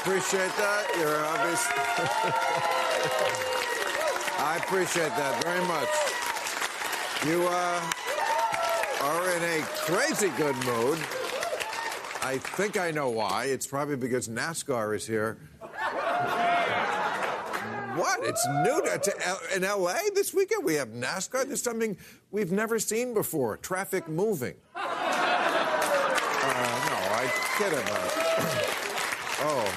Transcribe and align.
Appreciate 0.00 0.52
that. 0.56 0.86
You're 0.98 1.24
obvious. 1.26 1.66
I 4.40 4.56
appreciate 4.56 5.14
that 5.16 5.42
very 5.44 5.60
much. 5.66 5.88
You 7.26 7.46
uh, 7.46 7.80
are 9.02 9.30
in 9.36 9.42
a 9.42 9.60
crazy 9.84 10.30
good 10.38 10.56
mood. 10.64 10.98
I 12.22 12.38
think 12.38 12.78
I 12.78 12.90
know 12.90 13.10
why. 13.10 13.44
It's 13.46 13.66
probably 13.66 13.96
because 13.96 14.28
NASCAR 14.28 14.94
is 14.96 15.06
here. 15.06 15.36
What? 17.96 18.20
It's 18.22 18.46
new 18.64 18.80
to, 18.82 18.98
to 18.98 19.26
L- 19.26 19.40
in 19.54 19.62
LA 19.62 19.98
this 20.14 20.32
weekend. 20.32 20.64
We 20.64 20.74
have 20.76 20.88
NASCAR. 20.88 21.44
There's 21.46 21.62
something 21.62 21.98
we've 22.30 22.52
never 22.52 22.78
seen 22.78 23.12
before. 23.12 23.58
Traffic 23.58 24.08
moving. 24.08 24.54
Uh, 24.74 24.80
no, 26.88 26.96
I 27.12 27.30
kid 27.58 27.72
about. 27.74 28.10
oh, 29.42 29.70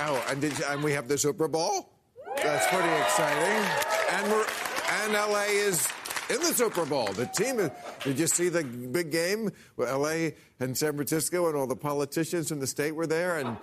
oh, 0.00 0.24
and, 0.28 0.40
did, 0.40 0.52
and 0.62 0.82
we 0.82 0.92
have 0.92 1.08
the 1.08 1.18
Super 1.18 1.48
Bowl. 1.48 1.90
That's 2.36 2.66
pretty 2.66 2.88
exciting. 3.02 3.64
And 4.10 4.32
we're 4.32 4.46
and 5.04 5.12
LA 5.12 5.44
is 5.48 5.88
in 6.30 6.40
the 6.40 6.54
Super 6.54 6.86
Bowl. 6.86 7.06
The 7.12 7.26
team 7.26 7.58
is, 7.58 7.70
did 8.02 8.18
you 8.18 8.26
see 8.26 8.48
the 8.48 8.64
big 8.64 9.10
game 9.10 9.50
with 9.76 9.90
LA 9.90 10.30
and 10.60 10.76
San 10.76 10.94
Francisco 10.94 11.48
and 11.48 11.56
all 11.56 11.66
the 11.66 11.76
politicians 11.76 12.50
in 12.50 12.60
the 12.60 12.66
state 12.66 12.94
were 12.94 13.06
there 13.06 13.38
and 13.38 13.56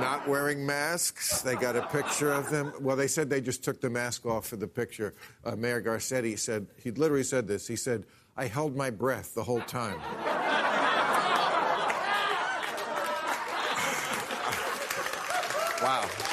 not 0.00 0.28
wearing 0.28 0.64
masks. 0.64 1.42
They 1.42 1.56
got 1.56 1.76
a 1.76 1.86
picture 1.88 2.32
of 2.32 2.50
them. 2.50 2.72
Well, 2.80 2.96
they 2.96 3.08
said 3.08 3.28
they 3.28 3.40
just 3.40 3.64
took 3.64 3.80
the 3.80 3.90
mask 3.90 4.26
off 4.26 4.46
for 4.46 4.56
the 4.56 4.68
picture. 4.68 5.14
Uh, 5.44 5.56
Mayor 5.56 5.82
Garcetti 5.82 6.38
said 6.38 6.68
he 6.76 6.90
literally 6.92 7.24
said 7.24 7.48
this. 7.48 7.66
He 7.66 7.76
said, 7.76 8.04
"I 8.36 8.46
held 8.46 8.76
my 8.76 8.90
breath 8.90 9.34
the 9.34 9.42
whole 9.42 9.62
time." 9.62 9.98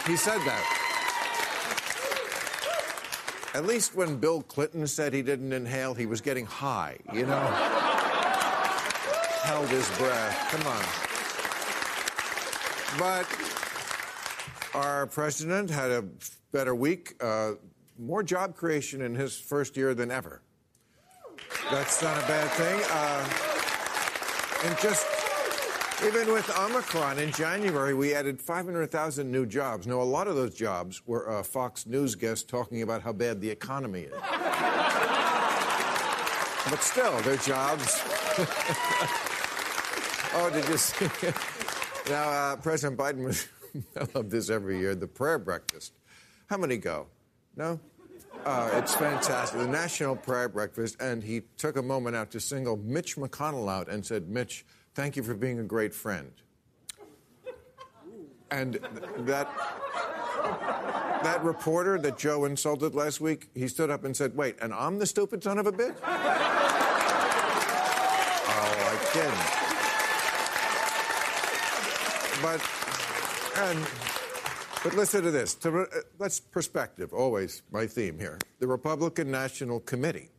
He 0.05 0.15
said 0.15 0.39
that. 0.39 0.63
At 3.53 3.65
least 3.65 3.95
when 3.95 4.17
Bill 4.17 4.41
Clinton 4.41 4.85
said 4.85 5.13
he 5.13 5.21
didn't 5.21 5.53
inhale, 5.53 5.93
he 5.93 6.05
was 6.05 6.19
getting 6.21 6.45
high, 6.45 6.97
you 7.13 7.25
know? 7.25 7.39
Held 9.43 9.69
his 9.69 9.89
breath. 9.97 10.47
Come 10.51 10.67
on. 10.67 10.83
But 12.99 13.27
our 14.75 15.07
president 15.07 15.69
had 15.69 15.91
a 15.91 16.03
better 16.51 16.75
week, 16.75 17.15
uh, 17.21 17.53
more 17.97 18.23
job 18.23 18.55
creation 18.55 19.01
in 19.01 19.15
his 19.15 19.37
first 19.37 19.77
year 19.77 19.93
than 19.93 20.11
ever. 20.11 20.41
That's 21.71 22.01
not 22.01 22.17
a 22.17 22.27
bad 22.27 22.49
thing. 22.51 22.81
Uh, 22.91 24.69
and 24.69 24.77
just 24.79 25.14
even 26.03 26.31
with 26.33 26.49
Omicron 26.57 27.19
in 27.19 27.31
January, 27.31 27.93
we 27.93 28.13
added 28.13 28.41
500,000 28.41 29.31
new 29.31 29.45
jobs. 29.45 29.87
Now, 29.87 30.01
a 30.01 30.03
lot 30.03 30.27
of 30.27 30.35
those 30.35 30.53
jobs 30.53 31.01
were 31.05 31.29
uh, 31.29 31.43
Fox 31.43 31.85
News 31.85 32.15
guests 32.15 32.43
talking 32.43 32.81
about 32.81 33.01
how 33.01 33.13
bad 33.13 33.39
the 33.39 33.49
economy 33.49 34.01
is. 34.01 34.13
but 36.69 36.81
still, 36.81 37.17
they're 37.21 37.37
jobs. 37.37 38.01
oh, 40.33 40.49
did 40.53 40.67
you 40.67 40.77
see? 40.77 41.07
now, 42.09 42.29
uh, 42.29 42.55
President 42.57 42.99
Biden 42.99 43.23
was, 43.23 43.47
I 43.97 44.05
love 44.13 44.29
this 44.29 44.49
every 44.49 44.79
year, 44.79 44.95
the 44.95 45.07
prayer 45.07 45.39
breakfast. 45.39 45.93
How 46.47 46.57
many 46.57 46.77
go? 46.77 47.07
No? 47.55 47.79
Uh, 48.45 48.69
it's 48.73 48.93
fantastic. 48.93 49.59
The 49.59 49.67
National 49.67 50.15
Prayer 50.15 50.49
Breakfast, 50.49 50.97
and 51.01 51.23
he 51.23 51.41
took 51.57 51.77
a 51.77 51.81
moment 51.81 52.15
out 52.15 52.29
to 52.31 52.39
single 52.39 52.77
Mitch 52.77 53.15
McConnell 53.15 53.71
out 53.71 53.89
and 53.89 54.05
said, 54.05 54.29
Mitch, 54.29 54.65
thank 54.95 55.15
you 55.15 55.23
for 55.23 55.35
being 55.35 55.59
a 55.59 55.63
great 55.63 55.93
friend. 55.93 56.31
And 58.49 58.79
that 59.19 59.49
that 61.23 61.43
reporter 61.43 61.99
that 61.99 62.17
Joe 62.17 62.45
insulted 62.45 62.95
last 62.95 63.19
week, 63.19 63.49
he 63.53 63.67
stood 63.67 63.89
up 63.89 64.03
and 64.05 64.15
said, 64.15 64.35
"Wait, 64.35 64.55
and 64.61 64.73
I'm 64.73 64.97
the 64.99 65.05
stupid 65.05 65.43
son 65.43 65.57
of 65.57 65.67
a 65.67 65.71
bitch?" 65.71 65.95
oh, 66.03 66.07
I 68.91 68.97
kid. 69.11 69.33
But 72.41 72.61
and 73.57 73.79
but 74.83 74.93
listen 74.95 75.23
to 75.23 75.31
this. 75.31 75.55
To, 75.55 75.81
uh, 75.81 75.85
let's 76.19 76.39
perspective. 76.39 77.13
Always 77.13 77.63
my 77.71 77.87
theme 77.87 78.19
here. 78.19 78.37
The 78.59 78.67
Republican 78.67 79.31
National 79.31 79.79
Committee 79.79 80.29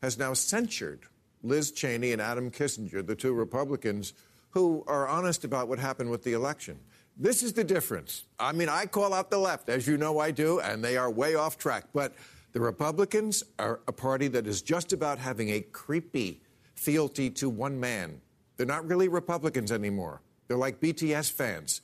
has 0.00 0.16
now 0.16 0.32
censured 0.32 1.06
Liz 1.42 1.72
Cheney 1.72 2.12
and 2.12 2.20
Adam 2.20 2.50
Kinzinger, 2.50 3.06
the 3.06 3.14
two 3.14 3.32
Republicans 3.32 4.12
who 4.50 4.84
are 4.86 5.08
honest 5.08 5.44
about 5.44 5.68
what 5.68 5.78
happened 5.78 6.10
with 6.10 6.24
the 6.24 6.32
election. 6.32 6.78
This 7.16 7.42
is 7.42 7.52
the 7.52 7.64
difference. 7.64 8.24
I 8.38 8.52
mean, 8.52 8.68
I 8.68 8.86
call 8.86 9.12
out 9.12 9.30
the 9.30 9.38
left, 9.38 9.68
as 9.68 9.86
you 9.86 9.96
know 9.96 10.18
I 10.18 10.30
do, 10.30 10.60
and 10.60 10.82
they 10.82 10.96
are 10.96 11.10
way 11.10 11.34
off 11.34 11.58
track. 11.58 11.84
But 11.92 12.14
the 12.52 12.60
Republicans 12.60 13.44
are 13.58 13.80
a 13.86 13.92
party 13.92 14.28
that 14.28 14.46
is 14.46 14.62
just 14.62 14.92
about 14.92 15.18
having 15.18 15.50
a 15.50 15.60
creepy 15.60 16.42
fealty 16.74 17.30
to 17.30 17.48
one 17.48 17.78
man. 17.78 18.20
They're 18.56 18.66
not 18.66 18.86
really 18.86 19.08
Republicans 19.08 19.70
anymore. 19.70 20.22
They're 20.48 20.56
like 20.56 20.80
BTS 20.80 21.30
fans. 21.30 21.80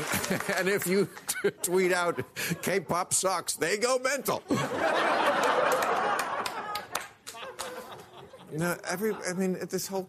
and 0.56 0.68
if 0.68 0.86
you 0.86 1.08
t- 1.42 1.50
tweet 1.62 1.92
out 1.92 2.20
K-pop 2.62 3.12
sucks, 3.14 3.54
they 3.54 3.76
go 3.76 3.98
mental. 3.98 4.42
no, 8.52 8.76
every 8.88 9.14
I 9.28 9.32
mean 9.34 9.58
this 9.68 9.86
whole 9.86 10.08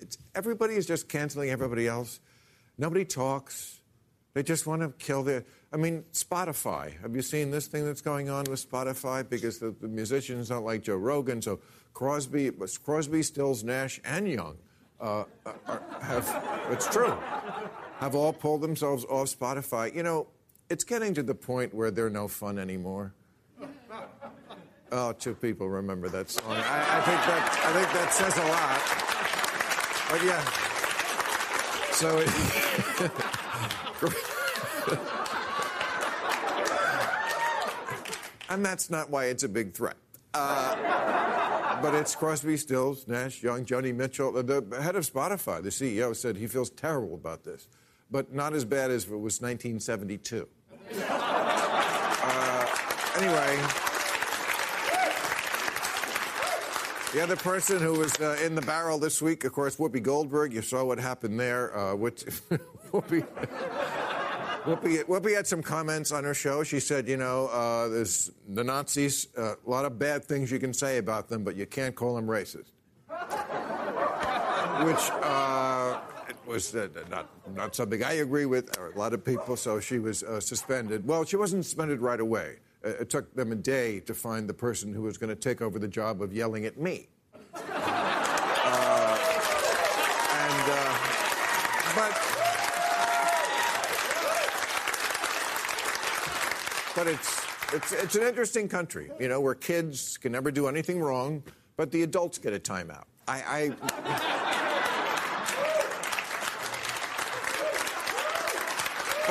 it's, 0.00 0.18
everybody 0.34 0.74
is 0.74 0.86
just 0.86 1.08
canceling 1.08 1.50
everybody 1.50 1.86
else. 1.86 2.20
Nobody 2.78 3.04
talks. 3.04 3.80
They 4.34 4.42
just 4.42 4.66
want 4.66 4.82
to 4.82 4.88
kill 5.04 5.22
their. 5.22 5.44
I 5.72 5.76
mean, 5.76 6.04
Spotify. 6.12 7.00
Have 7.00 7.14
you 7.14 7.22
seen 7.22 7.50
this 7.50 7.66
thing 7.66 7.84
that's 7.84 8.00
going 8.00 8.28
on 8.28 8.44
with 8.48 8.68
Spotify? 8.68 9.28
Because 9.28 9.58
the, 9.58 9.74
the 9.80 9.88
musicians 9.88 10.48
don't 10.48 10.64
like 10.64 10.82
Joe 10.82 10.96
Rogan, 10.96 11.40
so 11.40 11.60
Crosby, 11.92 12.50
Crosby, 12.84 13.22
Stills, 13.22 13.62
Nash, 13.62 14.00
and 14.04 14.28
Young 14.28 14.56
uh, 15.00 15.24
are, 15.46 15.82
have. 16.00 16.68
It's 16.70 16.88
true 16.88 17.16
have 18.04 18.14
all 18.14 18.32
pulled 18.34 18.60
themselves 18.60 19.04
off 19.06 19.28
Spotify. 19.28 19.94
You 19.94 20.02
know, 20.02 20.26
it's 20.68 20.84
getting 20.84 21.14
to 21.14 21.22
the 21.22 21.34
point 21.34 21.72
where 21.74 21.90
they're 21.90 22.10
no 22.10 22.28
fun 22.28 22.58
anymore. 22.58 23.14
Oh, 24.92 25.12
two 25.12 25.34
people 25.34 25.68
remember 25.68 26.08
that 26.10 26.30
song. 26.30 26.44
I, 26.52 26.58
I 26.58 27.00
think 27.00 27.20
that 27.26 27.60
I 27.64 27.72
think 27.72 27.92
that 27.94 28.12
says 28.12 28.36
a 28.36 28.46
lot. 28.46 28.80
But 30.08 30.22
yeah. 30.22 30.44
So. 31.94 32.20
and 38.54 38.64
that's 38.64 38.88
not 38.88 39.10
why 39.10 39.24
it's 39.24 39.42
a 39.42 39.48
big 39.48 39.72
threat. 39.72 39.96
Uh, 40.32 41.80
but 41.82 41.92
it's 41.94 42.14
Crosby, 42.14 42.56
Stills, 42.56 43.08
Nash, 43.08 43.42
Young, 43.42 43.64
Joni 43.64 43.92
Mitchell. 43.92 44.30
The, 44.30 44.60
the 44.60 44.80
head 44.80 44.94
of 44.94 45.10
Spotify, 45.10 45.60
the 45.60 45.70
CEO, 45.70 46.14
said 46.14 46.36
he 46.36 46.46
feels 46.46 46.70
terrible 46.70 47.14
about 47.14 47.42
this 47.42 47.66
but 48.10 48.32
not 48.32 48.54
as 48.54 48.64
bad 48.64 48.90
as 48.90 49.04
if 49.04 49.10
it 49.10 49.16
was 49.16 49.40
1972. 49.40 50.48
uh, 52.22 52.66
anyway, 53.18 53.58
The 57.14 57.22
other 57.22 57.36
person 57.36 57.80
who 57.80 57.92
was 57.92 58.20
uh, 58.20 58.36
in 58.44 58.56
the 58.56 58.62
barrel 58.62 58.98
this 58.98 59.22
week, 59.22 59.44
of 59.44 59.52
course, 59.52 59.76
Whoopi 59.76 60.02
Goldberg. 60.02 60.52
You 60.52 60.62
saw 60.62 60.82
what 60.82 60.98
happened 60.98 61.38
there. 61.38 61.76
Uh, 61.76 61.94
which, 61.94 62.24
Whoopi, 62.92 63.24
Whoopi, 64.64 65.04
Whoopi 65.04 65.36
had 65.36 65.46
some 65.46 65.62
comments 65.62 66.10
on 66.10 66.24
her 66.24 66.34
show. 66.34 66.64
She 66.64 66.80
said, 66.80 67.06
you 67.06 67.16
know, 67.16 67.46
uh, 67.46 67.86
there's 67.86 68.32
the 68.48 68.64
Nazis, 68.64 69.28
uh, 69.38 69.54
a 69.64 69.70
lot 69.70 69.84
of 69.84 69.96
bad 69.96 70.24
things 70.24 70.50
you 70.50 70.58
can 70.58 70.74
say 70.74 70.98
about 70.98 71.28
them, 71.28 71.44
but 71.44 71.54
you 71.54 71.66
can't 71.66 71.94
call 71.94 72.16
them 72.16 72.26
racist. 72.26 72.72
Which 74.84 75.10
uh, 75.22 76.00
was 76.46 76.74
uh, 76.74 76.88
not, 77.10 77.28
not 77.54 77.74
something 77.74 78.02
I 78.02 78.14
agree 78.14 78.46
with, 78.46 78.76
a 78.78 78.98
lot 78.98 79.12
of 79.12 79.24
people, 79.24 79.56
so 79.56 79.80
she 79.80 79.98
was 79.98 80.22
uh, 80.22 80.40
suspended. 80.40 81.06
Well, 81.06 81.24
she 81.24 81.36
wasn't 81.36 81.64
suspended 81.64 82.00
right 82.00 82.20
away. 82.20 82.56
Uh, 82.84 82.90
it 82.90 83.10
took 83.10 83.34
them 83.34 83.52
a 83.52 83.56
day 83.56 84.00
to 84.00 84.14
find 84.14 84.48
the 84.48 84.54
person 84.54 84.92
who 84.92 85.02
was 85.02 85.18
going 85.18 85.30
to 85.30 85.40
take 85.40 85.62
over 85.62 85.78
the 85.78 85.88
job 85.88 86.22
of 86.22 86.32
yelling 86.32 86.64
at 86.64 86.78
me. 86.78 87.08
Uh, 88.66 89.18
and, 90.32 90.70
uh, 90.70 90.98
but, 91.94 92.12
but 96.96 97.06
it's, 97.06 97.44
it's, 97.74 97.92
it's 97.92 98.14
an 98.16 98.22
interesting 98.22 98.68
country, 98.68 99.10
you 99.20 99.28
know, 99.28 99.38
where 99.40 99.54
kids 99.54 100.16
can 100.16 100.32
never 100.32 100.50
do 100.50 100.66
anything 100.66 100.98
wrong, 100.98 101.42
but 101.76 101.90
the 101.92 102.02
adults 102.02 102.38
get 102.38 102.54
a 102.54 102.58
timeout. 102.58 103.04
I, 103.28 103.72
I 103.76 104.53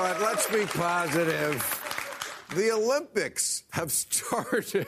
but 0.04 0.20
let's 0.20 0.52
be 0.52 0.66
positive. 0.66 1.64
The 2.58 2.72
Olympics 2.72 3.64
have 3.72 3.90
started 4.04 4.86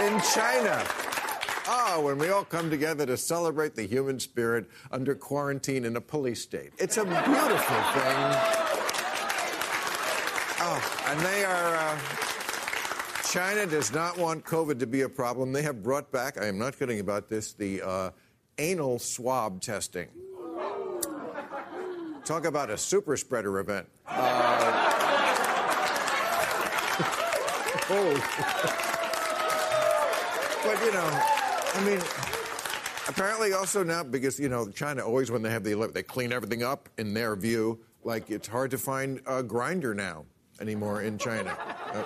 in 0.00 0.22
China. 0.32 0.82
Oh, 1.68 2.00
when 2.02 2.16
we 2.16 2.30
all 2.30 2.44
come 2.44 2.70
together 2.70 3.04
to 3.04 3.18
celebrate 3.18 3.74
the 3.74 3.82
human 3.82 4.18
spirit 4.18 4.70
under 4.90 5.14
quarantine 5.14 5.84
in 5.84 5.96
a 5.96 6.00
police 6.00 6.40
state. 6.40 6.70
It's 6.78 6.96
a 6.96 7.04
beautiful 7.04 7.82
thing. 7.92 8.16
Oh, 10.60 11.04
and 11.08 11.20
they 11.20 11.44
are. 11.44 11.76
Uh, 11.76 11.98
China 13.30 13.66
does 13.66 13.92
not 13.92 14.16
want 14.16 14.46
COVID 14.46 14.78
to 14.78 14.86
be 14.86 15.02
a 15.02 15.10
problem. 15.10 15.52
They 15.52 15.60
have 15.60 15.82
brought 15.82 16.10
back, 16.10 16.40
I 16.40 16.46
am 16.46 16.56
not 16.56 16.78
kidding 16.78 17.00
about 17.00 17.28
this, 17.28 17.52
the 17.52 17.82
uh, 17.82 18.10
anal 18.56 18.98
swab 18.98 19.60
testing. 19.60 20.08
Talk 22.24 22.46
about 22.46 22.70
a 22.70 22.78
super 22.78 23.16
spreader 23.18 23.58
event. 23.58 23.86
Uh, 24.06 24.12
oh. 27.90 28.14
but, 30.64 30.84
you 30.84 30.92
know, 30.92 31.10
I 31.74 31.84
mean, 31.84 32.00
apparently 33.08 33.52
also 33.52 33.82
now, 33.84 34.02
because, 34.04 34.40
you 34.40 34.48
know, 34.48 34.70
China 34.70 35.04
always, 35.04 35.30
when 35.30 35.42
they 35.42 35.50
have 35.50 35.64
the 35.64 35.90
they 35.92 36.02
clean 36.02 36.32
everything 36.32 36.62
up 36.62 36.88
in 36.96 37.12
their 37.12 37.36
view. 37.36 37.80
Like, 38.04 38.30
it's 38.30 38.48
hard 38.48 38.70
to 38.70 38.78
find 38.78 39.18
a 39.26 39.42
Grindr 39.42 39.94
now 39.94 40.24
anymore 40.60 41.02
in 41.02 41.18
China. 41.18 41.50
Uh, 41.92 42.02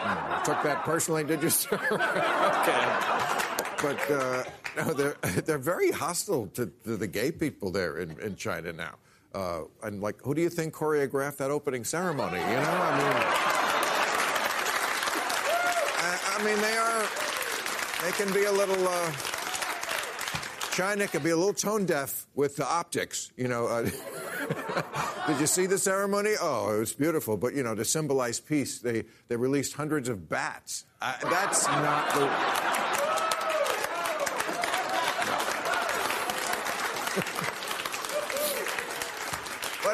hmm, 0.00 0.42
took 0.44 0.62
that 0.62 0.82
personally, 0.84 1.24
did 1.24 1.42
you, 1.42 1.50
sir? 1.50 1.74
okay 1.92 3.28
but 3.82 4.10
uh, 4.10 4.44
no, 4.78 4.92
they're 4.92 5.16
they're 5.42 5.58
very 5.58 5.90
hostile 5.90 6.46
to, 6.54 6.66
to, 6.84 6.96
the 6.96 7.06
gay 7.06 7.30
people 7.30 7.70
there 7.70 7.98
in, 7.98 8.18
in 8.20 8.36
China 8.36 8.72
now. 8.72 8.94
Uh, 9.34 9.62
and 9.82 10.00
like, 10.00 10.20
who 10.22 10.34
do 10.34 10.40
you 10.40 10.48
think 10.48 10.74
choreographed 10.74 11.36
that 11.36 11.50
opening 11.50 11.84
ceremony? 11.84 12.38
You 12.38 12.46
know, 12.46 12.78
I 12.80 12.98
mean, 12.98 13.16
I, 16.00 16.18
I 16.34 16.44
mean, 16.44 16.60
they 16.60 16.76
are 16.76 17.06
they 18.04 18.12
can 18.12 18.32
be 18.32 18.44
a 18.44 18.52
little. 18.52 18.88
Uh, 18.88 19.12
China 20.72 21.08
can 21.08 21.22
be 21.24 21.30
a 21.30 21.36
little 21.36 21.52
tone 21.52 21.84
deaf 21.84 22.26
with 22.34 22.56
the 22.56 22.66
optics. 22.66 23.32
You 23.36 23.48
know. 23.48 23.66
Uh, 23.66 23.90
Did 25.26 25.40
you 25.40 25.46
see 25.46 25.66
the 25.66 25.76
ceremony? 25.76 26.34
Oh, 26.40 26.74
it 26.74 26.78
was 26.78 26.94
beautiful. 26.94 27.36
But 27.36 27.54
you 27.54 27.62
know, 27.62 27.74
to 27.74 27.84
symbolize 27.84 28.40
peace, 28.40 28.78
they 28.78 29.04
they 29.28 29.36
released 29.36 29.74
hundreds 29.74 30.08
of 30.08 30.28
bats. 30.28 30.86
Uh, 31.02 31.14
that's 31.24 31.66
not 31.66 32.14
the. 32.14 32.67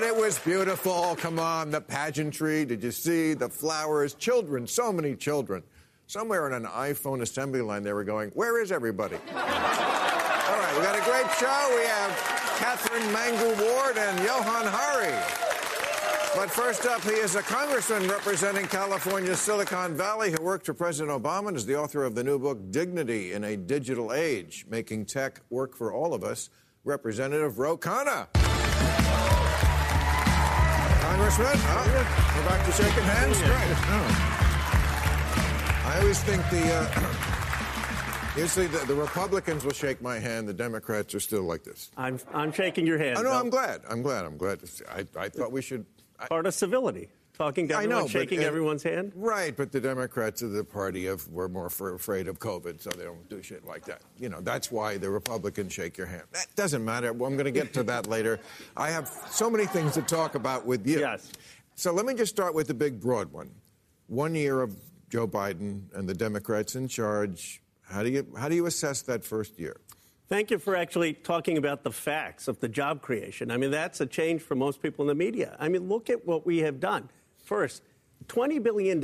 It 0.05 0.15
was 0.15 0.39
beautiful. 0.39 0.93
Oh, 0.93 1.17
come 1.17 1.39
on, 1.39 1.71
the 1.71 1.81
pageantry. 1.81 2.65
Did 2.65 2.83
you 2.83 2.91
see 2.91 3.35
the 3.35 3.49
flowers? 3.49 4.15
Children, 4.15 4.67
so 4.67 4.93
many 4.93 5.15
children. 5.15 5.63
Somewhere 6.07 6.45
on 6.45 6.53
an 6.53 6.71
iPhone 6.71 7.23
assembly 7.23 7.63
line, 7.63 7.83
they 7.83 7.93
were 7.93 8.05
going, 8.05 8.31
Where 8.31 8.63
is 8.63 8.71
everybody? 8.71 9.17
All 9.35 9.35
right, 9.35 10.75
we 10.77 10.83
got 10.83 10.99
a 10.99 11.05
great 11.05 11.31
show. 11.39 11.77
We 11.77 11.87
have 11.87 12.11
Catherine 12.59 13.03
Mangu 13.15 13.59
Ward 13.59 13.97
and 13.97 14.19
Johann 14.21 14.67
Hari. 14.67 15.45
But 16.37 16.51
first 16.51 16.85
up, 16.85 17.01
he 17.03 17.11
is 17.11 17.37
a 17.37 17.43
congressman 17.43 18.09
representing 18.09 18.67
California's 18.67 19.39
Silicon 19.39 19.97
Valley 19.97 20.33
who 20.33 20.43
worked 20.43 20.67
for 20.67 20.75
President 20.75 21.23
Obama 21.23 21.49
and 21.49 21.57
is 21.57 21.65
the 21.65 21.79
author 21.79 22.05
of 22.05 22.15
the 22.15 22.25
new 22.25 22.39
book, 22.39 22.71
Dignity 22.71 23.33
in 23.33 23.45
a 23.45 23.57
Digital 23.57 24.13
Age 24.13 24.67
Making 24.69 25.07
Tech 25.07 25.41
Work 25.49 25.77
for 25.77 25.93
All 25.93 26.13
of 26.13 26.25
Us, 26.25 26.51
Representative 26.85 27.59
Ro 27.59 27.79
Khanna. 27.79 28.44
Congressman. 31.25 31.59
Oh, 31.71 31.85
we're 32.37 32.45
back 32.47 32.67
to 32.67 32.73
shaking 32.73 33.03
hands. 33.03 33.39
Great. 33.39 33.53
Oh. 33.89 34.09
I 35.87 35.99
always 36.01 36.23
think 36.23 36.43
the. 36.51 36.71
Uh, 36.71 38.37
usually 38.41 38.67
the, 38.67 38.85
the, 38.85 38.95
Republicans 38.95 39.65
will 39.65 39.73
shake 39.73 40.03
my 40.03 40.19
hand. 40.19 40.47
The 40.47 40.53
Democrats 40.53 41.15
are 41.15 41.21
still 41.21 41.45
like 41.45 41.65
this. 41.65 41.91
I'm, 41.97 42.21
I'm 42.35 42.53
shaking 42.53 42.87
your 42.87 42.99
hand. 42.99 43.17
Oh, 43.17 43.23
no, 43.23 43.33
I'm 43.33 43.49
glad. 43.49 43.81
I'm 43.89 44.03
glad. 44.03 44.27
I'm 44.27 44.37
glad. 44.37 44.61
I, 44.91 45.07
I 45.19 45.31
thought 45.31 45.51
we 45.51 45.63
should. 45.63 45.87
Part 46.29 46.45
of 46.47 46.53
civility 46.53 47.09
talking 47.37 47.69
to 47.69 47.75
everyone, 47.75 48.03
know, 48.03 48.09
shaking 48.09 48.39
but, 48.39 48.47
everyone's 48.47 48.83
hand? 48.83 49.13
Right, 49.15 49.57
but 49.57 49.73
the 49.73 49.81
Democrats 49.81 50.43
are 50.43 50.49
the 50.49 50.65
party 50.65 51.07
of 51.07 51.29
we're 51.29 51.49
more 51.49 51.67
afraid 51.67 52.29
of 52.29 52.39
COVID, 52.39 52.81
so 52.81 52.91
they 52.91 53.05
don't 53.05 53.29
do 53.29 53.43
shit 53.43 53.67
like 53.67 53.85
that. 53.85 54.03
You 54.19 54.29
know, 54.29 54.41
that's 54.41 54.71
why 54.71 54.97
the 54.97 55.11
Republicans 55.11 55.73
shake 55.73 55.99
your 55.99 56.07
hand. 56.07 56.23
That 56.33 56.47
doesn't 56.57 56.85
matter. 56.85 57.13
Well, 57.13 57.29
I'm 57.29 57.37
going 57.37 57.45
to 57.45 57.51
get 57.51 57.73
to 57.75 57.83
that 57.85 58.07
later. 58.07 58.41
I 58.77 58.91
have 58.91 59.09
so 59.31 59.51
many 59.51 59.67
things 59.67 59.93
to 59.95 60.03
talk 60.03 60.35
about 60.35 60.65
with 60.65 60.87
you. 60.87 61.01
Yes. 61.01 61.33
So 61.75 61.93
let 61.93 62.07
me 62.07 62.15
just 62.15 62.33
start 62.33 62.55
with 62.55 62.69
the 62.69 62.75
big, 62.75 63.01
broad 63.01 63.33
one. 63.33 63.51
One 64.07 64.35
year 64.35 64.63
of 64.63 64.77
Joe 65.11 65.27
Biden 65.27 65.83
and 65.95 66.09
the 66.09 66.15
Democrats 66.15 66.77
in 66.77 66.89
charge. 66.89 67.61
How 67.83 68.03
do 68.03 68.11
you 68.11 68.27
how 68.37 68.49
do 68.49 68.55
you 68.55 68.67
assess 68.67 69.03
that 69.03 69.25
first 69.25 69.59
year? 69.59 69.77
Thank 70.29 70.51
you 70.51 70.59
for 70.59 70.75
actually 70.75 71.13
talking 71.13 71.59
about 71.59 71.85
the 71.85 71.93
facts 71.93 72.49
of 72.49 72.59
the 72.61 72.69
job 72.69 73.03
creation. 73.03 73.51
I 73.51 73.59
mean, 73.59 73.71
that's 73.71 74.01
a 74.01 74.07
change 74.07 74.41
for 74.41 74.55
most 74.55 74.81
people 74.83 75.03
in 75.03 75.09
the 75.09 75.15
media. 75.15 75.55
I 75.61 75.69
mean, 75.69 75.89
look 75.89 76.09
at 76.09 76.27
what 76.27 76.47
we 76.47 76.59
have 76.59 76.81
done. 76.81 77.11
First, 77.45 77.83
$20 78.27 78.63
billion 78.63 78.99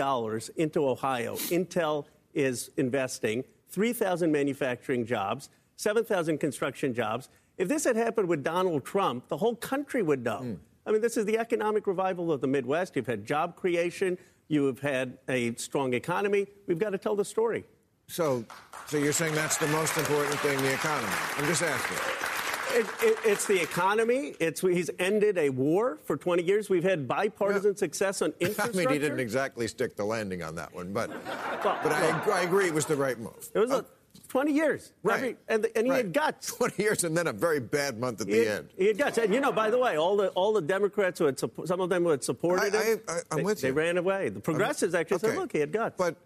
into 0.57 0.89
Ohio. 0.89 1.35
Intel 1.37 2.07
is 2.35 2.71
investing 2.77 3.45
3,000 3.69 4.33
manufacturing 4.33 5.07
jobs, 5.07 5.51
7,000 5.77 6.39
construction 6.39 6.95
jobs. 6.95 7.29
If 7.59 7.69
this 7.69 7.85
had 7.85 7.97
happened 7.97 8.29
with 8.29 8.43
Donald 8.43 8.85
Trump, 8.85 9.29
the 9.29 9.37
whole 9.37 9.55
country 9.55 10.03
would 10.03 10.25
know. 10.25 10.41
Mm. 10.43 10.59
I 10.87 10.93
mean, 10.93 11.03
this 11.03 11.17
is 11.17 11.27
the 11.27 11.39
economic 11.39 11.87
revival 11.87 12.33
of 12.33 12.41
the 12.41 12.47
Midwest. 12.47 12.97
You've 12.97 13.07
had 13.07 13.25
job 13.25 13.55
creation, 13.55 14.17
you 14.49 14.67
have 14.67 14.81
had 14.81 15.19
a 15.29 15.55
strong 15.55 15.95
economy. 15.95 16.47
We've 16.67 16.79
got 16.79 16.91
to 16.91 16.99
tell 16.99 17.15
the 17.15 17.25
story. 17.25 17.65
So, 18.09 18.45
so 18.87 18.97
you're 18.97 19.13
saying 19.13 19.35
that's 19.35 19.59
the 19.59 19.69
most 19.69 19.97
important 19.97 20.35
thing, 20.41 20.61
the 20.63 20.73
economy? 20.73 21.13
I'm 21.37 21.47
just 21.47 21.63
asking. 21.63 22.30
It, 22.73 22.87
it, 23.03 23.19
it's 23.25 23.47
the 23.47 23.61
economy. 23.61 24.35
It's 24.39 24.61
he's 24.61 24.91
ended 24.99 25.39
a 25.39 25.51
war 25.51 25.99
for 26.05 26.17
20 26.17 26.43
years. 26.43 26.71
We've 26.71 26.85
had 26.85 27.09
bipartisan 27.09 27.73
yeah. 27.73 27.79
success 27.79 28.23
on 28.23 28.33
infrastructure. 28.41 28.81
I 28.81 28.85
mean, 28.85 28.93
he 28.93 28.99
didn't 28.99 29.21
exactly 29.21 29.67
stick 29.67 29.97
the 29.97 30.05
landing 30.05 30.43
on 30.43 30.55
that 30.57 30.73
one, 30.75 30.93
but 30.93 31.11
well, 31.11 31.79
but 31.83 31.93
I, 31.93 32.21
I, 32.33 32.43
agree 32.43 32.67
it 32.67 32.75
was 32.75 32.87
the 32.87 32.97
right 32.97 33.19
move. 33.19 33.51
It 33.55 33.59
was 33.59 33.71
a, 33.71 33.79
um, 33.79 33.87
20 34.29 34.53
years, 34.53 34.93
right? 35.03 35.17
Every, 35.17 35.37
and, 35.49 35.67
and 35.75 35.87
he 35.87 35.91
right. 35.91 36.05
had 36.05 36.13
guts. 36.13 36.53
20 36.55 36.83
years, 36.83 37.05
and 37.05 37.17
then 37.17 37.27
a 37.27 37.33
very 37.33 37.59
bad 37.59 37.99
month 37.99 38.21
at 38.21 38.29
he 38.29 38.35
the 38.35 38.45
had, 38.45 38.59
end. 38.59 38.69
He 38.79 38.87
had 38.87 38.99
guts, 38.99 39.19
and 39.19 39.35
you 39.35 39.41
know, 39.41 39.53
by 39.53 39.71
the 39.71 39.79
way, 39.79 39.99
all 39.99 40.17
the 40.17 40.29
all 40.29 40.53
the 40.53 40.63
Democrats 40.63 41.19
who 41.19 41.27
had 41.27 41.39
some 41.39 41.81
of 41.81 41.91
them 41.91 42.05
who 42.05 42.11
had 42.11 42.23
supported 42.23 42.75
I, 42.75 42.85
him, 42.85 43.01
I, 43.09 43.13
am 43.33 43.39
they, 43.39 43.43
with 43.43 43.65
you. 43.65 43.73
Ran 43.73 43.99
away. 43.99 44.29
The 44.29 44.41
progressives 44.41 44.95
actually 44.95 45.17
okay. 45.17 45.29
said, 45.29 45.39
"Look, 45.39 45.53
he 45.53 45.59
had 45.59 45.73
guts." 45.73 45.97
But 45.99 46.17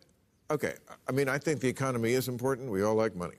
okay, 0.50 0.74
I 1.08 1.12
mean, 1.12 1.28
I 1.28 1.38
think 1.38 1.60
the 1.60 1.68
economy 1.68 2.12
is 2.12 2.28
important. 2.28 2.70
We 2.70 2.82
all 2.82 2.94
like 2.94 3.16
money, 3.16 3.36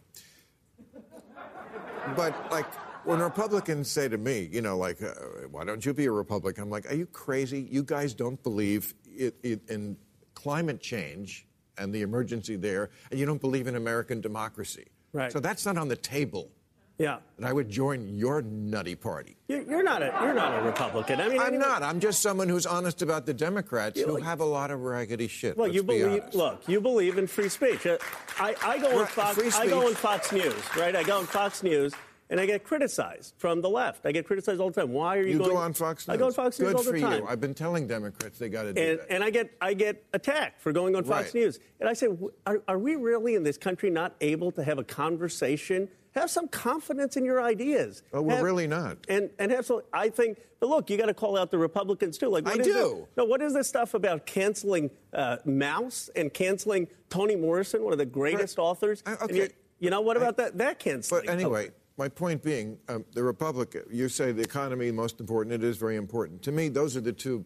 but 2.15 2.33
like 2.51 2.65
when 3.05 3.19
Republicans 3.19 3.89
say 3.89 4.07
to 4.07 4.17
me, 4.17 4.49
you 4.51 4.61
know, 4.61 4.77
like, 4.77 5.01
uh, 5.01 5.13
why 5.51 5.63
don't 5.63 5.85
you 5.85 5.93
be 5.93 6.05
a 6.05 6.11
Republican? 6.11 6.63
I'm 6.63 6.69
like, 6.69 6.89
are 6.91 6.95
you 6.95 7.05
crazy? 7.05 7.67
You 7.71 7.83
guys 7.83 8.13
don't 8.13 8.41
believe 8.43 8.93
it, 9.05 9.35
it, 9.43 9.69
in 9.69 9.97
climate 10.33 10.81
change 10.81 11.45
and 11.77 11.93
the 11.93 12.01
emergency 12.01 12.55
there, 12.55 12.89
and 13.11 13.19
you 13.19 13.25
don't 13.25 13.41
believe 13.41 13.67
in 13.67 13.75
American 13.75 14.21
democracy. 14.21 14.85
Right. 15.13 15.31
So 15.31 15.39
that's 15.39 15.65
not 15.65 15.77
on 15.77 15.87
the 15.87 15.95
table. 15.95 16.49
Yeah. 16.97 17.17
And 17.35 17.45
I 17.45 17.51
would 17.51 17.67
join 17.69 18.07
your 18.07 18.41
nutty 18.41 18.95
party. 18.95 19.35
You're 19.49 19.63
you're 19.63 19.83
not 19.83 20.01
a 20.01 20.05
you're 20.21 20.33
not 20.33 20.61
a 20.61 20.65
Republican. 20.65 21.19
I 21.19 21.27
mean, 21.27 21.41
I'm 21.41 21.59
not. 21.59 21.83
I'm 21.83 21.99
just 21.99 22.21
someone 22.21 22.47
who's 22.47 22.65
honest 22.65 23.01
about 23.01 23.25
the 23.25 23.33
Democrats 23.33 23.99
You 23.99 24.05
who 24.05 24.13
like- 24.13 24.23
have 24.23 24.39
a 24.39 24.45
lot 24.45 24.71
of 24.71 24.79
raggedy 24.79 25.27
shit. 25.27 25.57
Well, 25.57 25.67
you 25.67 25.83
believe. 25.83 26.21
honest. 26.21 26.35
Look, 26.35 26.61
you 26.69 26.79
believe 26.79 27.17
in 27.17 27.27
free 27.27 27.49
speech. 27.49 27.85
Uh, 27.85 27.97
I, 28.39 28.55
I 28.63 28.77
go 28.77 28.91
on 28.91 28.97
Right, 28.99 29.09
Fox. 29.09 29.37
free 29.37 29.51
I 29.53 29.67
go 29.67 29.85
on 29.87 29.93
Fox 29.95 30.31
News, 30.31 30.53
right? 30.77 30.95
I 30.95 31.03
go 31.03 31.17
on 31.17 31.25
Fox 31.25 31.63
News, 31.63 31.93
and 32.29 32.39
I 32.39 32.45
get 32.45 32.63
criticized 32.63 33.33
from 33.37 33.61
the 33.61 33.69
left. 33.69 34.05
I 34.05 34.11
get 34.11 34.25
criticized 34.25 34.59
all 34.59 34.69
the 34.71 34.81
time. 34.81 34.91
Why 34.91 35.17
are 35.17 35.21
you, 35.21 35.33
You 35.33 35.37
going? 35.37 35.51
go 35.51 35.57
on 35.57 35.73
Fox 35.73 36.07
News. 36.07 36.13
I 36.15 36.17
go 36.17 36.25
on 36.27 36.33
Fox 36.33 36.59
News 36.59 36.69
Good 36.69 36.75
all 36.77 36.83
the 36.83 36.89
for 36.91 36.99
time. 36.99 37.21
you. 37.21 37.27
I've 37.27 37.39
been 37.41 37.53
telling 37.53 37.87
Democrats 37.87 38.39
they 38.39 38.49
got 38.49 38.63
to 38.63 38.73
do 38.73 38.81
and, 38.81 38.99
that. 38.99 39.11
and 39.11 39.23
I 39.23 39.29
get 39.29 39.51
I 39.61 39.73
get 39.75 40.03
attacked 40.13 40.61
for 40.61 40.71
going 40.71 40.95
on 40.95 41.03
Fox 41.03 41.25
Right. 41.27 41.35
News. 41.43 41.59
And 41.79 41.87
I 41.89 41.93
say, 41.93 42.07
are, 42.47 42.61
are 42.67 42.79
we 42.79 42.95
really 42.95 43.35
in 43.35 43.43
this 43.43 43.57
country 43.57 43.89
not 43.89 44.15
able 44.21 44.51
to 44.53 44.63
have 44.63 44.79
a 44.79 44.83
conversation? 44.83 45.87
Have 46.15 46.29
some 46.31 46.47
confidence 46.47 47.17
in 47.17 47.25
your 47.25 47.41
ideas. 47.41 48.01
Oh, 48.13 48.21
we're 48.21 48.35
Have- 48.35 48.43
really 48.43 48.67
not. 48.67 48.99
And 49.09 49.29
and 49.37 49.51
have 49.51 49.65
some. 49.65 49.81
I 49.91 50.09
think. 50.09 50.39
But 50.61 50.69
look, 50.69 50.89
you 50.89 50.97
got 50.97 51.07
to 51.07 51.13
call 51.13 51.37
out 51.37 51.51
the 51.51 51.57
Republicans 51.57 52.17
too. 52.17 52.29
Like 52.29 52.45
what 52.45 52.55
I 52.55 52.59
is 52.61 52.65
do. 52.67 52.73
this- 52.73 53.07
no, 53.17 53.25
what 53.25 53.41
is 53.41 53.53
this 53.53 53.67
stuff 53.67 53.93
about 53.93 54.25
canceling 54.25 54.89
uh, 55.13 55.37
Maus 55.45 56.09
and 56.15 56.33
canceling 56.33 56.87
Toni 57.09 57.35
Morrison, 57.35 57.83
one 57.83 57.91
of 57.91 57.99
the 57.99 58.05
greatest 58.05 58.57
authors? 58.57 59.03
Uh, 59.05 59.09
And 59.11 59.21
okay. 59.23 59.35
you, 59.35 59.49
you 59.79 59.89
know 59.89 59.99
what 60.01 60.15
about 60.15 60.37
that? 60.37 60.57
That 60.57 60.79
canceling. 60.79 61.23
But 61.25 61.31
anyway, 61.33 61.71
my 61.97 62.09
point 62.09 62.43
being, 62.43 62.77
um, 62.89 63.05
the 63.13 63.23
Republican, 63.23 63.83
you 63.89 64.09
say 64.09 64.31
the 64.31 64.41
economy 64.41 64.91
most 64.91 65.19
important. 65.19 65.53
It 65.53 65.63
is 65.63 65.77
very 65.77 65.95
important. 65.95 66.41
To 66.43 66.51
me, 66.51 66.67
those 66.67 66.97
are 66.97 67.01
the 67.01 67.13
two 67.13 67.45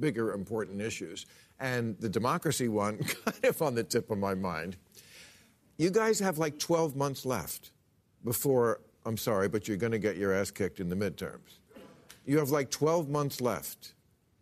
bigger 0.00 0.32
important 0.32 0.80
issues. 0.80 1.26
And 1.60 1.98
the 2.00 2.08
democracy 2.08 2.68
one, 2.68 2.98
kind 3.24 3.44
of 3.44 3.60
on 3.60 3.74
the 3.74 3.84
tip 3.84 4.10
of 4.10 4.18
my 4.18 4.34
mind. 4.34 4.76
You 5.76 5.90
guys 5.90 6.18
have 6.20 6.38
like 6.38 6.58
12 6.58 6.96
months 6.96 7.26
left 7.26 7.72
before, 8.24 8.80
I'm 9.04 9.16
sorry, 9.16 9.48
but 9.48 9.68
you're 9.68 9.76
going 9.76 9.92
to 9.92 9.98
get 9.98 10.16
your 10.16 10.32
ass 10.32 10.50
kicked 10.50 10.80
in 10.80 10.88
the 10.88 10.96
midterms. 10.96 11.58
You 12.24 12.38
have 12.38 12.50
like 12.50 12.70
12 12.70 13.08
months 13.08 13.40
left. 13.40 13.94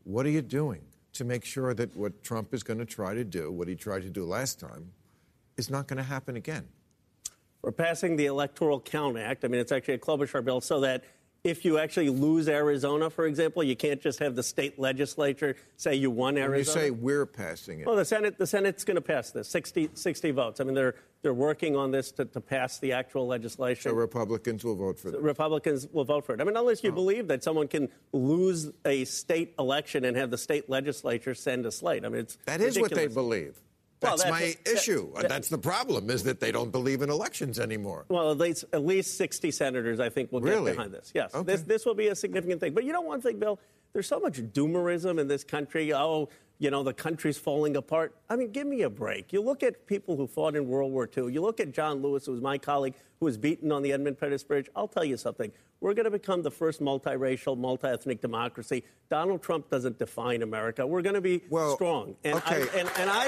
What 0.04 0.26
are 0.26 0.30
you 0.30 0.42
doing 0.42 0.82
to 1.14 1.24
make 1.24 1.44
sure 1.44 1.74
that 1.74 1.96
what 1.96 2.22
Trump 2.22 2.54
is 2.54 2.62
going 2.62 2.78
to 2.78 2.84
try 2.84 3.14
to 3.14 3.24
do, 3.24 3.50
what 3.50 3.68
he 3.68 3.74
tried 3.74 4.02
to 4.02 4.10
do 4.10 4.24
last 4.24 4.60
time, 4.60 4.92
is 5.56 5.70
not 5.70 5.88
going 5.88 5.96
to 5.96 6.02
happen 6.02 6.36
again? 6.36 6.68
We're 7.62 7.72
passing 7.72 8.16
the 8.16 8.26
Electoral 8.26 8.80
Count 8.80 9.18
Act. 9.18 9.44
I 9.44 9.48
mean, 9.48 9.60
it's 9.60 9.72
actually 9.72 9.94
a 9.94 9.98
Klobuchar 9.98 10.44
bill 10.44 10.60
so 10.60 10.80
that 10.80 11.04
if 11.42 11.64
you 11.64 11.78
actually 11.78 12.10
lose 12.10 12.48
Arizona, 12.48 13.08
for 13.08 13.26
example, 13.26 13.62
you 13.62 13.74
can't 13.74 14.00
just 14.00 14.18
have 14.18 14.34
the 14.36 14.42
state 14.42 14.78
legislature 14.78 15.56
say 15.76 15.94
you 15.94 16.10
won 16.10 16.34
When 16.34 16.52
you 16.54 16.64
say 16.64 16.90
we're 16.90 17.24
passing 17.24 17.80
it, 17.80 17.86
well, 17.86 17.96
the 17.96 18.04
Senate, 18.04 18.36
the 18.36 18.46
Senate's 18.46 18.84
going 18.84 18.96
to 18.96 19.00
pass 19.00 19.30
this, 19.30 19.48
60, 19.48 19.90
60 19.94 20.30
votes. 20.32 20.60
I 20.60 20.64
mean, 20.64 20.74
they're 20.74 20.94
they're 21.22 21.34
working 21.34 21.76
on 21.76 21.90
this 21.90 22.12
to, 22.12 22.24
to 22.24 22.40
pass 22.40 22.78
the 22.78 22.92
actual 22.92 23.26
legislation. 23.26 23.90
so 23.90 23.94
Republicans 23.94 24.64
will 24.64 24.76
vote 24.76 24.98
for 24.98 25.10
that. 25.10 25.20
Republicans 25.20 25.86
will 25.92 26.04
vote 26.04 26.24
for 26.24 26.34
it. 26.34 26.40
I 26.40 26.44
mean, 26.44 26.56
unless 26.56 26.82
Oh. 26.82 26.88
you 26.88 26.92
believe 26.92 27.28
that 27.28 27.44
someone 27.44 27.68
can 27.68 27.90
lose 28.12 28.70
a 28.86 29.04
state 29.04 29.54
election 29.58 30.06
and 30.06 30.16
have 30.16 30.30
the 30.30 30.38
state 30.38 30.70
legislature 30.70 31.34
send 31.34 31.66
a 31.66 31.70
slate. 31.70 32.06
I 32.06 32.08
mean, 32.08 32.20
it's 32.22 32.38
That 32.46 32.62
is 32.62 32.78
what 32.78 32.90
they 32.94 33.06
believe. 33.06 33.60
Well, 34.02 34.12
That's, 34.16 34.22
that's 34.24 34.30
my 34.30 34.56
that- 34.64 34.72
issue. 34.72 35.12
that- 35.14 35.28
that's 35.28 35.48
the 35.48 35.58
problem, 35.58 36.08
is 36.10 36.22
that 36.24 36.40
they 36.40 36.50
don't 36.52 36.70
believe 36.70 37.02
in 37.02 37.10
elections 37.10 37.58
anymore. 37.60 38.06
Well, 38.08 38.30
at 38.30 38.38
least, 38.38 38.64
at 38.72 38.84
least 38.84 39.16
60 39.18 39.50
senators, 39.50 40.00
I 40.00 40.08
think, 40.08 40.32
will 40.32 40.40
Really? 40.40 40.70
get 40.72 40.76
behind 40.76 40.94
this. 40.94 41.12
Yes, 41.14 41.34
Okay. 41.34 41.52
this, 41.52 41.62
this 41.62 41.84
will 41.86 41.94
be 41.94 42.08
a 42.08 42.14
significant 42.14 42.60
thing. 42.60 42.72
But 42.72 42.84
you 42.84 42.92
know 42.92 43.02
one 43.02 43.20
thing, 43.20 43.38
Bill? 43.38 43.58
There's 43.92 44.06
so 44.06 44.20
much 44.20 44.38
doomerism 44.40 45.18
in 45.18 45.26
this 45.28 45.44
country. 45.44 45.92
Oh, 45.92 46.28
you 46.58 46.70
know, 46.70 46.82
the 46.82 46.92
country's 46.94 47.38
falling 47.38 47.76
apart. 47.76 48.14
I 48.28 48.36
mean, 48.36 48.52
give 48.52 48.66
me 48.66 48.82
a 48.82 48.90
break. 48.90 49.32
You 49.32 49.40
look 49.42 49.62
at 49.62 49.86
people 49.86 50.16
who 50.16 50.26
fought 50.26 50.54
in 50.54 50.68
World 50.68 50.92
War 50.92 51.08
II. 51.14 51.32
You 51.32 51.40
look 51.40 51.58
at 51.58 51.72
John 51.72 52.00
Lewis, 52.00 52.26
who 52.26 52.32
was 52.32 52.40
my 52.40 52.56
colleague, 52.58 52.94
who 53.18 53.26
was 53.26 53.36
beaten 53.36 53.72
on 53.72 53.82
the 53.82 53.92
Edmund 53.92 54.18
Pettus 54.18 54.44
Bridge. 54.44 54.68
I'll 54.76 54.86
tell 54.88 55.04
you 55.04 55.16
something. 55.16 55.50
We're 55.80 55.94
going 55.94 56.04
to 56.04 56.10
become 56.10 56.42
the 56.42 56.50
first 56.50 56.80
multiracial, 56.80 57.56
multi-ethnic 57.58 58.20
democracy. 58.20 58.84
Donald 59.08 59.42
Trump 59.42 59.70
doesn't 59.70 59.98
define 59.98 60.42
America. 60.42 60.86
We're 60.86 61.02
going 61.02 61.14
to 61.14 61.20
be 61.22 61.42
Well, 61.50 61.74
strong. 61.74 62.14
And 62.24 62.34
okay. 62.36 62.62
I, 62.62 62.78
and, 62.78 62.90
and 62.98 63.10
I 63.10 63.24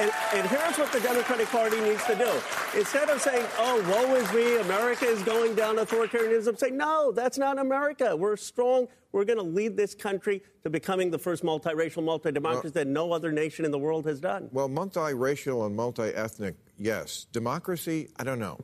and, 0.00 0.10
and 0.34 0.46
here's 0.48 0.78
what 0.78 0.92
the 0.92 1.00
Democratic 1.00 1.46
Party 1.48 1.80
needs 1.80 2.04
to 2.04 2.14
do. 2.14 2.30
Instead 2.78 3.08
of 3.10 3.20
saying, 3.20 3.44
oh, 3.58 3.82
woe 3.90 4.14
is 4.14 4.32
me, 4.32 4.58
America 4.58 5.06
is 5.06 5.22
going 5.22 5.54
down 5.54 5.76
authoritarianism, 5.76 6.58
say, 6.58 6.70
no, 6.70 7.12
that's 7.12 7.38
not 7.38 7.58
America. 7.58 8.16
We're 8.16 8.36
strong. 8.36 8.88
We're 9.12 9.24
going 9.24 9.38
to 9.38 9.44
lead 9.44 9.76
this 9.76 9.94
country 9.94 10.42
to 10.62 10.70
becoming 10.70 11.10
the 11.10 11.18
first 11.18 11.42
multiracial, 11.42 12.04
multi-democracy 12.04 12.72
that 12.74 12.86
no 12.86 13.12
other 13.12 13.32
nation 13.32 13.64
in 13.64 13.70
the 13.70 13.78
world 13.78 14.06
has 14.06 14.20
done. 14.20 14.48
Well, 14.52 14.68
multiracial 14.68 15.66
and 15.66 15.74
multi-ethnic, 15.74 16.56
yes. 16.76 17.26
Democracy, 17.32 18.10
I 18.18 18.24
don't 18.24 18.38
know. 18.38 18.58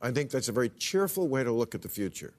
I 0.00 0.10
think 0.10 0.30
that's 0.30 0.48
a 0.48 0.52
very 0.52 0.68
cheerful 0.68 1.28
way 1.28 1.42
to 1.42 1.52
look 1.52 1.74
at 1.74 1.82
the 1.82 1.88
future. 1.88 2.34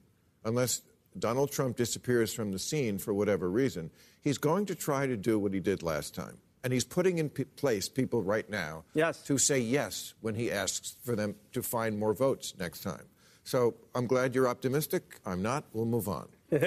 Unless 0.46 0.84
Donald 1.18 1.52
Trump 1.52 1.76
disappears 1.76 2.34
from 2.34 2.52
the 2.52 2.60
scene 2.60 2.98
for 2.98 3.14
whatever 3.14 3.50
reason, 3.50 3.90
he's 4.22 4.38
going 4.38 4.66
to 4.68 4.76
try 4.76 5.08
to 5.08 5.18
do 5.18 5.40
what 5.40 5.54
he 5.54 5.60
did 5.60 5.84
last 5.84 6.14
time. 6.14 6.38
And 6.63 6.74
he's 6.74 6.84
putting 6.84 7.18
in 7.20 7.30
p- 7.30 7.46
place 7.46 7.88
people 7.88 8.22
right 8.22 8.50
now 8.50 8.84
Yes. 8.94 9.24
to 9.24 9.38
say 9.38 9.60
yes 9.60 10.13
when 10.22 10.36
he 10.36 10.51
asks 10.51 10.96
for 11.04 11.16
them 11.16 11.36
to 11.54 11.62
find 11.63 11.98
more 11.98 12.13
votes 12.13 12.54
next 12.60 12.82
time. 12.82 13.06
So 13.46 13.75
I'm 13.96 14.08
glad 14.08 14.36
you're 14.36 14.48
optimistic. 14.48 15.20
I'm 15.25 15.42
not. 15.42 15.63
We'll 15.74 15.86
move 15.86 16.08
on. 16.10 16.28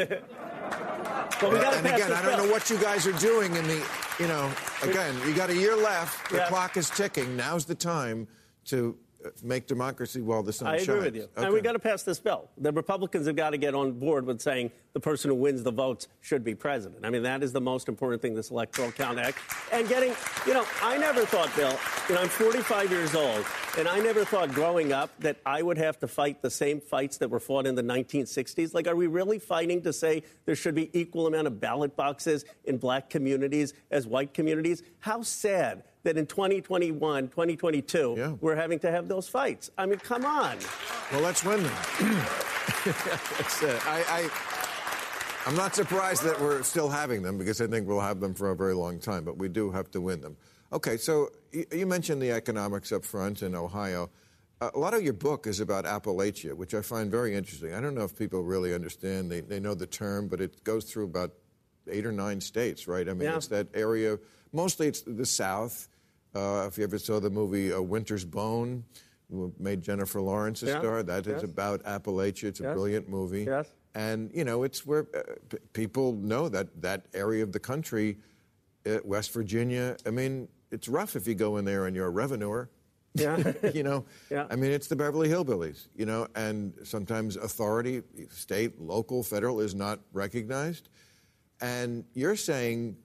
But 1.41 1.51
we 1.53 1.59
and 1.59 1.87
again, 1.87 2.13
I 2.13 2.23
don't 2.23 2.37
bill. 2.37 2.47
know 2.47 2.53
what 2.53 2.71
you 2.71 2.79
guys 2.79 3.05
are 3.07 3.19
doing 3.19 3.57
in 3.57 3.67
the, 3.67 3.85
you 4.21 4.29
know, 4.29 4.49
again, 4.83 5.13
you 5.27 5.35
got 5.35 5.51
a 5.51 5.57
year 5.57 5.75
left. 5.75 6.31
The 6.31 6.37
Yeah. 6.37 6.49
clock 6.49 6.77
is 6.77 6.89
ticking. 6.89 7.37
Now's 7.37 7.65
the 7.65 7.75
time 7.75 8.29
to 8.67 8.97
uh, 9.25 9.31
make 9.43 9.67
democracy 9.67 10.21
while 10.21 10.45
the 10.45 10.53
sun 10.53 10.69
I 10.69 10.77
shines. 10.77 10.89
agree 10.89 11.01
with 11.01 11.17
you. 11.17 11.29
And 11.37 11.47
Okay. 11.47 11.55
we 11.55 11.61
got 11.61 11.73
to 11.73 11.81
pass 11.81 12.05
this 12.05 12.21
bill. 12.21 12.49
The 12.59 12.71
Republicans 12.73 13.27
have 13.27 13.35
got 13.35 13.51
to 13.51 13.57
get 13.59 13.75
on 13.75 13.93
board 13.99 14.25
with 14.25 14.41
saying 14.41 14.71
the 14.93 15.01
person 15.01 15.31
who 15.31 15.35
wins 15.35 15.63
the 15.63 15.73
votes 15.73 16.09
should 16.21 16.45
be 16.45 16.55
president. 16.55 17.05
I 17.07 17.11
mean, 17.11 17.23
that 17.23 17.43
is 17.43 17.53
the 17.53 17.61
most 17.61 17.89
important 17.89 18.21
thing, 18.21 18.35
this 18.35 18.51
Electoral 18.51 18.93
Count 18.93 19.19
Act. 19.19 19.39
And 19.73 19.89
getting, 19.89 20.13
you 20.47 20.53
know, 20.53 20.67
I 20.83 20.99
never 20.99 21.25
thought, 21.25 21.55
Bill, 21.57 21.79
you 22.09 22.15
know, 22.15 22.21
I'm 22.23 22.29
45 22.29 22.91
years 22.91 23.15
old, 23.15 23.45
and 23.79 23.89
I 23.89 23.99
never 24.01 24.25
thought 24.25 24.53
growing 24.53 24.93
up 24.93 25.11
that 25.21 25.39
I 25.47 25.63
would 25.63 25.79
have 25.79 25.99
to 26.01 26.09
fight 26.09 26.43
the 26.43 26.51
same 26.51 26.81
fights 26.81 27.17
that 27.19 27.31
were 27.31 27.41
fought 27.41 27.67
in 27.67 27.75
the 27.75 27.83
1960s. 27.83 28.75
Like, 28.75 28.87
are 28.87 28.97
we 28.97 29.07
really 29.07 29.39
fighting 29.39 29.81
to 29.83 29.93
say 29.93 30.23
there 30.45 30.55
should 30.55 30.75
be 30.75 30.91
equal 30.99 31.27
amount 31.27 31.47
of 31.47 31.59
ballot 31.59 31.97
boxes 31.97 32.45
in 32.65 32.77
black 32.77 33.09
communities 33.09 33.73
as 33.91 34.07
white 34.07 34.35
communities? 34.35 34.83
How 35.01 35.23
sad 35.23 35.85
that 36.03 36.19
in 36.19 36.27
2021, 36.27 37.29
2022, 37.29 38.15
Yeah. 38.19 38.33
we're 38.41 38.57
having 38.57 38.79
to 38.81 38.91
have 38.91 39.07
those 39.09 39.29
fights. 39.29 39.71
I 39.79 39.87
mean, 39.87 39.99
come 40.01 40.25
on. 40.25 40.59
Well, 41.13 41.21
let's 41.23 41.45
win 41.45 41.63
them. 41.63 41.73
It. 43.63 43.87
I, 43.87 44.05
I, 44.09 44.31
I'm 45.45 45.57
not 45.57 45.75
surprised 45.75 46.23
that 46.23 46.41
we're 46.41 46.63
still 46.63 46.89
having 46.89 47.23
them 47.23 47.37
because 47.37 47.61
I 47.61 47.67
think 47.67 47.89
we'll 47.89 48.01
have 48.01 48.21
them 48.21 48.33
for 48.33 48.51
a 48.51 48.57
very 48.57 48.75
long 48.75 49.01
time, 49.01 49.25
but 49.25 49.39
we 49.39 49.49
do 49.49 49.71
have 49.73 49.91
to 49.91 50.01
win 50.01 50.21
them. 50.21 50.37
Okay, 50.73 50.97
so 50.97 51.31
you, 51.73 51.85
mentioned 51.87 52.23
the 52.23 52.31
economics 52.31 52.93
up 52.93 53.05
front 53.05 53.43
in 53.43 53.55
Ohio. 53.55 54.09
A 54.61 54.79
lot 54.79 54.95
of 54.95 55.03
your 55.03 55.13
book 55.15 55.49
is 55.49 55.59
about 55.59 55.85
Appalachia, 55.85 56.55
which 56.55 56.75
I 56.75 56.81
find 56.81 57.11
very 57.11 57.35
interesting. 57.35 57.75
I 57.75 57.81
don't 57.81 57.97
know 57.97 58.05
if 58.05 58.17
people 58.17 58.43
really 58.45 58.73
understand. 58.73 59.31
They, 59.31 59.41
they 59.41 59.59
know 59.59 59.75
the 59.75 59.87
term, 59.89 60.29
but 60.29 60.41
it 60.41 60.63
goes 60.63 60.85
through 60.85 61.05
about 61.07 61.33
eight 61.91 62.07
or 62.07 62.13
nine 62.13 62.41
states, 62.41 62.87
right? 62.87 63.09
I 63.09 63.13
mean, 63.13 63.29
Yeah. 63.29 63.37
it's 63.37 63.49
that 63.49 63.67
area. 63.75 64.19
Mostly 64.53 64.87
it's 64.87 65.03
the 65.03 65.27
South. 65.27 65.89
Uh, 66.35 66.67
if 66.69 66.79
you 66.79 66.85
ever 66.85 66.99
saw 66.99 67.19
the 67.19 67.29
movie 67.31 67.73
uh, 67.73 67.81
Winter's 67.83 68.25
Bone, 68.25 68.85
made 69.59 69.83
Jennifer 69.83 70.21
Lawrence 70.21 70.63
a 70.63 70.67
Yeah, 70.67 70.79
star, 70.79 71.03
that 71.03 71.27
is 71.27 71.43
yes. 71.43 71.43
about 71.43 71.83
Appalachia. 71.83 72.45
It's 72.45 72.61
a 72.61 72.65
Yes. 72.65 72.73
brilliant 72.73 73.09
movie. 73.09 73.43
Yes. 73.45 73.67
And, 73.95 74.31
you 74.35 74.45
know, 74.45 74.63
it's 74.63 74.87
where 74.87 75.07
uh, 75.15 75.21
p- 75.49 75.59
people 75.73 76.15
know 76.15 76.49
that 76.49 76.81
that 76.81 77.07
area 77.13 77.43
of 77.43 77.53
the 77.53 77.61
country, 77.61 78.19
uh, 78.87 78.99
West 79.05 79.33
Virginia, 79.33 79.97
I 80.07 80.11
mean, 80.11 80.49
it's 80.71 80.89
rough 80.89 81.15
if 81.17 81.27
you 81.27 81.35
go 81.35 81.59
in 81.59 81.65
there 81.65 81.87
and 81.87 81.95
you're 81.95 82.07
a 82.09 82.11
revenuer. 82.11 82.71
Yeah. 83.15 83.53
you 83.75 83.83
know, 83.83 84.07
Yeah. 84.31 84.47
I 84.51 84.57
mean, 84.57 84.71
it's 84.71 84.87
the 84.87 84.97
Beverly 84.97 85.29
Hillbillies, 85.29 85.89
you 85.95 86.07
know, 86.07 86.27
and 86.35 86.73
sometimes 86.83 87.37
authority, 87.37 88.03
state, 88.31 88.81
local, 88.81 89.23
federal, 89.23 89.61
is 89.61 89.75
not 89.75 90.01
recognized. 90.15 90.89
And 91.61 92.05
you're 92.15 92.37
saying 92.37 92.97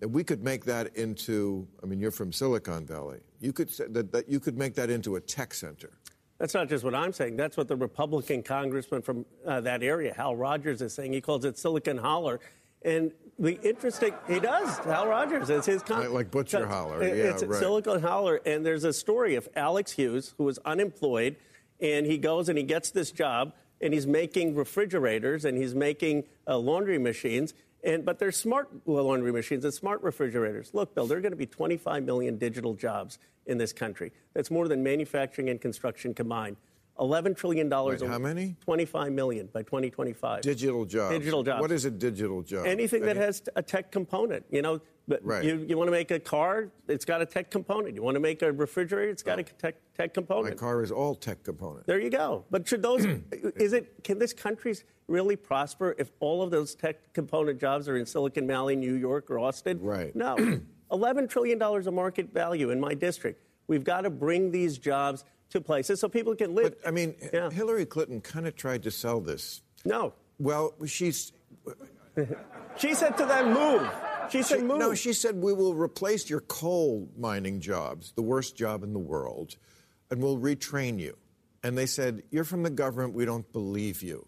that 0.00 0.08
we 0.08 0.22
could 0.22 0.44
make 0.44 0.66
that 0.66 0.94
into, 0.96 1.66
I 1.82 1.86
mean, 1.86 1.98
you're 1.98 2.10
from 2.10 2.30
Silicon 2.32 2.84
Valley. 2.86 3.20
You 3.40 3.52
could 3.54 3.70
say 3.70 3.86
that, 3.88 4.12
that 4.12 4.28
you 4.28 4.38
could 4.40 4.58
make 4.58 4.74
that 4.74 4.90
into 4.90 5.16
a 5.16 5.20
tech 5.20 5.54
center. 5.54 5.90
That's 6.38 6.54
not 6.54 6.68
just 6.68 6.84
what 6.84 6.94
I'm 6.94 7.12
saying. 7.12 7.36
That's 7.36 7.56
what 7.56 7.68
the 7.68 7.76
Republican 7.76 8.42
congressman 8.42 9.02
from 9.02 9.24
uh, 9.46 9.60
that 9.62 9.82
area, 9.82 10.12
Hal 10.14 10.34
Rogers, 10.36 10.82
is 10.82 10.92
saying. 10.92 11.12
He 11.12 11.20
calls 11.20 11.44
it 11.44 11.56
Silicon 11.58 11.96
Holler. 11.96 12.40
And 12.82 13.12
the 13.38 13.58
interesting, 13.62 14.12
he 14.28 14.40
does. 14.40 14.78
Hal 14.78 15.06
Rogers, 15.06 15.48
it's 15.48 15.66
his 15.66 15.82
con- 15.82 16.12
Like- 16.12 16.30
Butcher 16.30 16.66
Holler, 16.66 17.02
it- 17.02 17.16
yeah, 17.16 17.24
It's 17.32 17.42
right. 17.44 17.58
Silicon 17.58 18.00
Holler, 18.02 18.40
and 18.44 18.66
there's 18.66 18.84
a 18.84 18.92
story 18.92 19.36
of 19.36 19.48
Alex 19.56 19.92
Hughes, 19.92 20.34
who 20.36 20.44
was 20.44 20.58
unemployed, 20.64 21.36
and 21.80 22.04
he 22.04 22.18
goes 22.18 22.48
and 22.48 22.58
he 22.58 22.64
gets 22.64 22.90
this 22.90 23.10
job, 23.10 23.52
and 23.80 23.94
he's 23.94 24.06
making 24.06 24.54
refrigerators 24.54 25.44
and 25.44 25.56
he's 25.58 25.74
making 25.74 26.24
uh, 26.46 26.56
laundry 26.58 26.98
machines. 26.98 27.54
And, 27.84 28.04
but 28.04 28.18
they're 28.18 28.32
smart 28.32 28.70
laundry 28.86 29.30
machines 29.32 29.64
and 29.64 29.72
smart 29.72 30.02
refrigerators. 30.02 30.70
Look, 30.72 30.94
Bill, 30.94 31.06
there 31.06 31.18
are 31.18 31.20
going 31.20 31.32
to 31.32 31.36
be 31.36 31.46
25 31.46 32.02
million 32.02 32.38
digital 32.38 32.74
jobs 32.74 33.18
in 33.46 33.58
this 33.58 33.72
country. 33.72 34.10
That's 34.32 34.50
more 34.50 34.68
than 34.68 34.82
manufacturing 34.82 35.50
and 35.50 35.60
construction 35.60 36.14
combined. 36.14 36.56
$11 36.98 37.36
trillion. 37.36 37.68
Wait, 37.68 38.00
how 38.02 38.18
many? 38.18 38.56
25 38.60 39.12
million 39.12 39.48
by 39.52 39.62
2025. 39.62 40.42
Digital 40.42 40.84
jobs. 40.84 41.18
Digital 41.18 41.42
jobs. 41.42 41.60
What 41.60 41.72
is 41.72 41.84
a 41.84 41.90
digital 41.90 42.42
job? 42.42 42.66
Anything 42.66 43.02
that 43.02 43.16
has 43.16 43.42
a 43.56 43.62
tech 43.62 43.90
component. 43.90 44.44
You 44.50 44.62
know, 44.62 44.80
but 45.06 45.24
Right. 45.24 45.44
you, 45.44 45.64
you 45.68 45.76
want 45.76 45.88
to 45.88 45.92
make 45.92 46.10
a 46.10 46.18
car, 46.20 46.68
it's 46.88 47.04
got 47.04 47.20
a 47.20 47.26
tech 47.26 47.50
component. 47.50 47.94
You 47.94 48.02
want 48.02 48.14
to 48.14 48.20
make 48.20 48.42
a 48.42 48.52
refrigerator, 48.52 49.10
it's 49.10 49.22
got 49.22 49.38
a 49.38 49.42
tech, 49.42 49.76
tech 49.96 50.14
component. 50.14 50.54
My 50.54 50.58
car 50.58 50.82
is 50.82 50.90
all 50.90 51.14
tech 51.14 51.42
component. 51.42 51.86
There 51.86 52.00
you 52.00 52.10
go. 52.10 52.44
But 52.50 52.66
should 52.66 52.82
those, 52.82 53.04
is 53.56 53.72
it, 53.72 54.02
can 54.04 54.18
this 54.18 54.32
country 54.32 54.74
really 55.08 55.36
prosper 55.36 55.94
if 55.98 56.10
all 56.20 56.42
of 56.42 56.50
those 56.50 56.74
tech 56.74 57.12
component 57.12 57.60
jobs 57.60 57.88
are 57.88 57.96
in 57.96 58.06
Silicon 58.06 58.46
Valley, 58.46 58.76
New 58.76 58.94
York, 58.94 59.30
or 59.30 59.38
Austin? 59.38 59.78
Right. 59.82 60.14
No. 60.16 60.36
$11 60.90 61.28
trillion 61.28 61.60
of 61.60 61.92
market 61.92 62.32
value 62.32 62.70
in 62.70 62.78
my 62.80 62.94
district. 62.94 63.42
We've 63.66 63.84
got 63.84 64.02
to 64.02 64.10
bring 64.10 64.50
these 64.50 64.78
jobs 64.78 65.24
to 65.50 65.60
places 65.60 66.00
so 66.00 66.08
people 66.08 66.34
can 66.34 66.54
live. 66.54 66.74
But 66.82 66.88
I 66.88 66.90
mean, 66.92 67.14
Yeah. 67.32 67.50
Hillary 67.50 67.84
Clinton 67.86 68.20
kind 68.20 68.46
of 68.46 68.54
tried 68.56 68.82
to 68.84 68.90
sell 68.90 69.20
this. 69.20 69.62
no. 69.84 70.12
Well, 70.40 70.74
she's 70.86 71.32
She 72.76 72.94
said 72.94 73.16
to 73.18 73.24
them, 73.26 73.52
move. 73.54 73.88
She 74.30 74.42
said, 74.42 74.62
move. 74.62 74.78
no. 74.78 74.94
She 74.94 75.12
said 75.12 75.36
we 75.36 75.52
will 75.52 75.74
replace 75.74 76.28
your 76.28 76.40
coal 76.40 77.08
mining 77.16 77.60
jobs, 77.60 78.12
the 78.12 78.22
worst 78.22 78.56
job 78.56 78.82
in 78.82 78.92
the 78.92 78.98
world, 78.98 79.56
and 80.10 80.22
we'll 80.22 80.38
retrain 80.38 80.98
you. 80.98 81.16
And 81.62 81.78
they 81.78 81.86
said, 81.86 82.22
"You're 82.30 82.44
from 82.44 82.62
the 82.62 82.70
government. 82.70 83.14
We 83.14 83.24
don't 83.24 83.50
believe 83.52 84.02
you." 84.02 84.26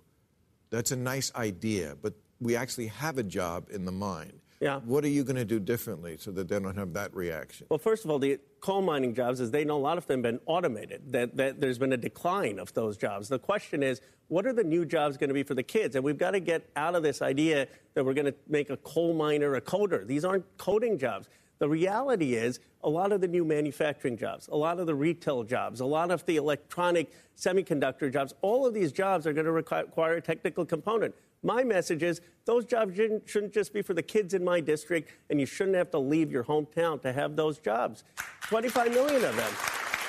That's 0.70 0.90
a 0.90 0.96
nice 0.96 1.32
idea, 1.34 1.96
but 2.00 2.14
we 2.40 2.56
actually 2.56 2.88
have 2.88 3.18
a 3.18 3.22
job 3.22 3.68
in 3.70 3.84
the 3.84 3.92
mine. 3.92 4.40
Yeah. 4.60 4.80
What 4.80 5.04
are 5.04 5.08
you 5.08 5.22
going 5.22 5.36
to 5.36 5.44
do 5.44 5.60
differently 5.60 6.16
so 6.18 6.30
that 6.32 6.48
they 6.48 6.58
don't 6.58 6.76
have 6.76 6.92
that 6.94 7.14
reaction? 7.14 7.66
Well, 7.68 7.78
first 7.78 8.04
of 8.04 8.10
all, 8.10 8.18
the 8.18 8.38
coal 8.60 8.82
mining 8.82 9.14
jobs, 9.14 9.40
as 9.40 9.50
they 9.50 9.64
know, 9.64 9.76
a 9.76 9.78
lot 9.78 9.98
of 9.98 10.06
them 10.06 10.24
have 10.24 10.32
been 10.34 10.40
automated. 10.46 11.12
That, 11.12 11.36
that 11.36 11.60
there's 11.60 11.78
been 11.78 11.92
a 11.92 11.98
decline 11.98 12.58
of 12.58 12.72
those 12.72 12.96
jobs. 12.96 13.28
The 13.28 13.38
question 13.38 13.82
is, 13.82 14.00
what 14.28 14.46
are 14.46 14.52
the 14.52 14.64
new 14.64 14.84
jobs 14.84 15.16
going 15.16 15.28
to 15.28 15.34
be 15.34 15.42
for 15.42 15.54
the 15.54 15.62
kids? 15.62 15.94
And 15.94 16.04
we've 16.04 16.18
got 16.18 16.32
to 16.32 16.40
get 16.40 16.68
out 16.74 16.94
of 16.94 17.02
this 17.02 17.22
idea 17.22 17.68
that 17.94 18.04
we're 18.04 18.14
going 18.14 18.26
to 18.26 18.34
make 18.48 18.70
a 18.70 18.76
coal 18.78 19.14
miner 19.14 19.54
a 19.54 19.60
coder. 19.60 20.06
These 20.06 20.24
aren't 20.24 20.44
coding 20.56 20.98
jobs. 20.98 21.28
The 21.58 21.68
reality 21.68 22.34
is, 22.34 22.60
a 22.82 22.88
lot 22.88 23.12
of 23.12 23.20
the 23.20 23.28
new 23.28 23.44
manufacturing 23.44 24.16
jobs, 24.16 24.48
a 24.48 24.56
lot 24.56 24.78
of 24.78 24.86
the 24.86 24.94
retail 24.94 25.42
jobs, 25.42 25.80
a 25.80 25.86
lot 25.86 26.10
of 26.10 26.24
the 26.26 26.36
electronic 26.36 27.10
semiconductor 27.36 28.12
jobs, 28.12 28.34
all 28.42 28.66
of 28.66 28.74
these 28.74 28.92
jobs 28.92 29.26
are 29.26 29.32
going 29.32 29.46
to 29.46 29.52
require 29.52 30.14
a 30.14 30.20
technical 30.20 30.64
component. 30.64 31.14
My 31.42 31.62
message 31.62 32.02
is 32.02 32.20
those 32.44 32.64
jobs 32.64 32.96
shouldn't, 32.96 33.52
just 33.52 33.72
be 33.72 33.82
for 33.82 33.94
the 33.94 34.02
kids 34.02 34.34
in 34.34 34.44
my 34.44 34.60
district, 34.60 35.10
and 35.30 35.38
you 35.38 35.46
shouldn't 35.46 35.76
have 35.76 35.90
to 35.90 35.98
leave 35.98 36.30
your 36.30 36.44
hometown 36.44 37.00
to 37.02 37.12
have 37.12 37.36
those 37.36 37.58
jobs. 37.58 38.04
25 38.42 38.90
million 38.92 39.24
of 39.24 39.36
them. 39.36 39.52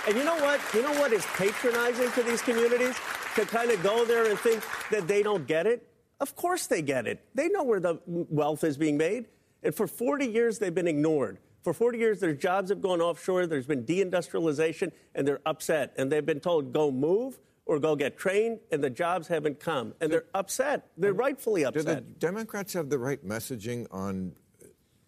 And 0.07 0.17
you 0.17 0.23
know 0.23 0.37
what? 0.37 0.61
You 0.73 0.81
know 0.83 0.99
what 0.99 1.11
is 1.11 1.25
patronizing 1.25 2.11
to 2.11 2.23
these 2.23 2.41
communities? 2.41 2.95
To 3.35 3.45
kind 3.45 3.69
of 3.69 3.83
go 3.83 4.05
there 4.05 4.29
and 4.29 4.39
think 4.39 4.63
that 4.89 5.07
they 5.07 5.21
don't 5.21 5.45
get 5.45 5.67
it? 5.67 5.87
Of 6.19 6.35
course 6.35 6.65
they 6.65 6.81
get 6.81 7.05
it. 7.05 7.23
They 7.35 7.49
know 7.49 7.63
where 7.63 7.79
the 7.79 7.99
wealth 8.05 8.63
is 8.63 8.77
being 8.77 8.97
made. 8.97 9.25
And 9.61 9.75
for 9.75 9.85
40 9.85 10.25
years, 10.25 10.57
they've 10.57 10.73
been 10.73 10.87
ignored. 10.87 11.37
For 11.61 11.73
40 11.73 11.97
years, 11.97 12.19
their 12.19 12.33
jobs 12.33 12.69
have 12.69 12.81
gone 12.81 13.01
offshore. 13.01 13.45
There's 13.45 13.67
been 13.67 13.83
deindustrialization, 13.83 14.91
and 15.13 15.27
they're 15.27 15.41
upset. 15.45 15.93
And 15.97 16.11
they've 16.11 16.25
been 16.25 16.39
told, 16.39 16.73
go 16.73 16.89
move 16.89 17.39
or 17.67 17.79
go 17.79 17.95
get 17.95 18.17
trained, 18.17 18.59
and 18.71 18.83
the 18.83 18.89
jobs 18.89 19.27
haven't 19.27 19.59
come. 19.59 19.93
And 20.01 20.11
they're 20.11 20.25
upset. 20.33 20.89
They're 20.97 21.13
rightfully 21.13 21.65
upset. 21.65 21.85
Do 21.85 21.93
the. 21.95 22.01
Democrats 22.01 22.73
have 22.73 22.89
the 22.89 22.97
right 22.97 23.23
messaging 23.25 23.85
on 23.91 24.33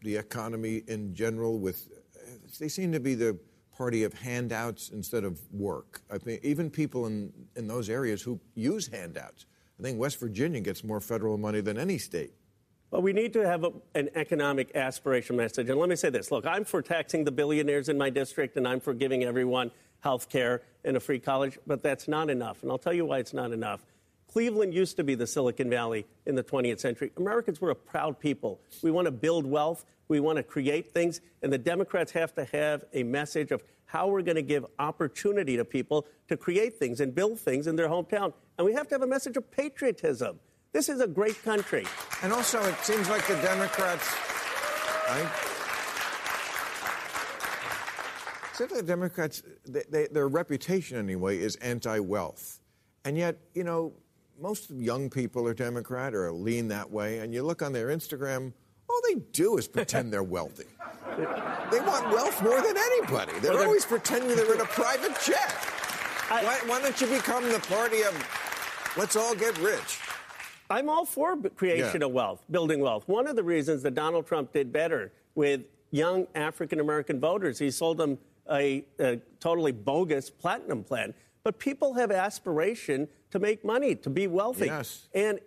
the 0.01 0.17
economy 0.17 0.83
in 0.87 1.13
general? 1.15 1.59
With 1.59 1.87
they 2.59 2.67
seem 2.67 2.91
to 2.91 2.99
be 2.99 3.15
the 3.15 3.37
party 3.75 4.03
of 4.03 4.13
handouts 4.13 4.89
instead 4.89 5.23
of 5.23 5.39
work. 5.53 6.01
I 6.11 6.17
think 6.17 6.43
even 6.43 6.69
people 6.69 7.05
in, 7.05 7.31
in 7.55 7.67
those 7.67 7.89
areas 7.89 8.21
who 8.21 8.39
use 8.53 8.87
handouts. 8.87 9.45
I 9.79 9.83
think 9.83 9.97
West 9.97 10.19
Virginia 10.19 10.59
gets 10.59 10.83
more 10.83 10.99
federal 10.99 11.37
money 11.37 11.61
than 11.61 11.77
any 11.77 11.97
state. 11.97 12.33
Well, 12.91 13.01
we 13.01 13.13
need 13.13 13.31
to 13.33 13.47
have 13.47 13.63
a, 13.63 13.71
an 13.95 14.09
economic 14.15 14.75
aspiration 14.75 15.37
message. 15.37 15.69
And 15.69 15.79
let 15.79 15.87
me 15.87 15.95
say 15.95 16.09
this 16.09 16.31
look, 16.31 16.45
I'm 16.45 16.65
for 16.65 16.81
taxing 16.81 17.23
the 17.23 17.31
billionaires 17.31 17.87
in 17.87 17.97
my 17.97 18.09
district, 18.09 18.57
and 18.57 18.67
I'm 18.67 18.81
for 18.81 18.93
giving 18.93 19.23
everyone 19.23 19.71
health 20.01 20.27
care 20.29 20.61
and 20.83 20.97
a 20.97 20.99
free 20.99 21.19
college, 21.19 21.57
but 21.67 21.83
that's 21.83 22.07
not 22.07 22.29
enough. 22.29 22.63
And 22.63 22.71
I'll 22.71 22.77
tell 22.77 22.93
you 22.93 23.05
why 23.05 23.19
it's 23.19 23.33
not 23.33 23.51
enough. 23.51 23.85
Cleveland 24.31 24.73
used 24.73 24.97
to 24.97 25.03
be 25.03 25.15
the 25.15 25.25
Silicon 25.25 25.69
Valley 25.69 26.05
in 26.25 26.35
the 26.35 26.43
20th 26.43 26.79
century. 26.79 27.11
Americans 27.17 27.59
were 27.59 27.71
a 27.71 27.75
proud 27.75 28.19
people. 28.19 28.59
We 28.83 28.91
want 28.91 29.05
to 29.05 29.11
build 29.11 29.45
wealth, 29.45 29.85
we 30.07 30.19
want 30.19 30.37
to 30.37 30.43
create 30.43 30.93
things, 30.93 31.19
and 31.41 31.51
the 31.51 31.57
Democrats 31.57 32.11
have 32.11 32.33
to 32.35 32.45
have 32.45 32.83
a 32.93 33.03
message 33.03 33.51
of 33.51 33.63
how 33.85 34.07
we're 34.07 34.21
going 34.21 34.35
to 34.35 34.43
give 34.43 34.65
opportunity 34.77 35.57
to 35.57 35.65
people 35.65 36.05
to 36.27 36.37
create 36.37 36.77
things 36.77 37.01
and 37.01 37.15
build 37.15 37.39
things 37.39 37.65
in 37.65 37.75
their 37.75 37.89
hometown. 37.89 38.33
And 38.57 38.67
we 38.67 38.73
have 38.73 38.87
to 38.89 38.95
have 38.95 39.01
a 39.01 39.07
message 39.07 39.35
of 39.35 39.49
patriotism. 39.49 40.39
This 40.73 40.89
is 40.89 41.01
a 41.01 41.07
great 41.07 41.41
country. 41.43 41.85
And 42.21 42.31
also, 42.31 42.63
it 42.63 42.77
seems 42.83 43.09
like 43.09 43.25
the 43.25 43.35
Democrats. 43.35 45.48
The 48.67 48.81
Democrats, 48.83 49.43
they, 49.67 49.83
they, 49.89 50.07
their 50.07 50.27
reputation 50.27 50.97
anyway, 50.97 51.37
is 51.39 51.55
anti-wealth, 51.57 52.59
and 53.05 53.17
yet, 53.17 53.37
you 53.53 53.63
know, 53.63 53.93
most 54.41 54.69
young 54.71 55.09
people 55.09 55.45
are 55.47 55.53
Democrat 55.53 56.13
or 56.15 56.31
lean 56.31 56.69
that 56.69 56.89
way. 56.89 57.19
And 57.19 57.33
you 57.33 57.43
look 57.43 57.61
on 57.61 57.73
their 57.73 57.87
Instagram, 57.87 58.53
all 58.89 59.01
they 59.09 59.15
do 59.33 59.57
is 59.57 59.67
pretend 59.67 60.13
they're 60.13 60.23
wealthy. 60.23 60.65
They 61.71 61.79
want 61.81 62.07
wealth 62.11 62.41
more 62.41 62.59
than 62.61 62.75
anybody. 62.77 63.31
They're 63.41 63.51
Well, 63.51 63.59
they're- 63.59 63.67
always 63.67 63.85
pretending 63.85 64.35
they're 64.35 64.55
in 64.55 64.61
a 64.61 64.65
private 64.65 65.15
jet. 65.23 65.53
I- 66.31 66.41
why, 66.43 66.59
why 66.65 66.81
don't 66.81 66.99
you 66.99 67.05
become 67.07 67.43
the 67.51 67.59
party 67.59 68.01
of 68.03 68.13
let's 68.97 69.15
all 69.15 69.35
get 69.35 69.55
rich? 69.59 69.99
I'm 70.71 70.89
all 70.89 71.05
for 71.05 71.35
creation 71.55 72.01
Yeah. 72.01 72.07
of 72.07 72.13
wealth, 72.13 72.43
building 72.49 72.79
wealth. 72.79 73.07
One 73.07 73.27
of 73.27 73.35
the 73.35 73.43
reasons 73.43 73.83
that 73.83 73.93
Donald 73.93 74.25
Trump 74.25 74.51
did 74.53 74.71
better 74.71 75.11
with 75.35 75.61
young 75.91 76.25
African 76.33 76.79
American 76.79 77.19
voters, 77.19 77.59
he 77.59 77.69
sold 77.69 77.97
them 77.97 78.17
a, 78.51 78.85
a 78.99 79.17
totally 79.39 79.71
bogus 79.71 80.29
platinum 80.29 80.83
plan. 80.83 81.13
But 81.43 81.57
people 81.57 81.93
have 81.93 82.11
aspiration 82.11 83.07
to 83.31 83.39
make 83.39 83.63
money, 83.63 83.95
to 83.95 84.09
be 84.09 84.27
wealthy. 84.27 84.65
Yes. 84.65 85.07
And 85.13 85.39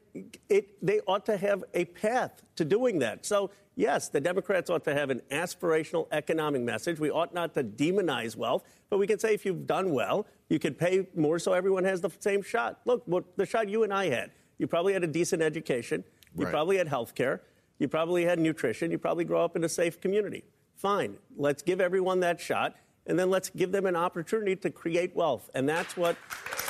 it, 0.48 0.84
they 0.84 1.00
ought 1.06 1.26
to 1.26 1.36
have 1.36 1.64
a 1.74 1.84
path 1.84 2.42
to 2.56 2.64
doing 2.64 2.98
that. 3.00 3.26
So, 3.26 3.50
yes, 3.76 4.08
the 4.08 4.20
Democrats 4.20 4.70
ought 4.70 4.84
to 4.84 4.94
have 4.94 5.10
an 5.10 5.20
aspirational 5.30 6.06
economic 6.12 6.62
message. 6.62 6.98
We 6.98 7.10
ought 7.10 7.34
not 7.34 7.54
to 7.54 7.64
demonize 7.64 8.36
wealth, 8.36 8.64
but 8.88 8.98
we 8.98 9.06
can 9.06 9.18
say 9.18 9.34
if 9.34 9.44
you've 9.44 9.66
done 9.66 9.92
well, 9.92 10.26
you 10.48 10.58
can 10.58 10.74
pay 10.74 11.06
more 11.14 11.38
so 11.38 11.52
everyone 11.52 11.84
has 11.84 12.00
the 12.00 12.10
same 12.20 12.42
shot. 12.42 12.80
Look, 12.84 13.02
what 13.06 13.36
the 13.36 13.46
shot 13.46 13.68
you 13.68 13.84
and 13.84 13.92
I 13.92 14.08
had. 14.08 14.30
You 14.58 14.66
probably 14.66 14.92
had 14.92 15.04
a 15.04 15.08
decent 15.08 15.42
education. 15.42 16.04
You 16.36 16.44
Right. 16.44 16.52
probably 16.52 16.78
had 16.78 16.88
health 16.88 17.14
care. 17.14 17.42
You 17.78 17.88
probably 17.88 18.24
had 18.24 18.38
nutrition. 18.38 18.90
You 18.90 18.98
probably 18.98 19.24
grow 19.24 19.44
up 19.44 19.56
in 19.56 19.64
a 19.64 19.68
safe 19.68 20.00
community. 20.00 20.44
Fine. 20.76 21.16
Let's 21.36 21.62
give 21.62 21.80
everyone 21.80 22.20
that 22.20 22.40
shot, 22.40 22.76
and 23.06 23.18
then 23.18 23.30
let's 23.30 23.50
give 23.50 23.72
them 23.72 23.86
an 23.86 23.96
opportunity 23.96 24.56
to 24.56 24.70
create 24.70 25.14
wealth. 25.14 25.50
And 25.54 25.68
that's 25.68 25.96
what. 25.96 26.16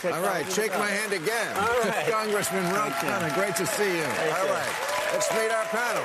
All 0.04 0.10
right, 0.10 0.44
technology 0.44 0.48
is 0.48 0.54
shake 0.54 0.70
about. 0.70 0.80
my 0.80 0.90
hand 0.90 1.12
again. 1.12 1.56
All 1.56 1.80
right. 1.80 2.06
Congressman 2.10 2.64
Ro 2.74 2.90
Thank 2.90 3.34
great 3.34 3.56
to 3.56 3.66
see 3.66 3.96
you. 3.96 4.02
Thank 4.02 4.38
All 4.38 4.46
you. 4.46 4.52
right, 4.52 5.10
let's 5.12 5.32
meet 5.32 5.50
our 5.50 5.64
panel. 5.66 6.02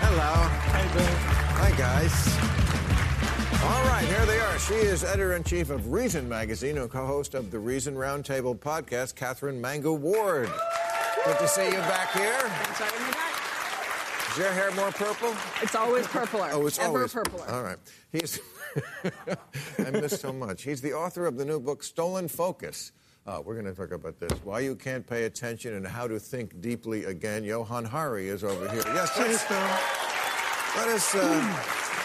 Hello. 0.00 0.48
Hi, 0.72 0.94
Bill. 0.94 1.14
Hi, 1.60 1.70
guys. 1.78 2.58
All 3.62 3.84
right, 3.84 4.04
here 4.06 4.26
they 4.26 4.40
are. 4.40 4.58
She 4.58 4.74
is 4.74 5.04
editor 5.04 5.34
in 5.34 5.44
chief 5.44 5.70
of 5.70 5.92
Reason 5.92 6.28
magazine 6.28 6.78
and 6.78 6.90
co 6.90 7.06
host 7.06 7.34
of 7.34 7.50
the 7.50 7.58
Reason 7.58 7.94
Roundtable 7.94 8.58
podcast, 8.58 9.14
Katherine 9.14 9.60
Mangu-Ward. 9.62 10.50
Good 11.24 11.38
to 11.38 11.46
see 11.46 11.66
you 11.66 11.72
back 11.72 12.12
here. 12.12 12.40
Sorry, 12.74 12.98
my 13.00 13.10
back. 13.12 13.27
Is 14.38 14.44
your 14.44 14.52
hair 14.52 14.70
more 14.70 14.92
purple? 14.92 15.34
It's 15.60 15.74
always 15.74 16.06
purpler. 16.06 16.48
Oh, 16.52 16.64
it's 16.68 16.78
Ever 16.78 16.98
always 16.98 17.12
purpler. 17.12 17.44
All 17.50 17.64
right. 17.64 17.76
He's. 18.12 18.38
I 19.84 19.90
miss 19.90 20.20
so 20.20 20.32
much. 20.32 20.62
He's 20.62 20.80
the 20.80 20.92
author 20.92 21.26
of 21.26 21.36
the 21.36 21.44
new 21.44 21.58
book 21.58 21.82
Stolen 21.82 22.28
Focus. 22.28 22.92
Uh, 23.26 23.42
we're 23.44 23.60
going 23.60 23.66
to 23.66 23.74
talk 23.74 23.90
about 23.90 24.20
this. 24.20 24.30
Why 24.44 24.60
you 24.60 24.76
can't 24.76 25.04
pay 25.04 25.24
attention 25.24 25.74
and 25.74 25.84
how 25.84 26.06
to 26.06 26.20
think 26.20 26.60
deeply 26.60 27.06
again. 27.06 27.42
Johann 27.42 27.84
Hari 27.84 28.28
is 28.28 28.44
over 28.44 28.68
here. 28.70 28.84
Yes, 28.86 29.18
let's, 29.18 29.50
let 30.76 30.88
us 30.88 31.14
uh, 31.16 31.64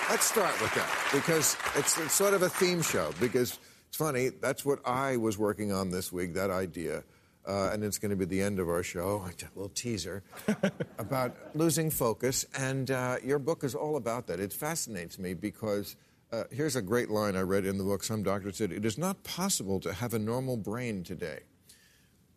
let's 0.09 0.25
start 0.25 0.59
with 0.59 0.73
that 0.73 0.89
because 1.13 1.55
it's, 1.75 1.99
it's 1.99 2.13
sort 2.13 2.33
of 2.33 2.41
a 2.41 2.49
theme 2.49 2.81
show. 2.81 3.11
Because 3.19 3.59
it's 3.89 3.97
funny. 3.97 4.29
That's 4.29 4.65
what 4.65 4.79
I 4.87 5.17
was 5.17 5.37
working 5.37 5.71
on 5.71 5.91
this 5.91 6.11
week. 6.11 6.33
That 6.33 6.49
idea. 6.49 7.03
Uh, 7.45 7.71
and 7.73 7.83
it's 7.83 7.97
going 7.97 8.09
to 8.11 8.15
be 8.15 8.25
the 8.25 8.41
end 8.41 8.57
of 8.59 8.69
our 8.69 8.83
show, 8.83 9.25
a 9.41 9.59
little 9.59 9.69
teaser, 9.69 10.23
about 10.97 11.35
losing 11.55 11.89
focus. 11.89 12.45
And 12.57 12.89
uh, 12.89 13.17
your 13.23 13.39
book 13.39 13.63
is 13.63 13.75
all 13.75 13.97
about 13.97 14.27
that. 14.27 14.39
It 14.39 14.53
fascinates 14.53 15.19
me 15.19 15.33
because 15.33 15.95
uh, 16.31 16.45
here's 16.51 16.75
a 16.75 16.81
great 16.81 17.09
line 17.09 17.35
I 17.35 17.41
read 17.41 17.65
in 17.65 17.77
the 17.77 17.83
book. 17.83 18.03
Some 18.03 18.23
doctor 18.23 18.51
said, 18.51 18.71
It 18.71 18.85
is 18.85 18.97
not 18.97 19.23
possible 19.23 19.79
to 19.81 19.93
have 19.93 20.13
a 20.13 20.19
normal 20.19 20.57
brain 20.57 21.03
today. 21.03 21.41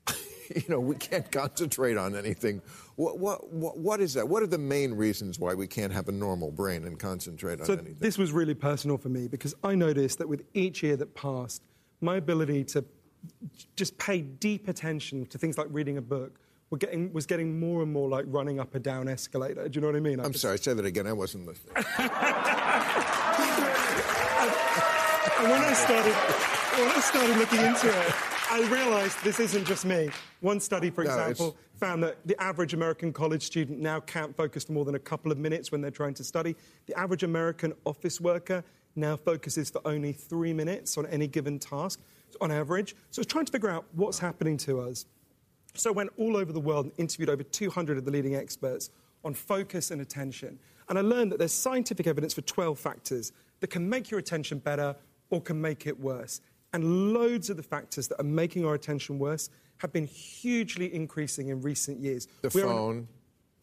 you 0.54 0.62
know, 0.68 0.80
we 0.80 0.96
can't 0.96 1.30
concentrate 1.30 1.96
on 1.96 2.14
anything. 2.14 2.60
What, 2.96 3.18
what, 3.18 3.52
what, 3.52 3.78
what 3.78 4.00
is 4.00 4.14
that? 4.14 4.28
What 4.28 4.42
are 4.42 4.48
the 4.48 4.58
main 4.58 4.94
reasons 4.94 5.38
why 5.38 5.54
we 5.54 5.66
can't 5.66 5.92
have 5.92 6.08
a 6.08 6.12
normal 6.12 6.50
brain 6.50 6.84
and 6.84 6.98
concentrate 6.98 7.60
on 7.60 7.66
So 7.66 7.72
anything? 7.74 7.96
this 7.98 8.18
was 8.18 8.32
really 8.32 8.54
personal 8.54 8.98
for 8.98 9.08
me 9.08 9.28
because 9.28 9.54
I 9.64 9.74
noticed 9.74 10.18
that 10.18 10.28
with 10.28 10.42
each 10.54 10.82
year 10.82 10.96
that 10.96 11.14
passed, 11.14 11.62
my 12.00 12.16
ability 12.16 12.64
to 12.64 12.84
just 13.76 13.96
pay 13.98 14.20
deep 14.20 14.68
attention 14.68 15.26
to 15.26 15.38
things 15.38 15.56
like 15.58 15.66
reading 15.70 15.98
a 15.98 16.02
book 16.02 16.38
were 16.70 16.78
getting, 16.78 17.12
was 17.12 17.26
getting 17.26 17.58
more 17.60 17.82
and 17.82 17.92
more 17.92 18.08
like 18.08 18.24
running 18.28 18.58
up 18.58 18.74
a 18.74 18.78
down 18.80 19.06
escalator. 19.08 19.68
Do 19.68 19.76
you 19.76 19.80
know 19.80 19.86
what 19.88 19.96
I 19.96 20.00
mean? 20.00 20.18
I 20.20 20.24
I'm 20.24 20.32
just- 20.32 20.42
sorry, 20.42 20.58
say 20.58 20.74
that 20.74 20.84
again. 20.84 21.06
I 21.06 21.12
wasn't 21.12 21.46
listening. 21.46 21.74
And 25.38 25.50
when 25.50 25.60
I 25.60 25.72
started, 25.74 26.14
when 26.78 26.88
I 26.88 27.00
started 27.00 27.36
looking 27.36 27.60
into 27.60 27.88
it, 27.88 28.14
I 28.50 28.66
realised 28.70 29.22
this 29.22 29.38
isn't 29.38 29.66
just 29.66 29.84
me. 29.84 30.08
One 30.40 30.60
study, 30.60 30.88
for 30.90 31.04
No, 31.04 31.10
example, 31.10 31.48
it's- 31.48 31.62
found 31.78 32.02
that 32.04 32.16
the 32.26 32.40
average 32.42 32.72
American 32.72 33.12
college 33.12 33.42
student 33.42 33.78
now 33.80 34.00
can't 34.00 34.34
focus 34.34 34.64
for 34.64 34.72
more 34.72 34.86
than 34.86 34.94
a 34.94 34.98
couple 34.98 35.30
of 35.30 35.36
minutes 35.36 35.70
when 35.70 35.82
they're 35.82 35.90
trying 35.90 36.14
to 36.14 36.24
study. 36.24 36.56
The 36.86 36.98
average 36.98 37.22
American 37.22 37.74
office 37.84 38.18
worker 38.18 38.64
now 38.94 39.14
focuses 39.16 39.68
for 39.68 39.82
only 39.84 40.12
three 40.12 40.54
minutes 40.54 40.96
on 40.96 41.04
any 41.06 41.26
given 41.26 41.58
task, 41.58 42.00
on 42.40 42.50
average. 42.50 42.94
So 43.10 43.20
I 43.20 43.22
was 43.22 43.26
trying 43.26 43.44
to 43.46 43.52
figure 43.52 43.68
out 43.70 43.84
what's 43.92 44.18
happening 44.18 44.56
to 44.58 44.80
us. 44.80 45.06
So 45.74 45.90
I 45.90 45.92
went 45.92 46.10
all 46.16 46.36
over 46.36 46.52
the 46.52 46.60
world 46.60 46.86
and 46.86 46.94
interviewed 46.98 47.28
over 47.28 47.42
200 47.42 47.98
of 47.98 48.04
the 48.04 48.10
leading 48.10 48.34
experts 48.34 48.90
on 49.24 49.34
focus 49.34 49.90
and 49.90 50.00
attention. 50.00 50.58
And 50.88 50.98
I 50.98 51.02
learned 51.02 51.32
that 51.32 51.38
there's 51.38 51.52
scientific 51.52 52.06
evidence 52.06 52.32
for 52.34 52.42
12 52.42 52.78
factors 52.78 53.32
that 53.60 53.68
can 53.68 53.88
make 53.88 54.10
your 54.10 54.20
attention 54.20 54.58
better 54.58 54.94
or 55.30 55.40
can 55.40 55.60
make 55.60 55.86
it 55.86 55.98
worse. 55.98 56.40
And 56.72 57.12
loads 57.12 57.50
of 57.50 57.56
the 57.56 57.62
factors 57.62 58.08
that 58.08 58.20
are 58.20 58.24
making 58.24 58.64
our 58.64 58.74
attention 58.74 59.18
worse 59.18 59.50
have 59.78 59.92
been 59.92 60.06
hugely 60.06 60.94
increasing 60.94 61.48
in 61.48 61.60
recent 61.60 61.98
years. 62.00 62.28
The 62.42 62.50
We 62.54 62.62
on- 62.62 62.68
phone. 62.68 63.08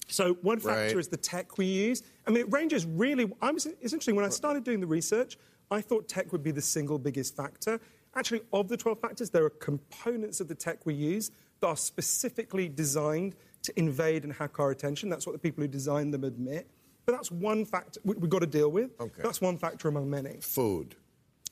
so 0.07 0.33
one 0.35 0.59
factor 0.59 0.81
Right. 0.95 0.97
is 0.97 1.07
the 1.07 1.17
tech 1.17 1.57
we 1.57 1.65
use. 1.65 2.03
I 2.27 2.31
mean, 2.31 2.41
it 2.41 2.51
ranges 2.51 2.85
really. 2.85 3.31
I 3.41 3.51
was, 3.51 3.65
it's 3.65 3.93
interesting 3.93 4.15
when 4.15 4.25
I 4.25 4.29
started 4.29 4.63
doing 4.63 4.79
the 4.79 4.87
research. 4.87 5.37
I 5.71 5.81
thought 5.81 6.07
tech 6.07 6.31
would 6.31 6.43
be 6.43 6.51
the 6.51 6.61
single 6.61 6.99
biggest 6.99 7.35
factor. 7.35 7.79
Actually, 8.15 8.41
of 8.51 8.67
the 8.67 8.77
12 8.77 8.99
factors, 8.99 9.29
there 9.29 9.43
are 9.43 9.49
components 9.49 10.39
of 10.39 10.47
the 10.47 10.55
tech 10.55 10.85
we 10.85 10.93
use 10.93 11.31
that 11.59 11.67
are 11.67 11.77
specifically 11.77 12.69
designed 12.69 13.35
to 13.63 13.77
invade 13.79 14.23
and 14.23 14.33
hack 14.33 14.59
our 14.59 14.71
attention. 14.71 15.09
That's 15.09 15.25
what 15.25 15.33
the 15.33 15.39
people 15.39 15.63
who 15.63 15.67
designed 15.67 16.13
them 16.13 16.23
admit. 16.23 16.69
But 17.05 17.13
that's 17.13 17.31
one 17.31 17.65
factor 17.65 17.99
we, 18.03 18.15
we've 18.15 18.29
got 18.29 18.39
to 18.39 18.47
deal 18.47 18.69
with. 18.69 18.91
Okay. 18.99 19.21
That's 19.23 19.41
one 19.41 19.57
factor 19.57 19.87
among 19.87 20.09
many. 20.09 20.37
Food. 20.41 20.95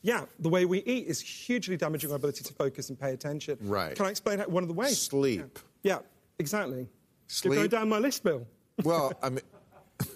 Yeah, 0.03 0.25
the 0.39 0.49
way 0.49 0.65
we 0.65 0.79
eat 0.79 1.07
is 1.07 1.21
hugely 1.21 1.77
damaging 1.77 2.09
our 2.09 2.15
ability 2.15 2.43
to 2.43 2.53
focus 2.53 2.89
and 2.89 2.99
pay 2.99 3.13
attention. 3.13 3.57
Right. 3.61 3.95
Can 3.95 4.05
I 4.05 4.09
explain 4.09 4.39
how, 4.39 4.45
one 4.45 4.63
of 4.63 4.67
the 4.67 4.73
ways? 4.73 4.99
Sleep. 4.99 5.59
Yeah, 5.83 5.99
exactly. 6.39 6.87
Sleep? 7.27 7.53
Go 7.53 7.67
down 7.67 7.89
my 7.89 7.99
list, 7.99 8.23
Bill. 8.23 8.45
Well, 8.83 9.13
I 9.21 9.29
mean, 9.29 9.41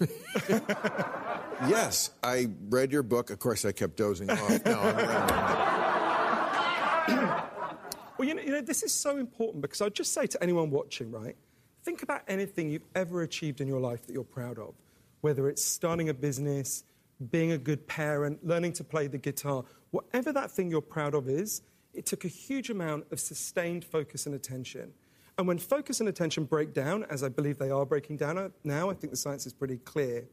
yes, 1.68 2.10
I 2.20 2.48
read 2.68 2.90
your 2.90 3.04
book. 3.04 3.30
Of 3.30 3.38
course, 3.38 3.64
I 3.64 3.70
kept 3.70 3.96
dozing 3.96 4.28
off. 4.28 4.64
No, 4.64 4.80
I'm 4.80 5.85
Well, 8.18 8.26
you 8.26 8.34
know, 8.34 8.40
you 8.40 8.50
know, 8.50 8.62
this 8.62 8.82
is 8.82 8.94
so 8.94 9.18
important 9.18 9.60
because 9.60 9.82
I'd 9.82 9.94
just 9.94 10.14
say 10.14 10.26
to 10.26 10.42
anyone 10.42 10.70
watching, 10.70 11.10
right? 11.10 11.36
Think 11.84 12.02
about 12.02 12.22
anything 12.28 12.70
you've 12.70 12.86
ever 12.94 13.20
achieved 13.20 13.60
in 13.60 13.68
your 13.68 13.78
life 13.78 14.06
that 14.06 14.14
you're 14.14 14.24
proud 14.24 14.58
of, 14.58 14.74
whether 15.20 15.50
it's 15.50 15.62
starting 15.62 16.08
a 16.08 16.14
business, 16.14 16.84
being 17.30 17.52
a 17.52 17.58
good 17.58 17.86
parent, 17.86 18.44
learning 18.44 18.72
to 18.74 18.84
play 18.84 19.06
the 19.06 19.18
guitar, 19.18 19.64
whatever 19.90 20.32
that 20.32 20.50
thing 20.50 20.70
you're 20.70 20.80
proud 20.80 21.14
of 21.14 21.28
is, 21.28 21.60
it 21.92 22.06
took 22.06 22.24
a 22.24 22.28
huge 22.28 22.70
amount 22.70 23.04
of 23.12 23.20
sustained 23.20 23.84
focus 23.84 24.26
and 24.26 24.34
attention. 24.34 24.92
And 25.38 25.46
when 25.46 25.58
focus 25.58 26.00
and 26.00 26.08
attention 26.08 26.44
break 26.44 26.72
down, 26.72 27.04
as 27.04 27.22
I 27.22 27.28
believe 27.28 27.58
they 27.58 27.70
are 27.70 27.84
breaking 27.84 28.16
down 28.16 28.38
uh, 28.38 28.48
now, 28.64 28.88
I 28.90 28.94
think 28.94 29.10
the 29.10 29.16
science 29.16 29.46
is 29.46 29.52
pretty 29.52 29.76
clear, 29.78 30.24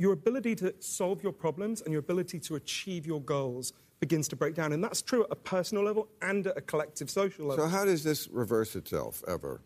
your 0.00 0.14
ability 0.14 0.54
to 0.56 0.74
solve 0.80 1.22
your 1.22 1.30
problems 1.32 1.82
and 1.82 1.92
your 1.92 2.00
ability 2.00 2.40
to 2.40 2.54
achieve 2.56 3.04
your 3.06 3.20
goals 3.20 3.74
begins 4.00 4.26
to 4.28 4.34
break 4.34 4.54
down. 4.54 4.72
And 4.72 4.82
that's 4.82 5.02
true 5.02 5.24
at 5.24 5.28
a 5.30 5.36
personal 5.36 5.84
level 5.84 6.08
and 6.22 6.46
at 6.46 6.56
a 6.56 6.62
collective 6.62 7.10
social 7.10 7.44
level. 7.48 7.62
So 7.66 7.70
how 7.70 7.84
does 7.84 8.02
this 8.02 8.26
reverse 8.28 8.74
itself 8.76 9.22
ever? 9.28 9.60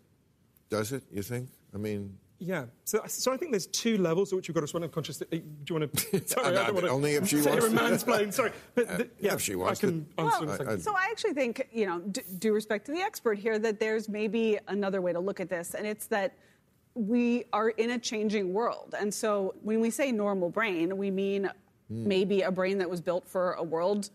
Does 0.70 0.90
it? 0.90 1.04
You 1.12 1.22
think? 1.22 1.50
I 1.72 1.78
mean, 1.78 2.18
Yeah. 2.40 2.64
So, 2.84 3.00
so 3.06 3.32
I 3.32 3.36
think 3.36 3.52
there's 3.52 3.68
two 3.68 3.96
levels 3.96 4.32
at 4.32 4.36
which 4.36 4.48
you've 4.48 4.56
got 4.56 4.62
to 4.62 4.66
sort 4.66 4.82
of 4.82 4.90
conscious. 4.90 5.18
Do 5.18 5.26
you 5.68 5.74
want 5.76 5.94
to? 5.96 6.26
Sorry, 6.26 6.46
I'm 6.48 6.52
I 6.52 6.64
don't 6.66 6.74
want 6.74 6.86
to. 6.86 6.90
only 6.92 7.12
if 7.14 7.28
she 7.28 7.36
wants 7.36 7.50
here 7.52 7.66
and 7.66 7.78
to. 7.78 7.84
mansplain. 7.84 8.32
Sorry, 8.32 8.50
but 8.74 8.88
uh, 8.88 8.96
the, 8.96 9.10
yeah, 9.20 9.34
if 9.34 9.40
she 9.40 9.54
wants 9.54 9.78
I 9.84 9.86
can 9.86 10.04
to. 10.18 10.20
answer 10.24 10.38
in 10.42 10.44
a 10.44 10.46
Well, 10.48 10.58
second. 10.58 10.80
so 10.80 10.96
I 10.96 11.06
actually 11.12 11.34
think, 11.34 11.68
you 11.72 11.86
know, 11.86 12.00
d- 12.00 12.22
due 12.40 12.52
respect 12.52 12.86
to 12.86 12.92
the 12.92 13.02
expert 13.02 13.38
here, 13.38 13.60
that 13.60 13.78
there's 13.78 14.08
maybe 14.08 14.58
another 14.66 15.00
way 15.00 15.12
to 15.12 15.20
look 15.20 15.38
at 15.38 15.48
this, 15.48 15.74
and 15.74 15.86
it's 15.86 16.06
that 16.08 16.36
we 16.94 17.44
are 17.52 17.70
in 17.70 17.90
a 17.90 17.98
changing 17.98 18.52
world. 18.52 18.94
And 18.98 19.12
so 19.12 19.54
when 19.62 19.80
we 19.80 19.90
say 19.90 20.12
normal 20.12 20.48
brain, 20.48 20.96
we 20.96 21.11
mean 21.11 21.50
maybe 21.90 22.42
a 22.42 22.50
brain 22.50 22.78
that 22.78 22.88
was 22.88 23.00
built 23.00 23.28
for 23.28 23.52
a 23.52 23.62
world 23.62 24.11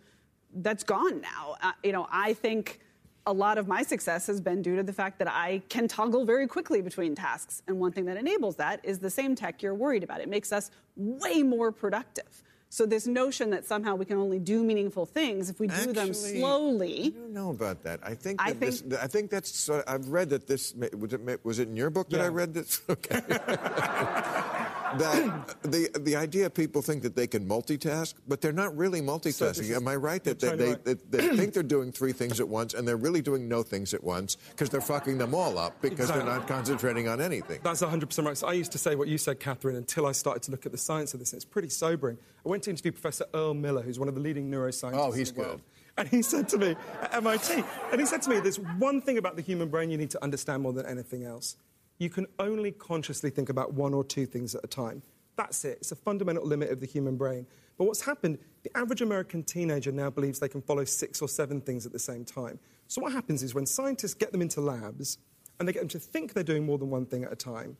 that's 0.55 0.83
gone 0.83 1.21
now. 1.21 1.55
Uh, 1.61 1.71
you 1.83 1.91
know, 1.91 2.07
I 2.11 2.33
think 2.33 2.79
a 3.25 3.33
lot 3.33 3.57
of 3.57 3.67
my 3.67 3.83
success 3.83 4.25
has 4.27 4.41
been 4.41 4.61
due 4.61 4.75
to 4.75 4.83
the 4.83 4.93
fact 4.93 5.19
that 5.19 5.27
I 5.27 5.61
can 5.69 5.87
toggle 5.87 6.25
very 6.25 6.47
quickly 6.47 6.81
between 6.81 7.13
tasks. 7.15 7.61
And 7.67 7.79
one 7.79 7.91
thing 7.91 8.05
that 8.05 8.17
enables 8.17 8.55
that 8.55 8.79
is 8.83 8.97
the 8.97 9.09
same 9.09 9.35
tech 9.35 9.61
you're 9.61 9.75
worried 9.75 10.03
about. 10.03 10.21
It 10.21 10.29
makes 10.29 10.51
us 10.51 10.71
way 10.95 11.43
more 11.43 11.71
productive. 11.71 12.43
So 12.71 12.85
this 12.85 13.07
notion 13.07 13.49
that 13.49 13.65
somehow 13.65 13.95
we 13.95 14.05
can 14.05 14.17
only 14.17 14.37
do 14.37 14.63
meaningful 14.63 15.07
things 15.07 15.49
if 15.49 15.59
we 15.59 15.67
do 15.67 15.91
them 15.91 16.13
slowly. 16.13 17.13
I 17.15 17.19
don't 17.19 17.33
know 17.33 17.49
about 17.49 17.81
that. 17.83 17.99
I 18.03 18.13
think 18.13 18.39
I 18.39 18.51
that 18.53 18.59
this, 18.59 18.81
think- 18.81 18.93
I 19.01 19.07
think 19.07 19.31
that's. 19.31 19.49
sort 19.57 19.83
of- 19.85 19.91
I've 19.93 20.07
read 20.09 20.29
that 20.29 20.45
this 20.45 20.75
was 20.75 21.11
it. 21.13 21.43
Was 21.45 21.57
it 21.57 21.67
in 21.67 21.75
your 21.75 21.89
book 21.89 22.09
that 22.09 22.21
I 22.21 22.27
read 22.27 22.53
this? 22.53 22.81
Okay. 22.89 23.21
that 24.97 25.57
the 25.63 25.89
the 25.99 26.15
idea 26.15 26.49
people 26.49 26.81
think 26.81 27.03
that 27.03 27.15
they 27.15 27.27
can 27.27 27.47
multitask, 27.47 28.13
but 28.27 28.41
they're 28.41 28.51
not 28.51 28.75
really 28.75 29.01
multitasking. 29.01 29.39
this 29.39 29.59
is- 29.59 29.71
Am 29.77 29.87
I 29.87 29.95
right 29.95 30.23
that, 30.23 30.39
they, 30.39 30.49
right. 30.49 30.83
that 30.85 31.11
they 31.11 31.35
think 31.35 31.53
they're 31.53 31.63
doing 31.63 31.91
three 31.91 32.11
things 32.11 32.39
at 32.39 32.47
once 32.47 32.73
and 32.73 32.87
they're 32.87 32.97
really 32.97 33.21
doing 33.21 33.47
no 33.47 33.63
things 33.63 33.93
at 33.93 34.03
once 34.03 34.35
because 34.51 34.69
they're 34.69 34.81
fucking 34.81 35.17
them 35.17 35.33
all 35.35 35.57
up 35.57 35.79
because 35.81 36.07
they're 36.09 36.23
not 36.23 36.47
concentrating 36.47 37.07
on 37.07 37.21
anything. 37.21 37.59
That's 37.63 37.81
100% 37.81 38.25
right. 38.25 38.37
So 38.37 38.47
I 38.47 38.53
used 38.53 38.71
to 38.71 38.77
say 38.77 38.95
what 38.95 39.07
you 39.07 39.17
said, 39.17 39.39
Katherine, 39.39 39.75
until 39.75 40.05
I 40.05 40.11
started 40.11 40.43
to 40.43 40.51
look 40.51 40.65
at 40.65 40.71
the 40.71 40.77
science 40.77 41.13
of 41.13 41.19
this. 41.19 41.33
And 41.33 41.37
it's 41.37 41.45
pretty 41.45 41.69
sobering. 41.69 42.17
I 42.45 42.49
went 42.49 42.63
to 42.63 42.69
interview 42.69 42.91
Professor 42.91 43.25
Earl 43.33 43.53
Miller, 43.53 43.81
who's 43.81 43.99
one 43.99 44.07
of 44.07 44.15
the 44.15 44.21
leading 44.21 44.49
neuroscientists 44.49 44.93
Oh, 44.93 45.11
he's 45.11 45.29
in 45.29 45.35
the 45.35 45.41
world. 45.41 45.57
good. 45.57 45.63
And 45.97 46.07
he 46.07 46.21
said 46.21 46.47
to 46.49 46.57
me 46.57 46.75
at 47.01 47.13
MIT, 47.15 47.63
and 47.91 47.99
he 47.99 48.05
said 48.05 48.21
to 48.21 48.29
me, 48.29 48.39
there's 48.39 48.59
one 48.59 49.01
thing 49.01 49.17
about 49.17 49.35
the 49.35 49.41
human 49.41 49.67
brain 49.67 49.89
you 49.89 49.97
need 49.97 50.11
to 50.11 50.23
understand 50.23 50.63
more 50.63 50.71
than 50.71 50.85
anything 50.85 51.25
else. 51.25 51.57
You 51.99 52.09
can 52.09 52.25
only 52.39 52.71
consciously 52.71 53.29
think 53.29 53.49
about 53.49 53.73
one 53.73 53.93
or 53.93 54.03
two 54.03 54.25
things 54.25 54.55
at 54.55 54.63
a 54.63 54.67
time. 54.67 55.03
That's 55.35 55.63
it. 55.63 55.77
It's 55.81 55.91
a 55.91 55.95
fundamental 55.95 56.45
limit 56.45 56.71
of 56.71 56.79
the 56.79 56.85
human 56.85 57.17
brain. 57.17 57.45
But 57.77 57.85
what's 57.85 58.01
happened, 58.01 58.39
the 58.63 58.75
average 58.77 59.01
American 59.01 59.43
teenager 59.43 59.91
now 59.91 60.09
believes 60.09 60.39
they 60.39 60.49
can 60.49 60.61
follow 60.61 60.83
six 60.83 61.21
or 61.21 61.29
seven 61.29 61.61
things 61.61 61.85
at 61.85 61.91
the 61.91 61.99
same 61.99 62.25
time. 62.25 62.59
So 62.87 63.01
what 63.01 63.13
happens 63.13 63.43
is 63.43 63.53
when 63.53 63.65
scientists 63.65 64.13
get 64.13 64.31
them 64.31 64.41
into 64.41 64.59
labs 64.59 65.17
and 65.59 65.67
they 65.67 65.73
get 65.73 65.79
them 65.79 65.89
to 65.89 65.99
think 65.99 66.33
they're 66.33 66.43
doing 66.43 66.65
more 66.65 66.77
than 66.77 66.89
one 66.89 67.05
thing 67.05 67.23
at 67.23 67.31
a 67.31 67.37
time, 67.37 67.77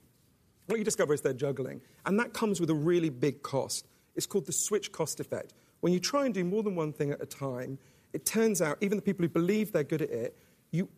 what 0.68 0.78
you 0.78 0.86
discover 0.86 1.14
is 1.14 1.22
they're 1.22 1.34
juggling. 1.34 1.82
And 2.06 2.20
that 2.20 2.34
comes 2.34 2.60
with 2.60 2.70
a 2.70 2.76
really 2.76 3.10
big 3.10 3.42
cost. 3.42 3.88
It's 4.16 4.26
called 4.26 4.46
the 4.46 4.54
switch 4.54 4.92
cost 4.92 5.20
effect. 5.20 5.54
When 5.80 5.94
you 5.94 6.00
try 6.00 6.26
and 6.26 6.34
do 6.34 6.44
more 6.44 6.62
than 6.62 6.76
one 6.76 6.94
thing 6.94 7.12
at 7.12 7.22
a 7.22 7.26
time, 7.26 7.80
it 8.14 8.26
turns 8.26 8.62
out 8.62 8.78
even 8.82 8.98
the 8.98 9.02
people 9.02 9.24
who 9.24 9.30
believe 9.30 9.72
they're 9.72 9.84
good 9.84 10.02
at 10.02 10.10
it, 10.10 10.38
you 10.72 10.90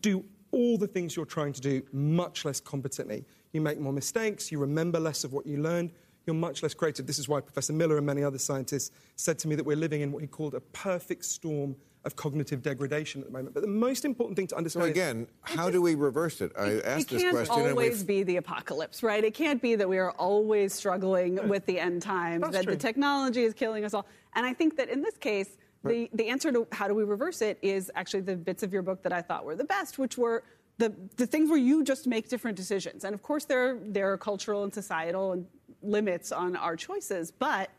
do 0.00 0.24
all 0.52 0.78
the 0.78 0.86
things 0.86 1.16
you're 1.16 1.24
trying 1.24 1.52
to 1.52 1.60
do 1.60 1.82
much 1.92 2.44
less 2.44 2.60
competently. 2.60 3.24
You 3.52 3.60
make 3.60 3.78
more 3.78 3.92
mistakes, 3.92 4.50
you 4.50 4.58
remember 4.58 4.98
less 5.00 5.24
of 5.24 5.32
what 5.32 5.46
you 5.46 5.58
learned, 5.58 5.92
you're 6.26 6.34
much 6.34 6.62
less 6.62 6.74
creative. 6.74 7.06
This 7.06 7.18
is 7.18 7.28
why 7.28 7.40
Professor 7.40 7.72
Miller 7.72 7.96
and 7.96 8.06
many 8.06 8.22
other 8.22 8.38
scientists 8.38 8.90
said 9.16 9.38
to 9.40 9.48
me 9.48 9.54
that 9.56 9.64
we're 9.64 9.76
living 9.76 10.00
in 10.00 10.12
what 10.12 10.22
he 10.22 10.28
called 10.28 10.54
a 10.54 10.60
perfect 10.60 11.24
storm 11.24 11.76
of 12.04 12.16
cognitive 12.16 12.62
degradation 12.62 13.20
at 13.20 13.26
the 13.26 13.32
moment. 13.32 13.54
But 13.54 13.60
the 13.60 13.68
most 13.68 14.04
important 14.04 14.36
thing 14.36 14.46
to 14.48 14.54
So 14.54 14.58
understand 14.58 14.86
is 14.86 14.90
again, 14.90 15.26
how 15.42 15.68
do 15.68 15.82
we 15.82 15.94
reverse 15.94 16.40
it? 16.40 16.52
I 16.58 16.66
it, 16.66 16.84
asked 16.84 17.12
it 17.12 17.14
this 17.14 17.22
can't 17.22 17.36
question 17.36 17.60
and 17.60 17.70
always 17.70 18.02
be 18.04 18.22
the 18.22 18.36
apocalypse, 18.36 19.02
right? 19.02 19.22
It 19.22 19.34
can't 19.34 19.60
be 19.60 19.74
that 19.74 19.88
we 19.88 19.98
are 19.98 20.12
always 20.12 20.72
struggling 20.72 21.46
with 21.48 21.66
the 21.66 21.78
end 21.78 22.00
times, 22.00 22.42
That's 22.42 22.54
that 22.54 22.64
true. 22.64 22.72
the 22.74 22.78
technology 22.78 23.42
is 23.42 23.52
killing 23.52 23.84
us 23.84 23.92
all. 23.92 24.06
And 24.34 24.46
I 24.46 24.54
think 24.54 24.76
that 24.76 24.88
in 24.88 25.02
this 25.02 25.16
case, 25.18 25.58
the, 25.84 26.10
the 26.12 26.28
answer 26.28 26.52
to 26.52 26.66
how 26.72 26.88
do 26.88 26.94
we 26.94 27.04
reverse 27.04 27.40
it 27.42 27.58
is 27.62 27.90
actually 27.94 28.20
the 28.20 28.36
bits 28.36 28.62
of 28.62 28.72
your 28.72 28.82
book 28.82 29.02
that 29.02 29.12
I 29.12 29.22
thought 29.22 29.44
were 29.44 29.56
the 29.56 29.64
best, 29.64 29.98
which 29.98 30.18
were 30.18 30.44
the, 30.78 30.92
the 31.16 31.26
things 31.26 31.48
where 31.48 31.58
you 31.58 31.84
just 31.84 32.06
make 32.06 32.28
different 32.28 32.56
decisions. 32.56 33.04
And 33.04 33.14
of 33.14 33.22
course, 33.22 33.44
there, 33.44 33.78
there 33.82 34.12
are 34.12 34.18
cultural 34.18 34.64
and 34.64 34.72
societal 34.72 35.32
and 35.32 35.46
limits 35.82 36.32
on 36.32 36.56
our 36.56 36.76
choices, 36.76 37.30
but 37.30 37.70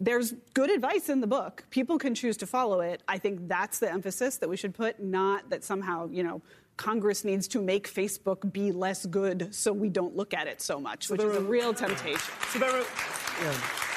there's 0.00 0.32
good 0.54 0.70
advice 0.70 1.08
in 1.08 1.20
the 1.20 1.26
book. 1.26 1.64
People 1.70 1.98
can 1.98 2.14
choose 2.14 2.36
to 2.38 2.46
follow 2.46 2.80
it. 2.80 3.02
I 3.06 3.18
think 3.18 3.48
that's 3.48 3.78
the 3.78 3.90
emphasis 3.90 4.36
that 4.38 4.48
we 4.48 4.56
should 4.56 4.74
put, 4.74 5.00
not 5.00 5.50
that 5.50 5.62
somehow, 5.62 6.08
you 6.10 6.24
know, 6.24 6.42
Congress 6.76 7.24
needs 7.24 7.46
to 7.48 7.62
make 7.62 7.88
Facebook 7.88 8.52
be 8.52 8.72
less 8.72 9.06
good 9.06 9.54
so 9.54 9.72
we 9.72 9.88
don't 9.88 10.16
look 10.16 10.34
at 10.34 10.46
it 10.46 10.60
so 10.60 10.80
much, 10.80 11.10
which 11.10 11.20
there 11.20 11.30
is 11.30 11.36
a 11.36 11.40
real 11.40 11.72
temptation. 11.72 12.32
So 12.50 12.58
there 12.58 12.70
are. 12.70 12.84
Yeah. 13.40 13.91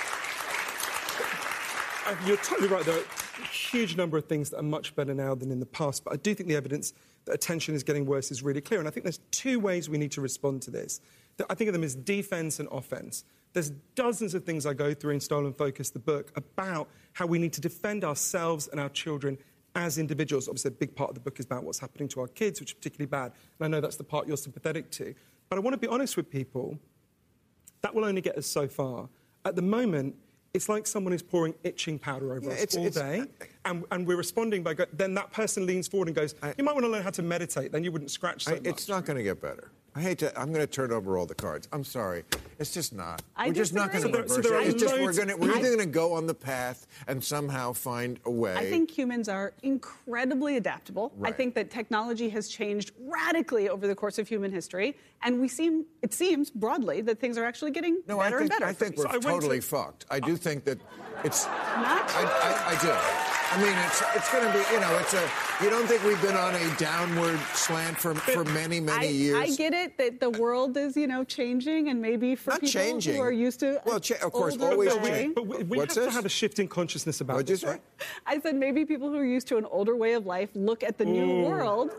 You're 2.26 2.38
totally 2.38 2.68
right. 2.68 2.86
There 2.86 2.96
are, 2.96 3.00
a 3.00 3.48
huge 3.48 3.98
number 3.98 4.18
of 4.18 4.26
things 4.26 4.52
that 4.52 4.60
are 4.60 4.64
much 4.64 4.96
better 4.96 5.14
now 5.14 5.36
than 5.36 5.52
in 5.52 5.60
the 5.60 5.66
past. 5.66 6.04
But 6.04 6.14
I 6.14 6.18
do 6.18 6.36
think 6.36 6.48
the 6.48 6.56
evidence 6.56 6.94
that 7.26 7.34
attention 7.34 7.74
is 7.76 7.84
getting 7.84 8.06
worse 8.06 8.32
is 8.32 8.44
really 8.44 8.62
clear. 8.62 8.80
And 8.80 8.88
I 8.88 8.92
think 8.92 9.04
there's 9.04 9.20
two 9.32 9.60
ways 9.60 9.90
we 9.90 9.98
need 9.98 10.12
to 10.12 10.22
respond 10.22 10.62
to 10.64 10.72
this. 10.72 11.02
I 11.50 11.56
think 11.56 11.68
of 11.68 11.74
them 11.74 11.84
as 11.84 11.96
defense 11.96 12.60
and 12.60 12.70
offense. 12.72 13.26
There's 13.54 13.72
dozens 13.96 14.34
of 14.34 14.44
things 14.44 14.66
I 14.66 14.74
go 14.74 14.94
through 14.94 15.14
in 15.14 15.20
Stolen 15.20 15.54
Focus, 15.54 15.90
the 15.90 16.00
book, 16.00 16.32
about 16.36 16.88
how 17.14 17.26
we 17.26 17.40
need 17.40 17.54
to 17.54 17.62
defend 17.62 18.04
ourselves 18.04 18.68
and 18.68 18.80
our 18.80 18.90
children 18.90 19.38
as 19.76 19.98
individuals. 19.98 20.48
Obviously, 20.48 20.70
a 20.70 20.72
big 20.74 20.96
part 20.96 21.10
of 21.10 21.16
the 21.16 21.22
book 21.22 21.40
is 21.40 21.46
about 21.46 21.64
what's 21.64 21.80
happening 21.80 22.08
to 22.10 22.22
our 22.22 22.28
kids, 22.28 22.60
which 22.60 22.72
is 22.72 22.74
particularly 22.76 23.10
bad. 23.10 23.32
And 23.60 23.66
I 23.66 23.68
know 23.68 23.82
that's 23.82 23.98
the 23.98 24.04
part 24.04 24.28
you're 24.28 24.38
sympathetic 24.38 24.92
to. 24.92 25.14
But 25.50 25.58
I 25.58 25.60
want 25.60 25.74
to 25.74 25.80
be 25.80 25.88
honest 25.88 26.18
with 26.18 26.30
people 26.30 26.78
that 27.82 27.94
will 27.94 28.06
only 28.06 28.22
get 28.22 28.38
us 28.38 28.48
so 28.48 28.68
far. 28.68 29.10
At 29.44 29.56
the 29.56 29.62
moment, 29.62 30.16
it's 30.56 30.70
like 30.70 30.88
someone 30.88 31.14
is 31.14 31.22
pouring 31.22 31.54
itching 31.64 32.00
powder 32.00 32.34
over 32.34 32.46
Yeah, 32.48 32.54
us 32.54 32.62
it's- 32.64 32.78
all 32.78 32.86
it's- 32.88 32.96
day, 33.04 33.20
uh, 33.42 33.46
and, 33.66 33.84
and 33.92 34.08
we're 34.08 34.16
responding 34.16 34.64
by 34.64 34.74
go- 34.74 34.86
then 34.94 35.14
that 35.16 35.32
person 35.32 35.66
leans 35.66 35.88
forward 35.88 36.08
and 36.08 36.16
goes, 36.16 36.34
"You 36.58 36.64
might 36.64 36.74
want 36.74 36.86
to 36.86 36.90
learn 36.90 37.04
how 37.04 37.10
to 37.12 37.22
meditate. 37.22 37.72
Then 37.72 37.84
you 37.84 37.92
wouldn't 37.92 38.12
scratch 38.12 38.46
so 38.46 38.52
I, 38.52 38.56
much." 38.56 38.66
it's 38.68 38.88
not 38.88 39.06
going 39.06 39.18
to 39.18 39.24
get 39.24 39.42
better. 39.42 39.72
I 39.98 40.02
hate 40.02 40.18
to. 40.20 40.38
I'm 40.38 40.48
going 40.52 40.60
to 40.66 40.68
turn 40.68 40.92
over 40.92 41.18
all 41.18 41.26
the 41.26 41.34
cards. 41.36 41.70
I'm 41.72 41.86
sorry. 41.86 42.26
It's 42.60 42.74
just 42.74 42.94
not. 42.94 43.22
I 43.38 43.48
we're 43.48 43.54
just 43.54 43.74
not 43.74 43.94
going 43.94 44.04
to 44.04 44.12
disagree. 44.24 44.28
So 44.28 44.36
there- 44.36 44.44
so 44.44 44.50
there 44.50 44.60
are 44.60 44.62
It's 44.64 44.82
just 44.82 44.94
we're 45.00 45.14
going 45.14 45.30
to. 45.30 45.36
We're 45.38 45.52
either 45.56 45.68
going 45.68 45.80
to 45.80 45.86
go 45.86 46.12
on 46.14 46.28
the 46.28 46.34
path 46.34 46.86
and 47.08 47.24
somehow 47.24 47.72
find 47.72 48.20
a 48.26 48.32
way. 48.32 48.56
I 48.56 48.70
think 48.70 48.92
humans 48.92 49.30
are 49.30 49.54
incredibly 49.64 50.58
adaptable. 50.58 51.14
I 51.24 51.32
think 51.32 51.56
that 51.56 51.70
technology 51.72 52.28
has 52.30 52.50
changed 52.50 52.92
radically 53.00 53.70
over 53.70 53.88
the 53.88 53.96
course 53.96 54.18
of 54.20 54.28
human 54.28 54.52
history, 54.52 54.98
and 55.24 55.40
we 55.40 55.48
seem, 55.48 55.86
it 56.02 56.14
seems 56.14 56.52
broadly, 56.52 57.00
that 57.02 57.20
things 57.20 57.38
are 57.38 57.46
actually 57.46 57.72
getting 57.72 58.02
No, 58.06 58.18
better 58.20 58.36
I 58.36 58.40
think, 58.40 58.42
and 58.42 58.60
better. 58.60 58.66
I 58.66 58.74
think 58.74 58.98
we're 58.98 59.04
So 59.04 59.10
I 59.12 59.20
totally 59.20 59.60
to- 59.60 59.66
fucked. 59.66 60.06
I 60.12 60.20
do 60.20 60.36
think 60.36 60.66
that 60.66 60.80
it's. 61.24 61.46
Not? 61.46 62.10
I, 62.16 62.24
I, 62.24 62.76
I 62.76 62.82
do. 62.82 63.35
I 63.56 63.62
mean, 63.62 63.78
it's 63.86 64.04
it's 64.16 64.32
going 64.32 64.46
to 64.46 64.52
be. 64.52 64.74
You 64.74 64.82
know, 64.82 64.98
it's 65.00 65.14
a. 65.14 65.30
You 65.64 65.70
don't 65.70 65.88
think 65.88 66.04
we've 66.04 66.22
been 66.22 66.36
on 66.36 66.54
a 66.56 66.76
downward 66.78 67.40
slant 67.54 67.98
for 67.98 68.14
for 68.14 68.44
many 68.46 68.82
many 68.82 69.08
I, 69.08 69.10
years? 69.10 69.38
I 69.54 69.56
get 69.56 69.74
it 69.74 69.98
that 69.98 70.20
the 70.20 70.30
world 70.32 70.76
is, 70.76 70.98
you 70.98 71.08
know, 71.08 71.24
changing, 71.24 71.88
and 71.88 72.02
maybe 72.02 72.36
for 72.36 72.50
Not 72.52 72.60
people 72.62 72.82
changing. 72.82 73.16
who 73.16 73.22
are 73.22 73.32
used 73.32 73.62
to 73.62 73.82
Well, 73.86 74.02
cha- 74.02 74.16
of 74.26 74.34
course, 74.34 74.54
older 74.56 74.74
always 74.74 74.94
way- 74.98 75.10
change. 75.10 75.36
But 75.36 75.48
we, 75.48 75.64
we 75.64 75.78
What's 75.78 75.96
have 75.96 76.04
this? 76.04 76.14
to 76.14 76.16
have 76.18 76.26
a 76.26 76.30
shift 76.30 76.60
in 76.60 76.68
consciousness 76.68 77.22
about 77.22 77.36
What'd 77.36 77.50
you 77.50 77.54
this, 77.56 77.62
say? 77.62 77.68
right? 77.70 77.82
I 78.28 78.40
said 78.42 78.56
maybe 78.56 78.84
people 78.84 79.10
who 79.10 79.16
are 79.18 79.26
used 79.26 79.48
to 79.48 79.58
an 79.58 79.66
older 79.66 79.96
way 79.96 80.14
of 80.14 80.26
life 80.26 80.50
look 80.54 80.84
at 80.84 80.98
the 80.98 81.06
new 81.06 81.46
world 81.46 81.92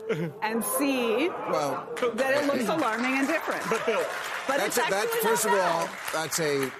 and 0.43 0.63
see 0.63 1.29
Well, 1.51 1.89
that 2.17 2.35
it 2.35 2.47
looks 2.47 2.69
alarming 2.69 3.15
and 3.19 3.27
different. 3.27 3.63
But 3.71 3.87
Bill, 3.87 4.05
But 4.47 4.59
that's 4.59 4.77
it's 4.77 4.87
a, 4.87 4.91
that. 4.91 5.05
actually 5.05 5.21
First 5.23 5.45
of 5.47 5.53
all, 5.53 5.89
that's 6.13 6.39
a 6.41 6.71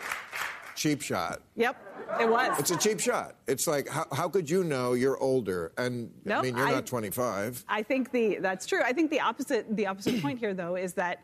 cheap 0.75 1.01
shot. 1.01 1.41
Yep, 1.57 1.86
it 2.21 2.29
was. 2.29 2.59
It's 2.59 2.71
a 2.71 2.77
cheap 2.77 3.01
shot. 3.01 3.37
It's 3.47 3.67
like, 3.67 3.89
how, 3.89 4.07
how 4.13 4.29
could 4.29 4.49
you 4.49 4.65
know 4.65 4.93
you're 4.95 5.19
older? 5.19 5.73
And 5.77 6.11
I 6.31 6.41
mean, 6.43 6.57
you're 6.57 6.67
I- 6.67 6.73
not 6.73 6.87
25. 6.87 7.65
I 7.69 7.83
think 7.83 8.11
the 8.13 8.39
that's 8.41 8.67
true. 8.67 8.81
I 8.85 8.93
think 8.93 9.11
the 9.11 9.21
opposite 9.21 9.77
the 9.77 9.87
opposite 9.87 10.21
point 10.23 10.39
here 10.39 10.55
though 10.55 10.77
is 10.77 10.95
that 10.95 11.21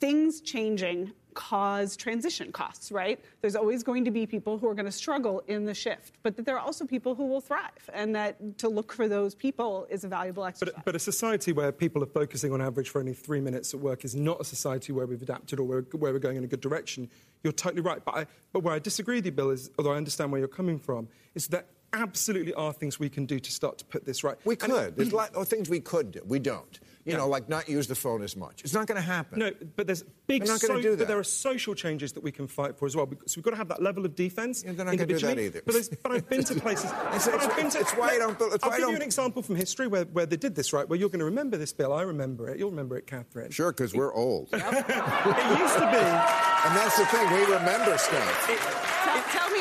things 0.00 0.40
changing 0.40 1.12
cause 1.34 1.96
transition 1.96 2.50
costs, 2.52 2.90
right? 2.90 3.20
There's 3.40 3.56
always 3.56 3.82
going 3.82 4.04
to 4.04 4.10
be 4.10 4.26
people 4.26 4.58
who 4.58 4.66
are 4.68 4.74
going 4.74 4.86
to 4.86 4.92
struggle 4.92 5.42
in 5.46 5.64
the 5.64 5.74
shift, 5.74 6.14
but 6.22 6.36
that 6.36 6.46
there 6.46 6.56
are 6.56 6.64
also 6.64 6.84
people 6.84 7.14
who 7.14 7.26
will 7.26 7.40
thrive, 7.40 7.88
and 7.92 8.14
that 8.14 8.58
to 8.58 8.68
look 8.68 8.92
for 8.92 9.08
those 9.08 9.34
people 9.34 9.86
is 9.90 10.04
a 10.04 10.08
valuable 10.08 10.44
exercise. 10.44 10.74
But, 10.74 10.84
but 10.84 10.96
a 10.96 10.98
society 10.98 11.52
where 11.52 11.72
people 11.72 12.02
are 12.02 12.06
focusing 12.06 12.52
on 12.52 12.60
average 12.60 12.90
for 12.90 13.00
only 13.00 13.14
three 13.14 13.40
minutes 13.40 13.74
at 13.74 13.80
work 13.80 14.04
is 14.04 14.14
not 14.14 14.40
a 14.40 14.44
society 14.44 14.92
where 14.92 15.06
we've 15.06 15.22
adapted 15.22 15.60
or 15.60 15.64
where, 15.64 15.80
where 15.92 16.12
we're 16.12 16.18
going 16.18 16.36
in 16.36 16.44
a 16.44 16.48
good 16.48 16.60
direction. 16.60 17.08
You're 17.44 17.52
totally 17.52 17.82
right. 17.82 18.04
But, 18.04 18.14
I, 18.14 18.26
but 18.52 18.60
where 18.64 18.74
I 18.74 18.78
disagree 18.78 19.16
with 19.16 19.26
you, 19.26 19.32
Bill, 19.32 19.50
is, 19.50 19.70
although 19.78 19.92
I 19.92 19.96
understand 19.96 20.32
where 20.32 20.38
you're 20.38 20.48
coming 20.48 20.78
from, 20.78 21.08
is 21.34 21.46
that 21.48 21.68
absolutely 21.92 22.52
are 22.54 22.72
things 22.72 22.98
we 22.98 23.08
can 23.08 23.24
do 23.24 23.38
to 23.38 23.50
start 23.50 23.78
to 23.78 23.84
put 23.84 24.04
this 24.04 24.22
right. 24.22 24.36
We 24.44 24.54
And- 24.60 24.72
could. 24.72 24.96
There's 24.96 25.12
a 25.12 25.16
lot 25.16 25.34
of 25.34 25.48
things 25.48 25.70
we 25.70 25.80
could 25.80 26.12
do. 26.12 26.20
We 26.26 26.38
don't. 26.38 26.78
You 27.08 27.14
Yeah. 27.14 27.20
know, 27.20 27.28
like 27.28 27.48
not 27.48 27.68
use 27.70 27.86
the 27.86 27.94
phone 27.94 28.22
as 28.22 28.36
much. 28.36 28.62
It's 28.62 28.74
not 28.74 28.86
going 28.86 28.96
to 28.96 29.08
happen. 29.16 29.38
No, 29.38 29.50
but 29.76 29.86
there's 29.86 30.02
big. 30.26 30.42
They're 30.44 30.52
not 30.52 30.60
so- 30.60 30.80
do 30.80 30.90
that. 30.90 30.98
But 30.98 31.08
there 31.08 31.18
are 31.18 31.24
social 31.24 31.74
changes 31.74 32.12
that 32.12 32.22
we 32.22 32.30
can 32.30 32.46
fight 32.46 32.76
for 32.78 32.84
as 32.86 32.94
well. 32.94 33.08
So 33.26 33.34
we've 33.38 33.44
got 33.44 33.52
to 33.52 33.56
have 33.56 33.68
that 33.68 33.82
level 33.82 34.04
of 34.04 34.14
defence. 34.14 34.62
Yeah, 34.62 34.72
they're 34.72 34.84
not 34.84 34.96
gonna 34.98 35.06
do 35.06 35.18
that 35.18 35.38
either. 35.38 35.62
But, 35.64 35.88
but 36.02 36.12
I've 36.12 36.28
been 36.28 36.44
to 36.44 36.54
places. 36.66 36.90
It's- 36.90 37.26
it's- 37.26 37.46
I've 37.46 37.56
been 37.56 37.70
to- 37.70 37.78
it's 37.80 37.92
why 37.92 38.08
I 38.10 38.18
don't- 38.18 38.38
it's 38.52 38.62
I'll 38.62 38.70
why 38.70 38.76
give 38.76 38.82
don't- 38.82 38.90
you 38.90 38.96
an 38.96 39.02
example 39.02 39.42
from 39.42 39.56
history 39.56 39.86
where, 39.86 40.04
where 40.04 40.26
they 40.26 40.36
did 40.36 40.54
this 40.54 40.72
right. 40.74 40.86
Where 40.86 40.98
you're 40.98 41.08
going 41.08 41.20
to 41.20 41.24
remember 41.24 41.56
this, 41.56 41.72
Bill. 41.72 41.92
I 41.94 42.02
remember 42.02 42.48
it. 42.50 42.58
You'll 42.58 42.70
remember 42.70 42.96
it, 42.98 43.06
Katherine. 43.06 43.50
Sure, 43.50 43.72
because 43.72 43.94
we're 43.94 44.12
old. 44.12 44.48
It 44.52 45.58
used 45.58 45.74
to 45.78 45.88
be. 45.90 46.04
And 46.66 46.76
that's 46.76 46.98
the 46.98 47.06
thing. 47.06 47.26
We 47.32 47.40
remember 47.54 47.96
stuff. 47.96 48.46
tell, 48.46 48.87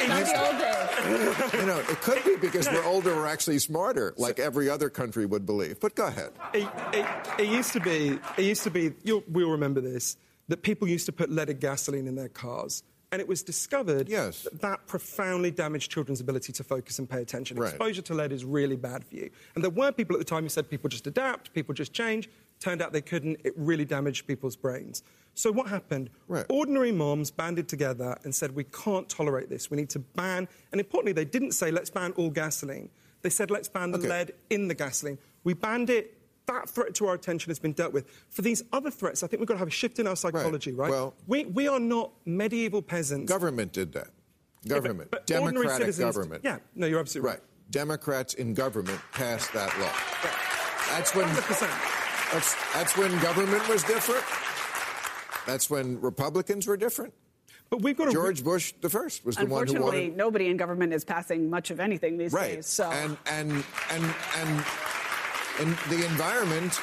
tell 0.06 0.16
me 0.16 0.22
about 0.22 0.26
the 0.26 0.46
old 0.48 1.42
days. 1.52 1.54
You 1.62 1.66
know, 1.68 1.80
it 1.80 2.02
could 2.02 2.24
be 2.24 2.36
because 2.38 2.68
we're 2.70 2.84
older, 2.86 3.16
we're 3.16 3.28
actually 3.28 3.60
smarter, 3.60 4.14
like 4.18 4.40
every 4.40 4.70
other 4.70 4.90
country 4.90 5.26
would 5.26 5.46
believe. 5.46 5.80
But 5.80 5.96
go 5.96 6.08
ahead. 6.08 6.32
It, 6.54 6.68
it, 6.94 7.06
it 7.40 7.48
used 7.48 7.74
to 7.74 7.80
be. 7.80 8.20
It 8.38 8.44
used 8.44 8.64
to 8.64 8.70
be. 8.72 8.94
You'll, 9.04 9.24
we'll 9.28 9.52
remember 9.52 9.82
this. 9.82 10.18
That 10.50 10.62
people 10.62 10.88
used 10.88 11.06
to 11.08 11.12
put 11.12 11.30
leaded 11.30 11.60
gasoline 11.60 12.08
in 12.08 12.16
their 12.16 12.30
cars, 12.30 12.84
and 13.12 13.20
it 13.22 13.28
was 13.28 13.44
discovered 13.44 14.08
Yes. 14.08 14.44
that 14.44 14.62
that 14.62 14.88
profoundly 14.88 15.52
damaged 15.52 15.92
children's 15.92 16.22
ability 16.22 16.54
to 16.54 16.64
focus 16.64 17.00
and 17.00 17.10
pay 17.10 17.22
attention. 17.22 17.58
Right. 17.58 17.70
Exposure 17.70 18.02
to 18.04 18.14
lead 18.14 18.32
is 18.32 18.46
really 18.46 18.78
bad 18.78 19.04
for 19.04 19.16
you. 19.16 19.30
And 19.56 19.64
there 19.64 19.72
were 19.72 19.92
people 19.92 20.16
at 20.16 20.20
the 20.20 20.26
time 20.26 20.44
who 20.44 20.50
said 20.50 20.70
people 20.70 20.90
just 20.90 21.06
adapt, 21.06 21.54
people 21.54 21.74
just 21.74 21.92
change. 21.92 22.30
Turned 22.60 22.82
out 22.82 22.92
they 22.94 23.02
couldn't. 23.02 23.40
It 23.44 23.54
really 23.56 23.86
damaged 23.86 24.26
people's 24.28 24.56
brains. 24.56 25.04
So 25.36 25.52
what 25.52 25.68
happened? 25.68 26.10
Right. 26.28 26.46
Ordinary 26.50 26.92
moms 26.92 27.30
banded 27.30 27.68
together 27.68 28.18
and 28.24 28.34
said, 28.34 28.56
"We 28.56 28.64
can't 28.64 29.08
tolerate 29.08 29.50
this. 29.50 29.70
We 29.70 29.78
need 29.78 29.90
to 29.92 30.00
ban." 30.00 30.48
And 30.72 30.82
importantly, 30.82 31.14
they 31.14 31.26
didn't 31.26 31.52
say, 31.52 31.70
"Let's 31.70 31.92
ban 31.92 32.14
all 32.14 32.30
gasoline." 32.32 32.90
They 33.22 33.30
said, 33.30 33.52
"Let's 33.52 33.68
ban 33.68 33.92
the 33.92 34.00
Okay. 34.00 34.08
lead 34.10 34.34
in 34.50 34.68
the 34.68 34.74
gasoline." 34.74 35.20
We 35.44 35.54
banned 35.54 35.90
it. 35.92 36.16
That 36.48 36.70
threat 36.70 36.96
to 36.96 37.08
our 37.08 37.14
attention 37.14 37.50
has 37.50 37.60
been 37.60 37.74
dealt 37.74 37.92
with. 37.94 38.06
For 38.30 38.42
these 38.42 38.64
other 38.72 38.90
threats, 38.90 39.22
I 39.22 39.28
think 39.28 39.42
we've 39.42 39.48
got 39.48 39.56
to 39.56 39.60
have 39.60 39.68
a 39.68 39.72
shift 39.72 40.00
in 40.00 40.08
our 40.08 40.16
psychology, 40.16 40.72
right? 40.72 40.90
Well- 40.90 41.14
we, 41.28 41.44
we 41.46 41.68
are 41.68 41.80
not 41.80 42.14
medieval 42.26 42.82
peasants. 42.82 43.30
Government 43.30 43.74
did 43.74 43.92
that. 43.94 44.08
Government. 44.68 45.12
but 45.12 45.30
ordinary 45.30 45.52
Democratic 45.68 45.86
citizens- 45.88 46.16
government. 46.16 46.42
Yeah, 46.46 46.60
no, 46.74 46.88
you're 46.88 47.00
absolutely 47.00 47.32
Right. 47.32 47.40
Democrats 47.70 48.34
in 48.34 48.54
government 48.54 49.00
passed 49.12 49.52
that 49.54 49.78
law. 49.78 49.92
That's 50.96 51.14
when 51.14 51.28
100%. 51.28 51.70
That's, 52.32 52.74
that's 52.74 52.98
when 52.98 53.12
government 53.20 53.68
was 53.70 53.84
different. 53.84 54.24
That's 55.46 55.70
when 55.70 56.00
Republicans 56.02 56.68
were 56.68 56.78
different. 56.78 57.14
But 57.70 57.82
we've 57.82 57.98
got 57.98 58.06
to. 58.06 58.12
George 58.12 58.44
Bush 58.44 58.74
the 58.82 58.90
first 58.90 59.26
was 59.26 59.36
the 59.36 59.46
one 59.46 59.50
who 59.50 59.74
Unfortunately, 59.74 60.02
wanted 60.02 60.18
nobody 60.18 60.48
in 60.48 60.58
government 60.58 60.94
is 60.94 61.04
passing 61.04 61.50
much 61.50 61.70
of 61.70 61.80
anything 61.80 62.18
these 62.18 62.34
right. 62.34 62.56
days. 62.56 62.68
So 62.68 62.90
And 62.90 63.18
and 63.26 63.52
and 63.92 64.16
and 64.38 64.66
and 65.60 65.78
the 65.90 66.06
environment 66.06 66.80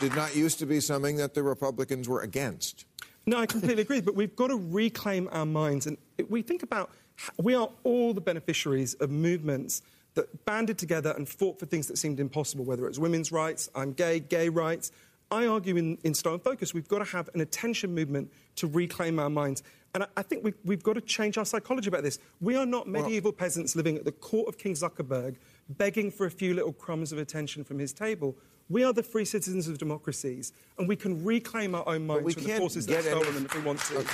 did 0.00 0.14
not 0.14 0.34
used 0.34 0.58
to 0.60 0.66
be 0.66 0.80
something 0.80 1.16
that 1.16 1.34
the 1.34 1.42
Republicans 1.42 2.08
were 2.08 2.22
against. 2.22 2.86
No, 3.26 3.38
I 3.38 3.46
completely 3.46 3.82
agree. 3.82 4.00
But 4.00 4.14
we've 4.14 4.34
got 4.34 4.48
to 4.48 4.56
reclaim 4.56 5.28
our 5.30 5.46
minds. 5.46 5.86
And 5.86 5.96
we 6.28 6.42
think 6.42 6.62
about 6.62 6.90
we 7.38 7.54
are 7.54 7.68
all 7.84 8.14
the 8.14 8.20
beneficiaries 8.20 8.94
of 8.94 9.10
movements 9.10 9.82
that 10.14 10.44
banded 10.44 10.78
together 10.78 11.12
and 11.16 11.28
fought 11.28 11.58
for 11.58 11.66
things 11.66 11.86
that 11.88 11.98
seemed 11.98 12.20
impossible, 12.20 12.64
whether 12.64 12.86
it's 12.86 12.98
women's 12.98 13.32
rights, 13.32 13.68
I'm 13.74 13.92
gay, 13.92 14.20
gay 14.20 14.48
rights. 14.48 14.92
I 15.30 15.46
argue 15.46 15.76
in, 15.76 15.96
in 16.04 16.12
Stolen 16.12 16.40
Focus, 16.40 16.74
we've 16.74 16.88
got 16.88 16.98
to 16.98 17.04
have 17.04 17.30
an 17.34 17.40
attention 17.40 17.94
movement 17.94 18.30
to 18.56 18.66
reclaim 18.66 19.18
our 19.18 19.30
minds. 19.30 19.62
And 19.94 20.02
I, 20.04 20.06
I 20.18 20.22
think 20.22 20.44
we've, 20.44 20.56
we've 20.64 20.82
got 20.82 20.94
to 20.94 21.00
change 21.00 21.38
our 21.38 21.44
psychology 21.46 21.88
about 21.88 22.02
this. 22.02 22.18
We 22.40 22.56
are 22.56 22.66
not 22.66 22.86
medieval 22.86 23.32
peasants 23.32 23.74
living 23.74 23.96
at 23.96 24.04
the 24.04 24.12
court 24.12 24.48
of 24.48 24.58
King 24.58 24.74
Zuckerberg, 24.74 25.36
begging 25.70 26.10
for 26.10 26.26
a 26.26 26.30
few 26.30 26.52
little 26.54 26.72
crumbs 26.72 27.12
of 27.12 27.18
attention 27.18 27.64
from 27.64 27.78
his 27.78 27.94
table. 27.94 28.36
We 28.68 28.84
are 28.84 28.92
the 28.92 29.02
free 29.02 29.24
citizens 29.24 29.68
of 29.68 29.78
democracies, 29.78 30.52
and 30.78 30.88
we 30.88 30.96
can 30.96 31.24
reclaim 31.24 31.74
our 31.74 31.86
own 31.88 32.06
minds 32.06 32.34
from 32.34 32.44
the 32.44 32.56
forces 32.58 32.86
that 32.86 33.04
stolen 33.04 33.34
them 33.34 33.44
if 33.46 33.54
we 33.54 33.62
want 33.62 33.80
to. 33.80 34.04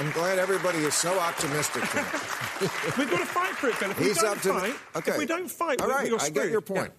I'm 0.00 0.10
glad 0.12 0.38
everybody 0.38 0.78
is 0.78 0.94
so 0.94 1.18
optimistic. 1.18 1.82
We've 2.96 3.10
got 3.10 3.18
to 3.20 3.26
fight 3.26 3.54
for 3.56 3.68
it, 3.68 3.78
Bill. 3.78 3.90
If 3.90 3.98
we 4.00 4.06
He's 4.06 4.16
don't 4.16 4.36
up 4.36 4.42
to 4.42 4.52
fight, 4.54 4.74
okay. 4.96 5.10
if 5.12 5.18
we 5.18 5.26
don't 5.26 5.50
fight, 5.50 5.78
All 5.82 5.88
we- 5.88 5.92
right, 5.92 6.10
we're 6.10 6.16
I 6.16 6.28
screwed. 6.28 6.34
get 6.34 6.50
your 6.50 6.62
Yeah. 6.70 6.88
point. 6.88 6.92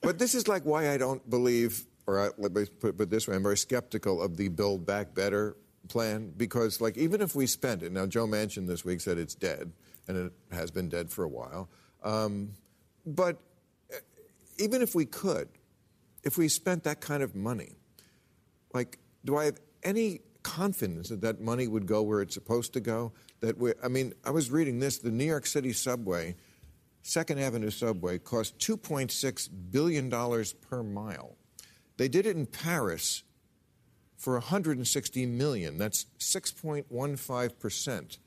but 0.00 0.18
this 0.18 0.34
is 0.34 0.48
like 0.48 0.62
why 0.64 0.90
I 0.90 0.96
don't 0.96 1.28
believe, 1.28 1.84
or 2.06 2.18
I, 2.18 2.30
let 2.38 2.52
me 2.54 2.64
put 2.80 2.98
it 2.98 3.10
this 3.10 3.28
way: 3.28 3.36
I'm 3.36 3.42
very 3.42 3.58
skeptical 3.58 4.22
of 4.22 4.38
the 4.38 4.48
Build 4.48 4.86
Back 4.86 5.14
Better 5.14 5.54
plan 5.88 6.32
because, 6.36 6.80
like, 6.80 6.96
even 6.96 7.20
if 7.20 7.34
we 7.34 7.46
spend 7.46 7.82
it 7.82 7.92
now, 7.92 8.06
Joe 8.06 8.26
Manchin 8.26 8.66
this 8.66 8.86
week 8.86 9.02
said 9.02 9.18
it's 9.18 9.34
dead, 9.34 9.70
and 10.08 10.16
it 10.16 10.32
has 10.50 10.70
been 10.70 10.88
dead 10.88 11.10
for 11.10 11.24
a 11.24 11.28
while. 11.28 11.68
Um, 12.02 12.52
but 13.04 13.36
uh, 13.92 13.96
even 14.58 14.80
if 14.80 14.94
we 14.94 15.04
could, 15.04 15.48
if 16.22 16.38
we 16.38 16.48
spent 16.48 16.84
that 16.84 17.00
kind 17.02 17.22
of 17.22 17.34
money, 17.34 17.72
like, 18.72 18.98
do 19.26 19.36
I 19.36 19.44
have 19.46 19.58
any 19.84 20.20
confidence 20.42 21.08
that 21.08 21.20
that 21.22 21.40
money 21.40 21.66
would 21.66 21.86
go 21.86 22.02
where 22.02 22.20
it's 22.20 22.34
supposed 22.34 22.72
to 22.74 22.80
go? 22.80 23.12
That 23.40 23.58
we, 23.58 23.72
I 23.82 23.88
mean, 23.88 24.14
I 24.24 24.30
was 24.30 24.50
reading 24.50 24.78
this: 24.80 24.98
the 24.98 25.10
New 25.10 25.24
York 25.24 25.46
City 25.46 25.72
subway, 25.72 26.36
Second 27.02 27.40
Avenue 27.40 27.70
subway, 27.70 28.18
cost 28.18 28.58
2.6 28.58 29.48
billion 29.70 30.08
dollars 30.08 30.52
per 30.52 30.82
mile. 30.82 31.36
They 31.96 32.08
did 32.08 32.26
it 32.26 32.36
in 32.36 32.46
Paris 32.46 33.22
for 34.16 34.34
160 34.34 35.26
million. 35.26 35.78
That's 35.78 36.06
6.15 36.18 37.58
percent 37.58 38.18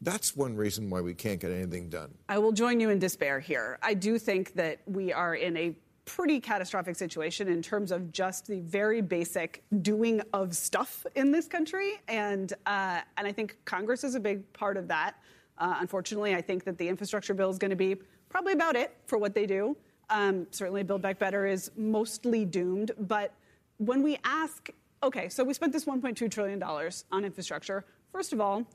That's 0.00 0.36
one 0.36 0.56
reason 0.56 0.90
why 0.90 1.00
we 1.00 1.14
can't 1.14 1.40
get 1.40 1.52
anything 1.52 1.88
done. 1.88 2.14
I 2.28 2.38
will 2.38 2.52
join 2.52 2.80
you 2.80 2.90
in 2.90 2.98
despair 2.98 3.38
here. 3.38 3.78
I 3.82 3.94
do 3.94 4.18
think 4.18 4.54
that 4.54 4.80
we 4.86 5.12
are 5.12 5.34
in 5.34 5.56
a 5.56 5.76
pretty 6.04 6.40
catastrophic 6.40 6.96
situation 6.96 7.48
in 7.48 7.62
terms 7.62 7.92
of 7.92 8.12
just 8.12 8.46
the 8.46 8.60
very 8.60 9.00
basic 9.00 9.62
doing 9.82 10.20
of 10.32 10.54
stuff 10.54 11.06
in 11.14 11.30
this 11.30 11.46
country, 11.46 11.92
and 12.08 12.52
uh, 12.66 13.00
and 13.16 13.26
I 13.26 13.32
think 13.32 13.56
Congress 13.64 14.04
is 14.04 14.14
a 14.14 14.20
big 14.20 14.50
part 14.52 14.76
of 14.76 14.88
that. 14.88 15.14
Uh, 15.58 15.76
unfortunately, 15.80 16.34
I 16.34 16.40
think 16.40 16.64
that 16.64 16.78
the 16.78 16.88
infrastructure 16.88 17.34
bill 17.34 17.50
is 17.50 17.58
going 17.58 17.70
to 17.70 17.76
be 17.76 17.96
probably 18.28 18.52
about 18.52 18.76
it 18.76 18.96
for 19.06 19.18
what 19.18 19.34
they 19.34 19.46
do. 19.46 19.76
Um, 20.10 20.46
certainly, 20.50 20.82
Build 20.82 21.02
Back 21.02 21.18
Better 21.18 21.46
is 21.46 21.70
mostly 21.76 22.44
doomed, 22.44 22.90
but 22.98 23.32
when 23.78 24.02
we 24.02 24.18
ask, 24.24 24.70
okay, 25.02 25.28
so 25.28 25.44
we 25.44 25.54
spent 25.54 25.72
this 25.72 25.84
1.2 25.84 26.30
trillion 26.30 26.58
dollars 26.58 27.04
on 27.12 27.24
infrastructure. 27.24 27.84
First 28.12 28.32
of 28.32 28.40
all, 28.40 28.66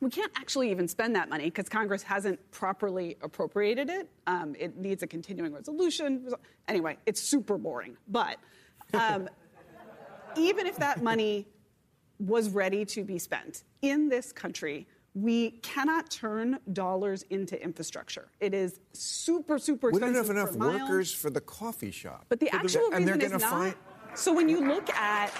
we 0.00 0.10
can't 0.10 0.32
actually 0.36 0.70
even 0.70 0.88
spend 0.88 1.14
that 1.14 1.28
money 1.28 1.44
because 1.44 1.68
Congress 1.68 2.02
hasn't 2.02 2.38
properly 2.50 3.16
appropriated 3.22 3.90
it. 3.90 4.08
Um, 4.26 4.54
it 4.58 4.76
needs 4.76 5.02
a 5.02 5.06
continuing 5.06 5.52
resolution. 5.52 6.28
Anyway, 6.68 6.96
it's 7.06 7.20
super 7.20 7.58
boring. 7.58 7.96
But 8.08 8.38
um, 8.94 9.28
even 10.36 10.66
if 10.66 10.76
that 10.76 11.02
money 11.02 11.46
was 12.18 12.48
ready 12.50 12.84
to 12.86 13.04
be 13.04 13.18
spent 13.18 13.64
in 13.82 14.08
this 14.08 14.32
country, 14.32 14.86
we 15.14 15.50
cannot 15.62 16.10
turn 16.10 16.58
dollars 16.72 17.24
into 17.30 17.60
infrastructure. 17.62 18.28
It 18.40 18.54
is 18.54 18.80
super, 18.92 19.58
super 19.58 19.90
We 19.90 20.00
don't 20.00 20.14
have 20.14 20.30
enough 20.30 20.54
mile. 20.54 20.78
workers 20.78 21.12
for 21.12 21.30
the 21.30 21.40
coffee 21.40 21.90
shop. 21.90 22.26
But 22.28 22.40
the 22.40 22.48
actual 22.54 22.90
and 22.92 23.06
they're 23.06 23.16
reason 23.16 23.36
is 23.36 23.42
not. 23.42 23.50
find- 23.50 23.74
So 24.14 24.32
when 24.32 24.48
you 24.48 24.66
look 24.66 24.90
at, 24.90 25.32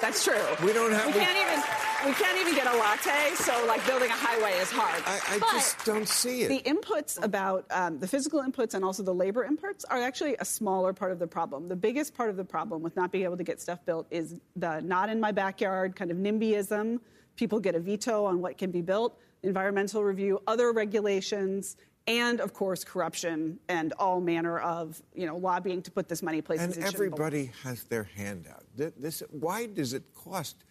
that's 0.00 0.24
true. 0.24 0.34
We 0.64 0.72
don't 0.72 0.92
have- 0.92 1.06
We 1.06 1.12
we- 1.12 1.18
can't 1.20 1.36
even. 1.38 1.62
We 2.04 2.10
can't 2.14 2.36
even 2.40 2.54
get 2.56 2.66
a 2.66 2.76
latte. 2.76 3.32
So 3.36 3.64
like 3.66 3.86
building 3.86 4.10
a 4.10 4.14
highway 4.14 4.54
is 4.54 4.68
hard. 4.72 5.00
I, 5.06 5.36
I 5.36 5.38
But 5.38 5.52
just 5.52 5.84
don't 5.84 6.08
see 6.08 6.42
it. 6.42 6.48
The 6.48 6.68
inputs 6.68 7.22
about 7.22 7.64
um, 7.70 8.00
the 8.00 8.08
physical 8.08 8.42
inputs 8.42 8.74
and 8.74 8.84
also 8.84 9.04
the 9.04 9.14
labor 9.14 9.48
inputs 9.48 9.84
are 9.88 10.02
actually 10.02 10.34
a 10.40 10.44
smaller 10.44 10.92
part 10.92 11.12
of 11.12 11.20
the 11.20 11.28
problem. 11.28 11.68
The 11.68 11.76
biggest 11.76 12.12
part 12.14 12.28
of 12.28 12.36
the 12.36 12.44
problem 12.44 12.82
with 12.82 12.96
not 12.96 13.12
being 13.12 13.22
able 13.22 13.36
to 13.36 13.44
get 13.44 13.60
stuff 13.60 13.84
built 13.86 14.08
is 14.10 14.34
the 14.56 14.80
not 14.80 15.10
in 15.10 15.20
my 15.20 15.30
backyard 15.30 15.94
kind 15.94 16.10
of 16.10 16.16
NIMBYism. 16.16 16.98
People 17.36 17.60
get 17.60 17.76
a 17.76 17.80
veto 17.80 18.24
on 18.24 18.40
what 18.40 18.58
can 18.58 18.72
be 18.72 18.80
built, 18.82 19.16
environmental 19.44 20.02
review, 20.02 20.40
other 20.48 20.72
regulations, 20.72 21.76
and 22.06 22.40
of 22.40 22.52
course 22.52 22.84
corruption 22.84 23.58
and 23.68 23.92
all 23.98 24.20
manner 24.20 24.58
of 24.58 25.00
you 25.14 25.26
know 25.26 25.36
lobbying 25.36 25.82
to 25.82 25.90
put 25.90 26.08
this 26.08 26.22
money 26.22 26.40
places. 26.42 26.64
and 26.64 26.72
it 26.72 26.76
shouldn't 26.90 26.94
everybody 26.94 27.50
has 27.62 27.84
their 27.84 28.04
hand 28.04 28.46
out. 28.50 28.64
This, 28.76 29.22
why 29.30 29.66
does 29.66 29.92
it 29.92 30.02
cost 30.14 30.64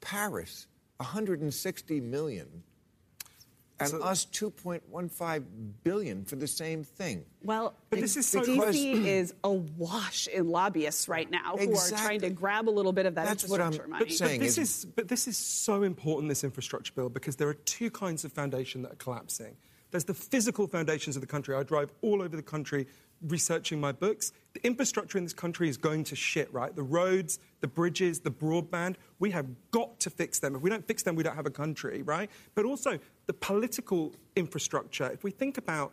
Paris 0.00 0.66
160 0.98 2.00
million 2.00 2.62
and 3.78 3.92
us 4.02 4.24
2.15 4.32 5.44
billion 5.84 6.24
for 6.24 6.36
the 6.36 6.46
same 6.46 6.82
thing? 6.82 7.26
Well, 7.42 7.74
But 7.90 8.00
this 8.00 8.16
is 8.16 8.26
so- 8.26 8.40
DC 8.40 9.04
is 9.04 9.34
awash 9.44 10.28
in 10.28 10.48
lobbyists 10.48 11.08
right 11.08 11.30
now 11.30 11.56
who 11.58 11.74
are 11.76 11.88
trying 11.88 12.20
to 12.20 12.30
grab 12.30 12.68
a 12.68 12.70
little 12.70 12.92
bit 12.92 13.04
of 13.04 13.16
that 13.16 13.26
That's 13.26 13.46
what 13.48 13.60
I'm 13.60 13.72
infrastructure 13.74 13.88
money. 14.04 14.10
saying. 14.10 14.40
But 14.40 14.44
this 14.46 14.56
is- 14.58 14.78
is 14.78 14.84
but 14.86 15.08
this 15.08 15.28
is 15.28 15.36
so 15.36 15.82
important 15.82 16.30
this 16.30 16.42
infrastructure 16.44 16.92
bill 16.94 17.10
because 17.10 17.36
there 17.36 17.48
are 17.48 17.54
two 17.54 17.90
kinds 17.90 18.24
of 18.24 18.32
foundation 18.32 18.80
that 18.82 18.92
are 18.92 18.96
collapsing. 18.96 19.56
There's 19.90 20.04
the 20.04 20.14
physical 20.14 20.66
foundations 20.66 21.16
of 21.16 21.22
the 21.22 21.26
country. 21.26 21.54
I 21.54 21.62
drive 21.62 21.90
all 22.02 22.22
over 22.22 22.36
the 22.36 22.42
country 22.42 22.86
researching 23.22 23.80
my 23.80 23.92
books. 23.92 24.32
The 24.52 24.64
infrastructure 24.66 25.16
in 25.16 25.24
this 25.24 25.32
country 25.32 25.68
is 25.68 25.76
going 25.76 26.04
to 26.04 26.16
shit, 26.16 26.52
right? 26.52 26.74
The 26.74 26.82
roads, 26.82 27.38
the 27.60 27.68
bridges, 27.68 28.20
the 28.20 28.30
broadband. 28.30 28.96
We 29.18 29.30
have 29.30 29.46
got 29.70 30.00
to 30.00 30.10
fix 30.10 30.38
them. 30.38 30.54
If 30.54 30.62
we 30.62 30.70
don't 30.70 30.86
fix 30.86 31.02
them, 31.02 31.14
we 31.16 31.22
don't 31.22 31.36
have 31.36 31.46
a 31.46 31.50
country, 31.50 32.02
right? 32.02 32.30
But 32.54 32.64
also 32.64 32.98
the 33.26 33.32
political 33.32 34.14
infrastructure. 34.34 35.10
If 35.10 35.24
we 35.24 35.30
think 35.30 35.56
about 35.56 35.92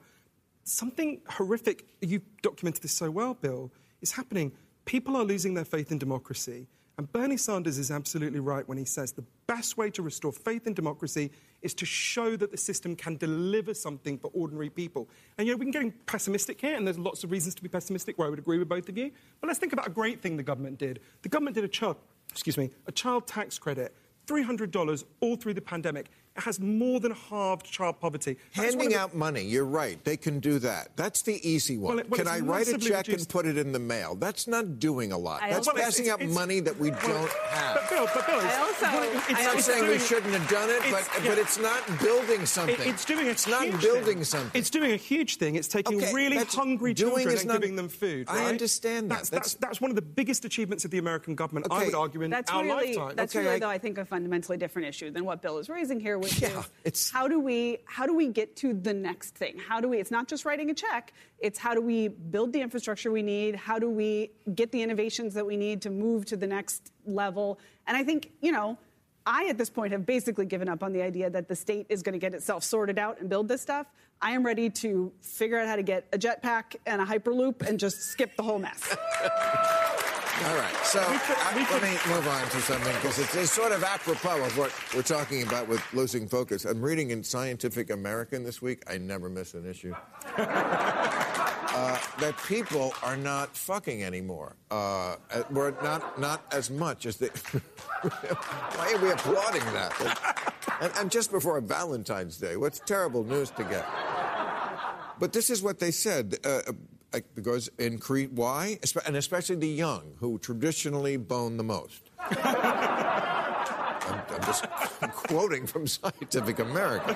something 0.64 1.22
horrific, 1.30 1.86
you've 2.02 2.24
documented 2.42 2.84
this 2.84 2.94
so 2.94 3.12
well, 3.12 3.36
Bill, 3.36 3.72
is 4.02 4.12
happening. 4.12 4.52
People 4.86 5.16
are 5.16 5.24
losing 5.24 5.54
their 5.54 5.66
faith 5.66 5.92
in 5.92 5.98
democracy. 5.98 6.68
And 6.98 7.12
Bernie 7.12 7.38
Sanders 7.38 7.78
is 7.78 7.90
absolutely 7.90 8.40
right 8.40 8.68
when 8.68 8.78
he 8.78 8.86
says 8.86 9.14
the 9.14 9.26
best 9.48 9.78
way 9.78 9.90
to 9.92 10.02
restore 10.02 10.32
faith 10.32 10.68
in 10.68 10.74
democracy 10.74 11.32
is 11.64 11.74
to 11.76 11.86
show 11.86 12.36
that 12.36 12.52
the 12.52 12.58
system 12.58 12.96
can 12.96 13.18
deliver 13.18 13.74
something 13.74 14.18
for 14.18 14.30
ordinary 14.34 14.70
people. 14.70 15.10
And 15.38 15.48
you 15.48 15.54
know, 15.54 15.58
we 15.58 15.72
can 15.72 15.90
get 15.90 16.06
pessimistic 16.06 16.62
here, 16.62 16.76
and 16.76 16.86
there's 16.86 17.00
lots 17.00 17.24
of 17.24 17.32
reasons 17.32 17.56
to 17.56 17.64
be 17.64 17.70
pessimistic 17.70 18.18
where 18.18 18.28
I 18.28 18.30
would 18.30 18.40
agree 18.40 18.60
with 18.60 18.70
both 18.70 18.90
of 18.90 18.98
you. 18.98 19.12
But 19.42 19.48
let's 19.48 19.60
think 19.60 19.74
about 19.74 19.88
a 19.88 19.92
great 19.92 20.22
thing 20.22 20.38
the 20.38 20.44
government 20.44 20.78
did. 20.78 21.00
The 21.24 21.30
government 21.30 21.56
did 21.56 21.64
a 21.64 21.70
child, 21.70 21.98
excuse 22.30 22.58
me, 22.58 22.70
a 22.86 22.92
child 22.92 23.26
tax 23.26 23.58
credit, 23.58 23.96
$300 24.28 25.04
all 25.22 25.36
through 25.36 25.54
the 25.54 25.62
pandemic. 25.62 26.10
It 26.36 26.42
has 26.44 26.60
more 26.60 27.00
than 27.00 27.12
halved 27.12 27.68
child 27.68 28.00
poverty. 28.00 28.38
That's 28.56 28.58
one 28.58 28.66
Handing 28.80 28.90
the- 28.90 28.98
out 29.00 29.14
money, 29.14 29.44
you're 29.44 29.66
right. 29.66 30.04
They 30.04 30.18
can 30.18 30.40
do 30.40 30.58
that. 30.60 30.90
That's 30.96 31.22
the 31.22 31.40
easy 31.48 31.78
one. 31.78 31.90
Well, 31.96 32.00
it- 32.00 32.10
well, 32.10 32.18
can 32.18 32.28
I 32.28 32.40
write 32.40 32.68
a 32.68 32.72
massively 32.72 32.90
check 32.90 33.08
and 33.10 33.30
put 33.30 33.46
it 33.46 33.56
in 33.56 33.72
the 33.72 33.78
mail? 33.78 34.16
That's 34.16 34.48
not 34.48 34.80
doing 34.80 35.12
a 35.12 35.18
lot. 35.18 35.44
I 35.44 35.50
That's 35.52 35.68
also- 35.68 35.74
Well, 35.76 35.84
passing 35.84 36.06
it's- 36.06 36.14
out 36.14 36.22
it's- 36.22 36.34
money 36.36 36.60
that 36.62 36.80
we 36.80 36.90
well, 36.90 37.00
don't 37.02 37.22
But 37.22 37.32
have. 37.52 37.90
Bill, 37.90 38.08
but 38.16 38.26
Bill, 38.26 38.40
it's, 38.40 38.46
I 38.56 38.60
also- 38.62 38.86
well, 38.86 39.04
I 39.04 39.06
it's, 39.06 39.30
I'm 39.30 39.44
not 39.46 39.56
it's 39.58 39.66
saying 39.66 39.88
we 39.88 40.00
shouldn't 40.00 40.34
have 40.34 40.50
done 40.50 40.70
it, 40.72 40.80
but, 40.90 41.02
it's- 41.02 41.10
but 41.18 41.24
yeah. 41.38 41.44
it's 41.44 41.60
not 41.60 42.00
building 42.00 42.46
something. 42.48 42.76
It- 42.82 42.88
it's 42.88 43.06
doing 43.06 43.28
a 43.28 43.30
It's 43.30 43.46
not 43.48 43.66
huge 43.66 43.82
building 43.82 44.04
thing. 44.06 44.24
something. 44.24 44.60
It's 44.60 44.70
doing 44.72 44.92
a 44.92 44.96
huge 44.98 45.36
thing. 45.38 45.56
It's 45.56 45.68
taking 45.68 46.02
Okay, 46.02 46.14
really 46.14 46.38
hungry 46.38 46.96
doing 46.96 47.14
children 47.16 47.38
and 47.38 47.48
not- 47.48 47.62
giving 47.62 47.76
them 47.76 47.90
food. 47.90 48.26
I 48.28 48.46
understand 48.46 49.12
that. 49.12 49.18
That's, 49.18 49.30
That's- 49.30 49.52
that's, 49.54 49.62
that's 49.62 49.82
one 49.82 49.92
of 49.92 49.96
the 49.96 50.02
biggest 50.02 50.46
achievements 50.46 50.84
of 50.84 50.90
the 50.90 50.98
American 50.98 51.36
government, 51.36 51.68
I 51.70 51.86
would 51.86 51.94
argue, 51.94 52.24
in 52.24 52.32
That's 52.32 52.50
our 52.50 52.64
really, 52.64 52.96
lifetime. 52.96 53.16
that's 53.18 53.36
Okay, 53.36 53.44
really 53.46 53.58
I- 53.58 53.60
though, 53.60 53.70
I 53.70 53.78
think, 53.78 54.00
a 54.00 54.06
fundamentally 54.06 54.58
different 54.58 54.88
issue 54.88 55.12
than 55.12 55.26
what 55.26 55.44
Bill 55.44 55.60
is 55.60 55.70
raising 55.70 56.00
here, 56.00 56.18
which 56.24 56.42
Yeah, 56.42 56.60
is 56.60 56.66
it's- 56.86 57.10
how 57.12 57.28
do 57.28 57.40
we 57.40 57.78
how 57.86 58.06
do 58.06 58.16
we 58.16 58.28
get 58.30 58.56
to 58.58 58.74
the 58.74 58.94
next 58.94 59.36
thing? 59.36 59.60
How 59.60 59.80
do 59.82 59.88
we? 59.90 60.00
It's 60.00 60.12
not 60.12 60.28
just 60.28 60.46
writing 60.46 60.70
a 60.70 60.74
check. 60.74 61.14
It's 61.40 61.60
how 61.60 61.74
do 61.74 61.82
we 61.82 62.08
build 62.08 62.54
the 62.54 62.62
infrastructure 62.62 63.12
we 63.12 63.22
need? 63.22 63.56
How 63.56 63.78
do 63.80 63.90
we 63.90 64.32
get 64.56 64.72
the 64.72 64.82
innovations 64.82 65.34
that 65.36 65.46
we 65.46 65.58
need 65.58 65.82
to 65.84 65.90
move 65.90 66.26
to 66.26 66.38
the 66.38 66.48
next 66.48 66.92
level? 67.06 67.60
And 67.88 67.96
I 67.98 68.04
think 68.04 68.32
you 68.42 68.52
know. 68.52 68.78
I, 69.26 69.48
at 69.48 69.58
this 69.58 69.70
point, 69.70 69.94
have 69.94 70.06
basically 70.06 70.46
given 70.46 70.68
up 70.68 70.84
on 70.84 70.92
the 70.92 71.02
idea 71.02 71.30
that 71.30 71.48
the 71.48 71.56
state 71.56 71.86
is 71.88 72.04
going 72.04 72.12
to 72.12 72.20
get 72.20 72.34
itself 72.34 72.62
sorted 72.62 73.00
out 73.00 73.22
and 73.22 73.30
build 73.30 73.48
this 73.48 73.62
stuff. 73.62 73.88
I 74.22 74.32
am 74.32 74.46
ready 74.46 74.70
to 74.70 75.14
figure 75.22 75.58
out 75.58 75.66
how 75.66 75.78
to 75.78 75.82
get 75.82 76.08
a 76.12 76.18
jetpack 76.18 76.76
and 76.86 77.02
a 77.02 77.06
hyperloop 77.06 77.62
and 77.66 77.80
just 77.80 77.96
skip 78.02 78.36
the 78.36 78.44
whole 78.44 78.60
mess. 78.60 78.82
All 80.42 80.56
right, 80.56 80.76
so 80.84 81.00
I, 81.00 81.68
let 81.72 81.84
me 81.84 81.96
move 82.12 82.28
on 82.28 82.44
to 82.50 82.62
something 82.62 82.94
because 82.96 83.20
it's, 83.20 83.36
it's 83.36 83.52
sort 83.52 83.72
of 83.72 83.84
apropos 83.84 84.44
of 84.44 84.58
what 84.58 84.74
we're 84.96 85.04
talking 85.04 85.44
about 85.44 85.68
with 85.68 85.82
losing 85.94 86.28
focus. 86.28 86.66
I'm 86.66 86.82
reading 86.82 87.12
in 87.12 87.24
Scientific 87.24 87.92
American 87.92 88.44
this 88.44 88.60
week. 88.60 88.82
I 88.88 88.98
never 88.98 89.30
miss 89.30 89.54
an 89.54 89.70
issue. 89.70 89.94
uh, 90.38 92.00
that 92.20 92.36
people 92.48 92.94
are 93.04 93.16
not 93.16 93.56
fucking 93.56 94.04
anymore. 94.04 94.56
Uh, 94.72 95.18
uh, 95.32 95.44
we're 95.52 95.72
not 95.84 96.20
not 96.20 96.44
as 96.52 96.72
much 96.72 97.06
as 97.06 97.18
they. 97.18 97.28
Why 98.02 98.94
are 98.94 99.02
we 99.02 99.12
applauding 99.12 99.64
that? 99.74 100.46
And, 100.82 100.92
and 100.98 101.12
just 101.12 101.32
before 101.32 101.62
Valentine's 101.62 102.38
Day, 102.38 102.58
what's 102.58 102.80
terrible 102.80 103.24
news 103.24 103.52
to 103.52 103.64
get? 103.64 103.86
But 105.20 105.32
this 105.32 105.52
is 105.52 105.62
what 105.62 105.80
they 105.80 105.92
said. 105.92 106.38
Uh, 106.44 106.62
because 107.36 107.70
increase 107.78 108.30
why, 108.30 108.80
and 109.06 109.16
especially 109.16 109.56
the 109.56 109.68
young, 109.68 110.14
who 110.20 110.40
traditionally 110.40 111.18
bone 111.18 111.58
the 111.58 111.64
most. 111.64 112.10
I'm, 112.20 114.22
I'm 114.30 114.44
just 114.46 114.70
quoting 115.14 115.68
from 115.68 115.88
Scientific 115.88 116.60
American. 116.60 117.16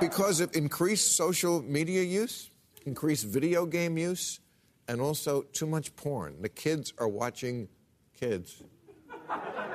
Because 0.00 0.40
of 0.40 0.54
increased 0.54 1.16
social 1.16 1.62
media 1.62 2.02
use, 2.02 2.50
increased 2.84 3.24
video 3.24 3.66
game 3.66 3.96
use, 3.96 4.40
and 4.88 5.00
also 5.00 5.42
too 5.42 5.66
much 5.66 5.94
porn. 5.96 6.42
The 6.42 6.48
kids 6.48 6.92
are 6.98 7.08
watching 7.08 7.68
kids. 8.18 8.62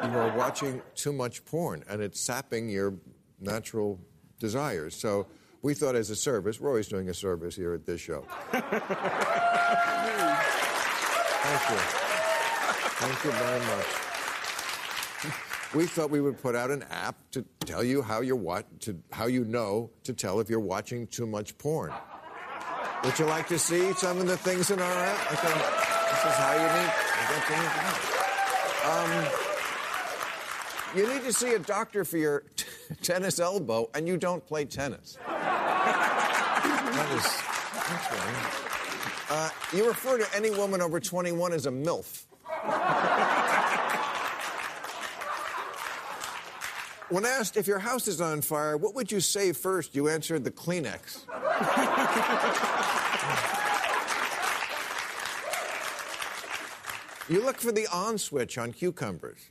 You 0.04 0.10
are 0.10 0.36
watching 0.38 0.82
too 0.96 1.14
much 1.14 1.46
porn, 1.46 1.84
and 1.90 2.02
it's 2.02 2.20
sapping 2.20 2.70
your 2.70 2.96
natural 3.40 4.00
desires. 4.40 4.96
So 4.96 5.28
we 5.62 5.74
thought, 5.74 5.96
as 5.96 6.10
a 6.10 6.16
service, 6.16 6.60
we're 6.60 6.70
always 6.70 6.88
doing 6.88 7.10
a 7.10 7.14
service 7.14 7.56
here 7.56 7.74
at 7.74 7.86
this 7.86 8.02
show. 8.02 8.26
Thank 8.52 8.64
you. 11.70 11.78
Thank 13.02 13.24
you 13.26 13.32
very 13.32 13.60
much. 13.60 13.88
We 15.74 15.86
thought 15.86 16.10
we 16.10 16.20
would 16.22 16.42
put 16.42 16.56
out 16.56 16.70
an 16.70 16.84
app 16.92 17.16
to 17.32 17.46
tell 17.62 17.84
you 17.84 18.02
how 18.02 18.22
you're 18.22 18.36
what 18.36 18.82
to 18.82 18.98
how 19.12 19.28
you 19.28 19.46
know 19.46 19.90
to 20.04 20.14
tell 20.14 20.40
if 20.42 20.50
you're 20.50 20.60
watching 20.60 21.08
too 21.08 21.26
much 21.26 21.58
porn. 21.58 21.94
Would 23.04 23.18
you 23.18 23.26
like 23.26 23.48
to 23.48 23.58
see 23.58 23.94
some 23.94 24.20
of 24.20 24.28
the 24.28 24.38
things 24.38 24.70
in 24.70 24.80
our 24.80 24.92
app? 24.92 25.32
Okay, 25.32 25.48
this 25.48 26.26
is 26.26 26.38
how 26.38 26.54
you 26.54 26.68
need. 26.78 26.92
You 27.30 27.36
need 27.38 27.72
to 27.72 27.82
know. 27.84 28.12
Um, 28.92 29.12
you 30.96 31.08
need 31.08 31.24
to 31.24 31.34
see 31.34 31.54
a 31.54 31.60
doctor 31.60 32.04
for 32.04 32.18
your 32.18 32.44
t- 32.56 32.66
tennis 33.02 33.40
elbow, 33.40 33.90
and 33.96 34.08
you 34.08 34.18
don't 34.18 34.46
play 34.46 34.66
tennis. 34.66 35.18
That's. 37.12 37.44
Uh, 39.30 39.50
you 39.74 39.88
refer 39.88 40.18
to 40.18 40.36
any 40.36 40.50
woman 40.50 40.82
over 40.82 41.00
21 41.00 41.54
as 41.54 41.66
a 41.66 41.72
MILF. 41.72 42.26
When 47.10 47.26
asked 47.26 47.58
if 47.58 47.68
your 47.68 47.80
house 47.80 48.08
is 48.08 48.22
on 48.22 48.40
fire, 48.42 48.78
what 48.78 48.96
would 48.96 49.12
you 49.12 49.20
say 49.20 49.52
first? 49.52 49.94
You 49.94 50.08
answered 50.08 50.46
the 50.46 50.52
Kleenex. 50.52 51.26
you 57.30 57.44
look 57.44 57.58
for 57.58 57.74
the 57.74 57.88
on 57.88 58.18
switch 58.18 58.58
on 58.58 58.72
cucumbers. 58.72 59.50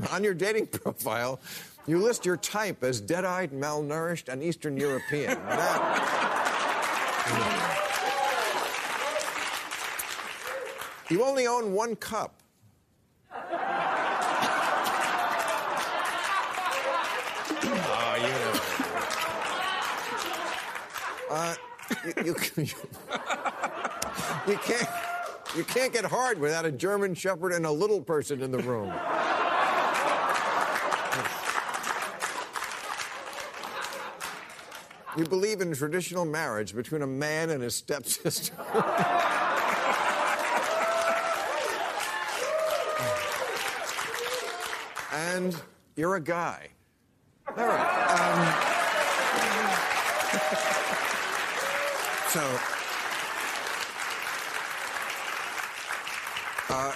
on 0.10 0.24
your 0.24 0.34
dating 0.34 0.66
profile, 0.68 1.40
you 1.86 1.98
list 1.98 2.24
your 2.24 2.36
type 2.36 2.82
as 2.84 3.00
dead 3.00 3.24
eyed, 3.24 3.52
malnourished, 3.52 4.28
and 4.28 4.42
Eastern 4.42 4.76
European. 4.76 5.38
That- 5.46 6.12
You 11.10 11.22
only 11.24 11.46
own 11.46 11.72
one 11.74 11.94
cup. 11.96 12.40
oh, 17.64 18.16
you 18.16 18.28
know. 18.28 18.60
Uh, 21.30 21.54
you, 22.24 22.34
you, 22.56 22.66
you 24.52 24.58
can't 24.58 24.88
you 25.56 25.64
can't 25.64 25.92
get 25.92 26.04
hard 26.06 26.38
without 26.38 26.64
a 26.64 26.72
German 26.72 27.14
Shepherd 27.14 27.52
and 27.52 27.66
a 27.66 27.70
little 27.70 28.00
person 28.00 28.40
in 28.40 28.50
the 28.50 28.58
room. 28.60 28.90
You 35.16 35.26
believe 35.26 35.60
in 35.60 35.74
traditional 35.74 36.24
marriage 36.24 36.74
between 36.74 37.02
a 37.02 37.06
man 37.06 37.50
and 37.50 37.62
his 37.62 37.74
stepsister. 37.74 38.54
and 45.12 45.54
you're 45.96 46.14
a 46.14 46.20
guy. 46.20 46.68
All 47.46 47.66
right. 47.66 48.08
Um, 48.08 48.38
so, 52.30 52.40
uh, 56.70 56.92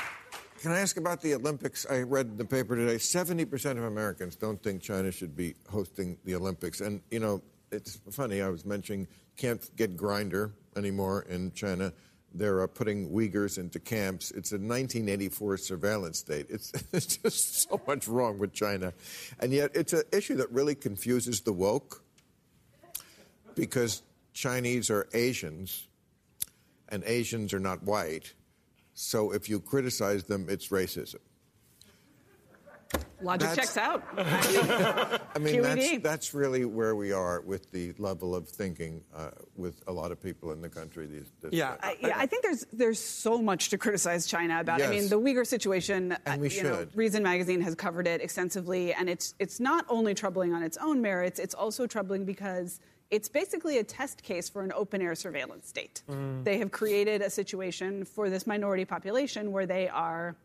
can 0.62 0.73
I 0.73 0.81
ask 0.81 0.97
about 0.97 1.21
the 1.21 1.35
Olympics? 1.35 1.85
I 1.91 2.01
read 2.01 2.29
in 2.29 2.39
the 2.39 2.47
paper 2.47 2.77
today 2.77 2.95
70% 2.95 3.73
of 3.73 3.85
Americans 3.85 4.37
don't 4.37 4.62
think 4.62 4.81
China 4.81 5.12
should 5.12 5.37
be 5.37 5.55
hosting 5.69 6.17
the 6.25 6.35
Olympics. 6.35 6.81
And, 6.81 7.03
you 7.11 7.21
know, 7.21 7.43
it's 7.71 7.99
funny, 8.11 8.43
I 8.43 8.49
was 8.49 8.64
mentioning 8.64 9.09
can't 9.37 9.75
get 9.77 9.97
Grindr 9.97 10.53
anymore 10.77 11.27
in 11.29 11.53
China. 11.53 11.93
They're 12.35 12.62
uh, 12.62 12.67
putting 12.67 13.11
Uyghurs 13.11 13.59
into 13.59 13.79
camps. 13.79 14.31
It's 14.31 14.53
a 14.53 14.57
1984 14.57 15.57
surveillance 15.59 16.19
state. 16.19 16.47
It's, 16.49 16.73
it's 16.93 17.17
just 17.17 17.69
so 17.69 17.81
much 17.87 18.09
wrong 18.09 18.39
with 18.39 18.53
China. 18.53 18.93
And 19.41 19.53
yet, 19.53 19.71
it's 19.75 19.93
an 19.93 20.03
issue 20.12 20.37
that 20.37 20.51
really 20.51 20.75
confuses 20.75 21.41
the 21.41 21.53
woke 21.53 22.03
because 23.55 24.03
Chinese 24.33 24.91
are 24.91 25.09
Asians 25.14 25.87
and 26.89 27.03
Asians 27.05 27.55
are 27.55 27.61
not 27.61 27.83
white. 27.83 28.35
So 28.95 29.33
if 29.33 29.49
you 29.49 29.61
criticize 29.61 30.25
them, 30.25 30.47
it's 30.49 30.69
racism. 30.69 31.21
Logic 33.23 33.49
That's- 33.49 33.57
checks 33.57 33.77
out. 33.77 34.03
I 35.35 35.39
mean, 35.39 35.62
that's, 35.62 35.99
that's 36.03 36.35
really 36.35 36.64
where 36.64 36.95
we 36.95 37.12
are 37.12 37.41
with 37.41 37.71
the 37.73 37.93
level 37.99 38.35
of 38.35 38.49
thinking 38.49 39.03
uh, 39.14 39.31
with 39.57 39.83
a 39.87 39.93
lot 39.93 40.12
of 40.12 40.23
people 40.23 40.53
in 40.53 40.61
the 40.61 40.69
country. 40.69 41.07
These, 41.07 41.33
this 41.41 41.53
Yeah. 41.53 41.77
I, 41.83 41.97
yeah, 42.01 42.14
I 42.17 42.27
think 42.27 42.43
there's 42.43 42.67
there's 42.73 42.99
so 42.99 43.41
much 43.41 43.71
to 43.71 43.79
criticize 43.79 44.27
China 44.27 44.61
about. 44.61 44.83
I 44.83 44.89
mean, 44.89 45.09
the 45.09 45.19
Uyghur 45.21 45.47
situation. 45.47 46.17
And 46.27 46.41
we 46.41 46.49
uh, 46.49 46.51
you 46.51 46.62
know, 46.62 46.77
should. 46.79 46.97
Reason 46.97 47.23
magazine 47.23 47.61
has 47.62 47.75
covered 47.75 48.07
it 48.07 48.21
extensively, 48.21 48.93
and 48.93 49.09
it's 49.09 49.35
it's 49.39 49.61
not 49.61 49.85
only 49.89 50.14
troubling 50.14 50.53
on 50.53 50.62
its 50.62 50.77
own 50.79 51.01
merits. 51.01 51.39
It's 51.39 51.55
also 51.55 51.87
troubling 51.87 52.25
because 52.25 52.81
it's 53.11 53.29
basically 53.29 53.79
a 53.79 53.85
test 53.85 54.23
case 54.23 54.49
for 54.49 54.62
an 54.62 54.73
open 54.75 55.01
air 55.01 55.14
surveillance 55.14 55.69
state. 55.69 56.03
Mm. 56.11 56.45
They 56.45 56.59
have 56.59 56.71
created 56.73 57.23
a 57.23 57.31
situation 57.31 58.05
for 58.05 58.29
this 58.29 58.47
minority 58.47 58.85
population 58.85 59.53
where 59.53 59.67
they 59.67 59.89
are 59.89 60.37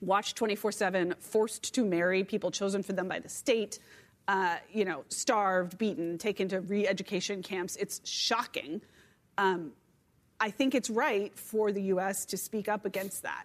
watched 0.00 0.36
24 0.36 0.72
7, 0.72 1.14
forced 1.18 1.74
to 1.74 1.84
marry 1.84 2.24
people 2.24 2.50
chosen 2.50 2.82
for 2.82 2.92
them 2.92 3.08
by 3.08 3.18
the 3.18 3.28
state, 3.28 3.78
uh, 4.28 4.56
you 4.72 4.84
know, 4.84 5.04
starved, 5.08 5.78
beaten, 5.78 6.18
taken 6.18 6.48
to 6.48 6.60
re 6.60 6.86
education 6.86 7.42
camps. 7.42 7.76
It's 7.76 8.00
shocking. 8.08 8.80
Um, 9.38 9.72
I 10.38 10.50
think 10.50 10.74
it's 10.74 10.90
right 10.90 11.36
for 11.38 11.72
the 11.72 11.82
U.S. 11.82 12.26
to 12.26 12.36
speak 12.36 12.68
up 12.68 12.84
against 12.84 13.22
that. 13.22 13.44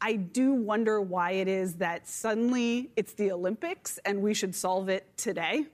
I 0.00 0.14
do 0.16 0.52
wonder 0.52 1.00
why 1.00 1.32
it 1.32 1.48
is 1.48 1.74
that 1.74 2.08
suddenly 2.08 2.90
it's 2.96 3.12
the 3.12 3.32
Olympics 3.32 3.98
and 4.04 4.22
we 4.22 4.32
should 4.32 4.54
solve 4.54 4.88
it 4.88 5.06
today. 5.16 5.66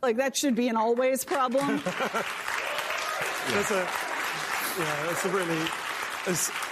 Like, 0.00 0.16
that 0.16 0.36
should 0.36 0.54
be 0.54 0.68
an 0.68 0.76
always 0.76 1.24
problem. 1.24 1.82
That's 3.48 3.70
a, 3.70 3.88
yeah, 4.78 5.06
that's 5.06 5.24
a 5.24 5.30
really. 5.30 6.67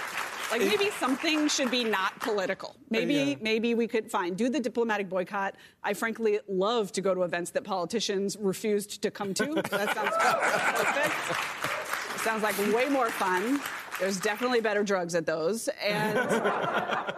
Like 0.51 0.61
maybe 0.61 0.89
something 0.99 1.47
should 1.47 1.71
be 1.71 1.83
not 1.83 2.19
political. 2.19 2.75
Maybe 2.89 3.13
Yeah. 3.15 3.35
maybe 3.41 3.73
we 3.75 3.87
could 3.87 4.09
fine 4.09 4.33
do 4.33 4.49
the 4.49 4.59
diplomatic 4.59 5.09
boycott. 5.09 5.55
I 5.83 5.93
frankly 5.93 6.39
love 6.47 6.91
to 6.93 7.01
go 7.01 7.13
to 7.13 7.23
events 7.23 7.51
that 7.51 7.63
politicians 7.63 8.37
refused 8.39 9.01
to 9.01 9.11
come 9.11 9.33
to. 9.35 9.45
That 9.69 9.93
sounds 9.93 10.15
perfect. 10.19 12.21
Sounds 12.21 12.43
like 12.43 12.57
way 12.73 12.89
more 12.89 13.09
fun. 13.09 13.59
There's 13.99 14.19
definitely 14.19 14.61
better 14.61 14.83
drugs 14.83 15.15
at 15.15 15.25
those 15.25 15.69
and 15.83 16.17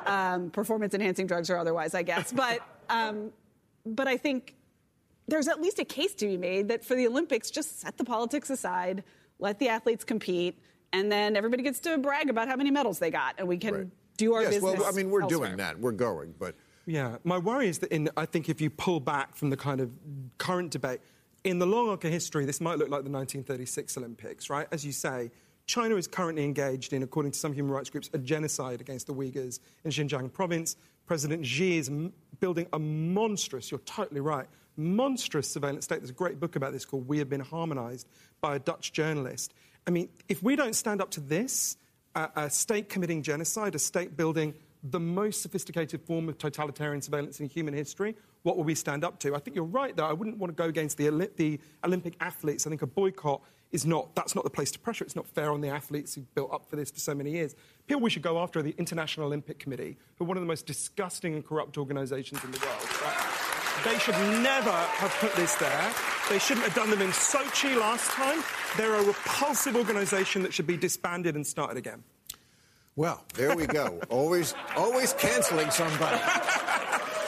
um, 0.06 0.50
performance 0.52 0.94
enhancing 0.94 1.28
drugs 1.28 1.50
or 1.50 1.58
otherwise, 1.58 1.94
I 1.94 2.04
guess. 2.04 2.32
But 2.32 2.60
um, 2.90 3.32
but 3.86 4.08
I 4.08 4.18
think 4.18 4.56
there's 5.28 5.48
at 5.48 5.62
least 5.62 5.80
a 5.80 5.86
case 5.86 6.14
to 6.16 6.26
be 6.26 6.38
made 6.38 6.68
that 6.70 6.84
for 6.84 6.96
the 6.96 7.08
Olympics, 7.08 7.52
just 7.52 7.80
set 7.82 7.98
the 7.98 8.04
politics 8.04 8.50
aside, 8.50 9.04
let 9.40 9.60
the 9.60 9.70
athletes 9.70 10.04
compete, 10.04 10.58
and 10.94 11.12
then 11.12 11.36
everybody 11.36 11.64
gets 11.64 11.80
to 11.82 11.98
brag 11.98 12.30
about 12.30 12.48
how 12.48 12.56
many 12.56 12.72
medals 12.72 13.00
they 13.00 13.12
got, 13.12 13.36
and 13.38 13.48
we 13.48 13.58
can 13.58 13.74
Right. 13.74 13.88
do 14.18 14.34
our 14.34 14.42
yes, 14.44 14.56
business. 14.56 14.80
well, 14.80 14.86
I 14.86 14.92
mean, 14.92 15.10
we're 15.10 15.22
elsewhere. 15.22 15.48
doing 15.48 15.58
that. 15.58 15.80
We're 15.80 15.92
going, 15.92 16.34
but 16.38 16.56
Yeah, 16.86 17.18
my 17.24 17.38
worry 17.38 17.68
is 17.70 17.80
that 17.80 17.92
in 17.92 18.10
I 18.18 18.26
think 18.26 18.50
if 18.50 18.60
you 18.62 18.70
pull 18.70 19.00
back 19.00 19.36
from 19.36 19.50
the 19.52 19.58
kind 19.58 19.80
of 19.82 19.92
current 20.38 20.72
debate, 20.72 21.02
in 21.44 21.60
the 21.60 21.66
long 21.68 21.88
arc 21.90 22.04
of 22.04 22.12
history, 22.12 22.46
this 22.46 22.60
might 22.60 22.78
look 22.80 22.90
like 22.90 23.04
the 23.04 23.10
1936 23.12 23.96
Olympics, 23.98 24.50
right? 24.50 24.68
As 24.72 24.86
you 24.86 24.92
say, 24.92 25.32
China 25.68 25.96
is 25.96 26.08
currently 26.08 26.44
engaged 26.44 26.92
in, 26.94 27.04
according 27.04 27.32
to 27.32 27.38
some 27.40 27.54
human 27.54 27.72
rights 27.72 27.90
groups, 27.92 28.10
a 28.14 28.18
genocide 28.18 28.82
against 28.82 29.06
the 29.08 29.14
Uyghurs 29.14 29.60
in 29.84 29.92
Xinjiang 29.92 30.34
province. 30.34 30.76
President 31.06 31.46
Xi 31.46 31.78
is 31.78 31.90
m- 31.90 32.12
building 32.40 32.66
a 32.74 32.80
monstrous, 32.80 33.70
you're 33.72 33.80
totally 33.82 34.20
right, 34.20 34.48
monstrous 34.78 35.48
surveillance 35.50 35.86
state. 35.86 36.00
There's 36.00 36.10
a 36.10 36.14
great 36.14 36.40
book 36.40 36.56
about 36.56 36.74
this 36.74 36.86
called 36.86 37.08
We 37.08 37.20
Have 37.20 37.30
Been 37.30 37.40
Harmonized 37.42 38.08
by 38.42 38.56
a 38.56 38.60
Dutch 38.60 38.92
journalist. 38.94 39.54
I 39.90 39.92
mean, 39.92 40.10
if 40.28 40.44
we 40.44 40.56
don't 40.56 40.76
stand 40.76 41.02
up 41.02 41.10
to 41.12 41.20
this, 41.20 41.76
a, 42.14 42.30
a 42.36 42.50
state 42.52 42.90
committing 42.90 43.24
genocide, 43.24 43.74
a 43.74 43.80
state 43.80 44.16
building 44.16 44.54
the 44.84 45.00
most 45.00 45.42
sophisticated 45.42 46.00
form 46.04 46.30
of 46.30 46.38
totalitarian 46.38 47.02
surveillance 47.02 47.40
in 47.40 47.48
human 47.48 47.74
history, 47.74 48.16
what 48.44 48.56
will 48.56 48.66
we 48.66 48.76
stand 48.76 49.04
up 49.04 49.18
to? 49.22 49.36
I 49.36 49.40
think 49.40 49.56
you're 49.56 49.66
right, 49.66 49.96
though. 49.96 50.06
I 50.06 50.14
wouldn't 50.14 50.38
want 50.38 50.56
to 50.56 50.56
go 50.56 50.70
against 50.70 50.98
the, 50.98 51.32
the 51.38 51.60
Olympic 51.84 52.14
athletes. 52.20 52.68
I 52.68 52.70
think 52.70 52.84
a 52.84 52.88
boycott 52.88 53.42
is 53.72 53.84
not, 53.84 54.14
that's 54.14 54.36
not 54.36 54.44
the 54.44 54.52
place 54.52 54.70
to 54.74 54.80
pressure. 54.80 55.04
It's 55.06 55.16
not 55.16 55.26
fair 55.26 55.52
on 55.52 55.60
the 55.60 55.70
athletes 55.70 56.14
who've 56.14 56.36
built 56.36 56.54
up 56.54 56.70
for 56.70 56.76
this 56.76 56.92
for 56.92 57.00
so 57.00 57.16
many 57.16 57.32
years. 57.32 57.56
People 57.88 58.04
we 58.04 58.12
should 58.12 58.22
go 58.22 58.38
after 58.38 58.60
are 58.60 58.64
the 58.64 58.76
International 58.78 59.26
Olympic 59.26 59.58
Committee, 59.58 59.98
who 60.18 60.26
are 60.26 60.28
one 60.28 60.38
of 60.38 60.42
the 60.42 60.48
most 60.48 60.68
disgusting 60.68 61.34
and 61.34 61.44
corrupt 61.44 61.80
organizations 61.80 62.44
in 62.44 62.52
the 62.52 62.60
world. 62.60 63.02
right? 63.02 63.86
They 63.86 63.98
should 63.98 64.20
never 64.44 64.70
have 64.70 65.12
put 65.20 65.34
this 65.34 65.56
there. 65.56 65.94
They 66.30 66.40
shouldn't 66.40 66.66
have 66.66 66.76
done 66.76 66.90
them 66.92 67.02
in 67.02 67.10
Sochi 67.10 67.76
last 67.76 68.12
time. 68.12 68.44
They're 68.78 68.96
a 68.96 69.04
repulsive 69.04 69.76
organization 69.76 70.44
that 70.44 70.54
should 70.54 70.68
be 70.68 70.78
disbanded 70.78 71.36
and 71.36 71.46
started 71.46 71.78
again. 71.78 72.04
well, 72.96 73.24
there 73.34 73.56
we 73.56 73.66
go. 73.66 74.00
always, 74.10 74.54
always 74.76 75.14
canceling 75.14 75.72
somebody. 75.72 76.20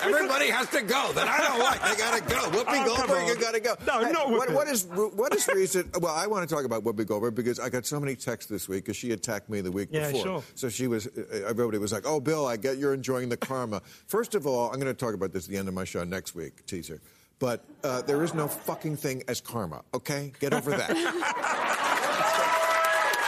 Everybody 0.03 0.49
has 0.49 0.67
to 0.69 0.81
go. 0.81 1.11
That 1.13 1.27
I 1.27 1.47
don't 1.47 1.59
like. 1.59 1.81
They 1.83 1.95
got 1.95 2.17
to 2.17 2.21
go. 2.23 2.57
Whoopi 2.63 2.85
Oh, 2.85 2.95
Goldberg, 2.97 3.27
you 3.27 3.35
got 3.39 3.53
to 3.53 3.59
go. 3.59 3.75
No, 3.85 4.01
not 4.11 4.29
what, 4.31 4.51
what 4.51 4.67
is 4.67 4.85
what 4.85 5.33
is 5.35 5.47
reason? 5.47 5.91
Well, 5.99 6.13
I 6.13 6.25
want 6.25 6.47
to 6.47 6.53
talk 6.55 6.65
about 6.65 6.83
Whoopi 6.83 7.05
Goldberg 7.05 7.35
because 7.35 7.59
I 7.59 7.69
got 7.69 7.85
so 7.85 7.99
many 7.99 8.15
texts 8.15 8.49
this 8.49 8.67
week 8.67 8.83
because 8.85 8.97
she 8.97 9.11
attacked 9.11 9.47
me 9.49 9.61
the 9.61 9.71
week 9.71 9.89
Yeah, 9.91 10.07
before. 10.07 10.23
sure. 10.23 10.43
So 10.55 10.69
she 10.69 10.87
was. 10.87 11.05
uh, 11.05 11.43
Everybody 11.47 11.77
was 11.77 11.91
like, 11.91 12.03
"Oh, 12.07 12.19
Bill, 12.19 12.47
I 12.47 12.57
get 12.57 12.77
you're 12.79 12.95
enjoying 12.95 13.29
the 13.29 13.37
karma." 13.37 13.81
First 14.07 14.33
of 14.33 14.47
all, 14.47 14.69
I'm 14.71 14.79
going 14.79 14.87
to 14.93 14.93
talk 14.95 15.13
about 15.13 15.33
this 15.33 15.45
at 15.45 15.51
the 15.51 15.57
end 15.57 15.67
of 15.67 15.75
my 15.75 15.83
show 15.83 16.03
next 16.03 16.33
week. 16.33 16.65
Teaser. 16.65 16.99
But 17.41 17.65
uh, 17.83 18.03
there 18.03 18.23
is 18.23 18.33
no 18.35 18.47
fucking 18.47 18.97
thing 18.97 19.23
as 19.27 19.41
karma. 19.41 19.81
Okay, 19.95 20.31
get 20.39 20.53
over 20.53 20.69
that. 20.71 20.91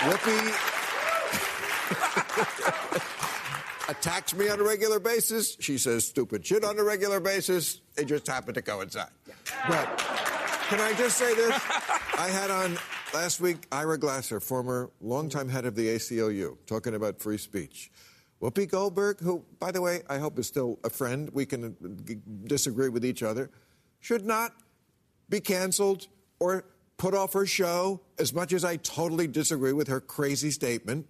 Whoopi 0.04 0.70
attacks 3.90 4.36
me 4.36 4.50
on 4.50 4.60
a 4.60 4.64
regular 4.64 5.00
basis. 5.00 5.58
She 5.60 5.80
says 5.80 6.06
stupid 6.06 6.46
shit 6.46 6.64
on 6.64 6.78
a 6.78 6.84
regular 6.84 7.20
basis. 7.20 7.82
They 7.96 8.06
just 8.06 8.28
happen 8.28 8.54
to 8.54 8.62
coincide. 8.62 9.10
But 9.68 9.98
can 10.68 10.80
I 10.80 10.94
just 10.96 11.18
say 11.18 11.34
this? 11.34 11.60
I 12.16 12.30
had 12.32 12.52
on 12.52 12.78
last 13.16 13.42
week, 13.42 13.66
Ira 13.72 13.98
Glasser, 13.98 14.40
former 14.40 14.92
longtime 15.02 15.50
head 15.50 15.66
of 15.66 15.74
the 15.74 15.88
ACLU, 15.88 16.56
talking 16.68 16.94
about 16.94 17.20
free 17.20 17.40
speech. 17.40 17.90
Whoopi 18.42 18.70
Goldberg, 18.70 19.20
who, 19.22 19.44
by 19.60 19.72
the 19.72 19.82
way, 19.82 20.02
I 20.10 20.18
hope 20.18 20.38
is 20.38 20.48
still 20.48 20.78
a 20.84 20.90
friend, 20.90 21.30
we 21.34 21.46
can 21.46 21.64
uh, 21.64 21.70
g- 22.06 22.18
disagree 22.46 22.90
with 22.90 23.06
each 23.06 23.24
other, 23.24 23.50
should 24.04 24.26
not 24.26 24.54
be 25.30 25.40
canceled 25.40 26.08
or 26.38 26.66
put 26.98 27.14
off 27.14 27.32
her 27.32 27.46
show, 27.46 28.02
as 28.20 28.34
much 28.34 28.52
as 28.52 28.66
I 28.66 28.76
totally 28.76 29.28
disagree 29.28 29.72
with 29.72 29.88
her 29.88 30.02
crazy 30.02 30.52
statement. 30.52 31.08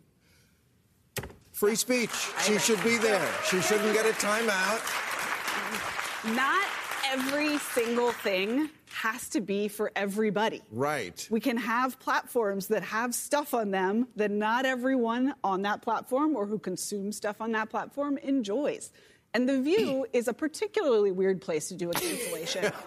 Free 1.51 1.73
speech. 1.73 2.11
She 2.43 2.59
should 2.59 2.81
be 2.83 2.97
there. 2.97 3.27
She 3.49 3.61
shouldn't 3.61 3.93
get 3.93 4.05
a 4.05 4.13
timeout. 4.13 4.79
Not 6.35 6.65
every 7.07 7.57
single 7.57 8.11
thing 8.11 8.69
has 8.91 9.27
to 9.29 9.41
be 9.41 9.67
for 9.67 9.91
everybody. 9.95 10.61
Right. 10.71 11.27
We 11.31 11.39
can 11.39 11.57
have 11.57 11.99
platforms 11.99 12.67
that 12.67 12.83
have 12.83 13.15
stuff 13.15 13.55
on 13.55 13.71
them 13.71 14.07
that 14.17 14.29
not 14.29 14.65
everyone 14.67 15.33
on 15.43 15.63
that 15.63 15.81
platform 15.81 16.35
or 16.35 16.45
who 16.45 16.59
consumes 16.59 17.17
stuff 17.17 17.41
on 17.41 17.53
that 17.53 17.71
platform 17.71 18.19
enjoys. 18.19 18.91
And 19.35 19.49
The 19.49 19.59
View 19.61 20.05
is 20.13 20.27
a 20.27 20.33
particularly 20.33 21.11
weird 21.11 21.41
place 21.41 21.67
to 21.69 21.75
do 21.75 21.89
a 21.89 21.93
cancellation. 21.93 22.71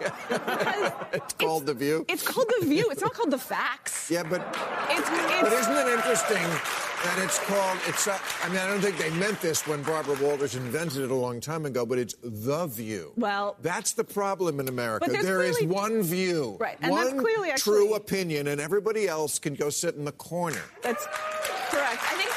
It's 1.13 1.33
called 1.33 1.65
The 1.65 1.73
View. 1.73 2.05
It's 2.07 2.23
called 2.25 2.51
The 2.59 2.65
View. 2.65 2.89
It's 2.91 3.01
not 3.01 3.13
called 3.13 3.31
The 3.31 3.37
Facts. 3.37 4.09
Yeah, 4.09 4.23
but 4.23 4.41
It's, 4.89 5.09
But 5.41 5.53
isn't 5.53 5.75
it 5.75 5.87
interesting 5.93 6.37
that 7.03 7.19
it's 7.23 7.39
called? 7.39 7.77
It's. 7.87 8.07
Uh, 8.07 8.17
I 8.43 8.49
mean, 8.49 8.57
I 8.59 8.67
don't 8.67 8.81
think 8.81 8.97
they 8.97 9.09
meant 9.11 9.39
this 9.41 9.67
when 9.67 9.83
Barbara 9.83 10.17
Walters 10.21 10.55
invented 10.55 11.03
it 11.03 11.11
a 11.11 11.15
long 11.15 11.39
time 11.39 11.65
ago. 11.65 11.85
But 11.85 11.99
it's 11.99 12.15
the 12.23 12.65
view. 12.67 13.13
Well- 13.17 13.57
that's 13.61 13.93
the 13.93 14.03
problem 14.03 14.59
in 14.59 14.67
America. 14.67 15.09
There 15.09 15.43
is 15.43 15.57
clearly- 15.57 15.73
one 15.75 16.01
view, 16.03 16.57
Right, 16.59 16.77
and 16.81 16.91
one 16.91 17.05
that's 17.05 17.21
clearly 17.21 17.51
true 17.57 17.93
opinion, 17.95 18.47
and 18.47 18.59
everybody 18.61 19.07
else 19.07 19.37
can 19.39 19.53
go 19.55 19.69
sit 19.69 19.95
in 19.95 20.05
the 20.05 20.11
corner. 20.13 20.61
That's 20.81 21.05
correct. 21.69 22.01
I 22.03 22.15
think 22.17 22.29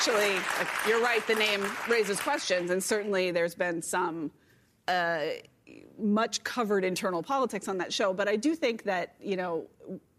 actually. 0.00 0.36
You're 0.88 1.02
right. 1.02 1.26
The 1.26 1.34
name 1.34 1.64
raises 1.88 2.20
questions, 2.20 2.70
and 2.70 2.82
certainly 2.82 3.30
there's 3.30 3.54
been 3.54 3.82
some 3.82 4.30
uh, 4.88 5.20
much 5.98 6.42
covered 6.44 6.84
internal 6.84 7.22
politics 7.22 7.68
on 7.68 7.78
that 7.78 7.92
show. 7.92 8.12
But 8.12 8.28
I 8.28 8.36
do 8.36 8.54
think 8.54 8.84
that 8.84 9.14
you 9.20 9.36
know 9.36 9.66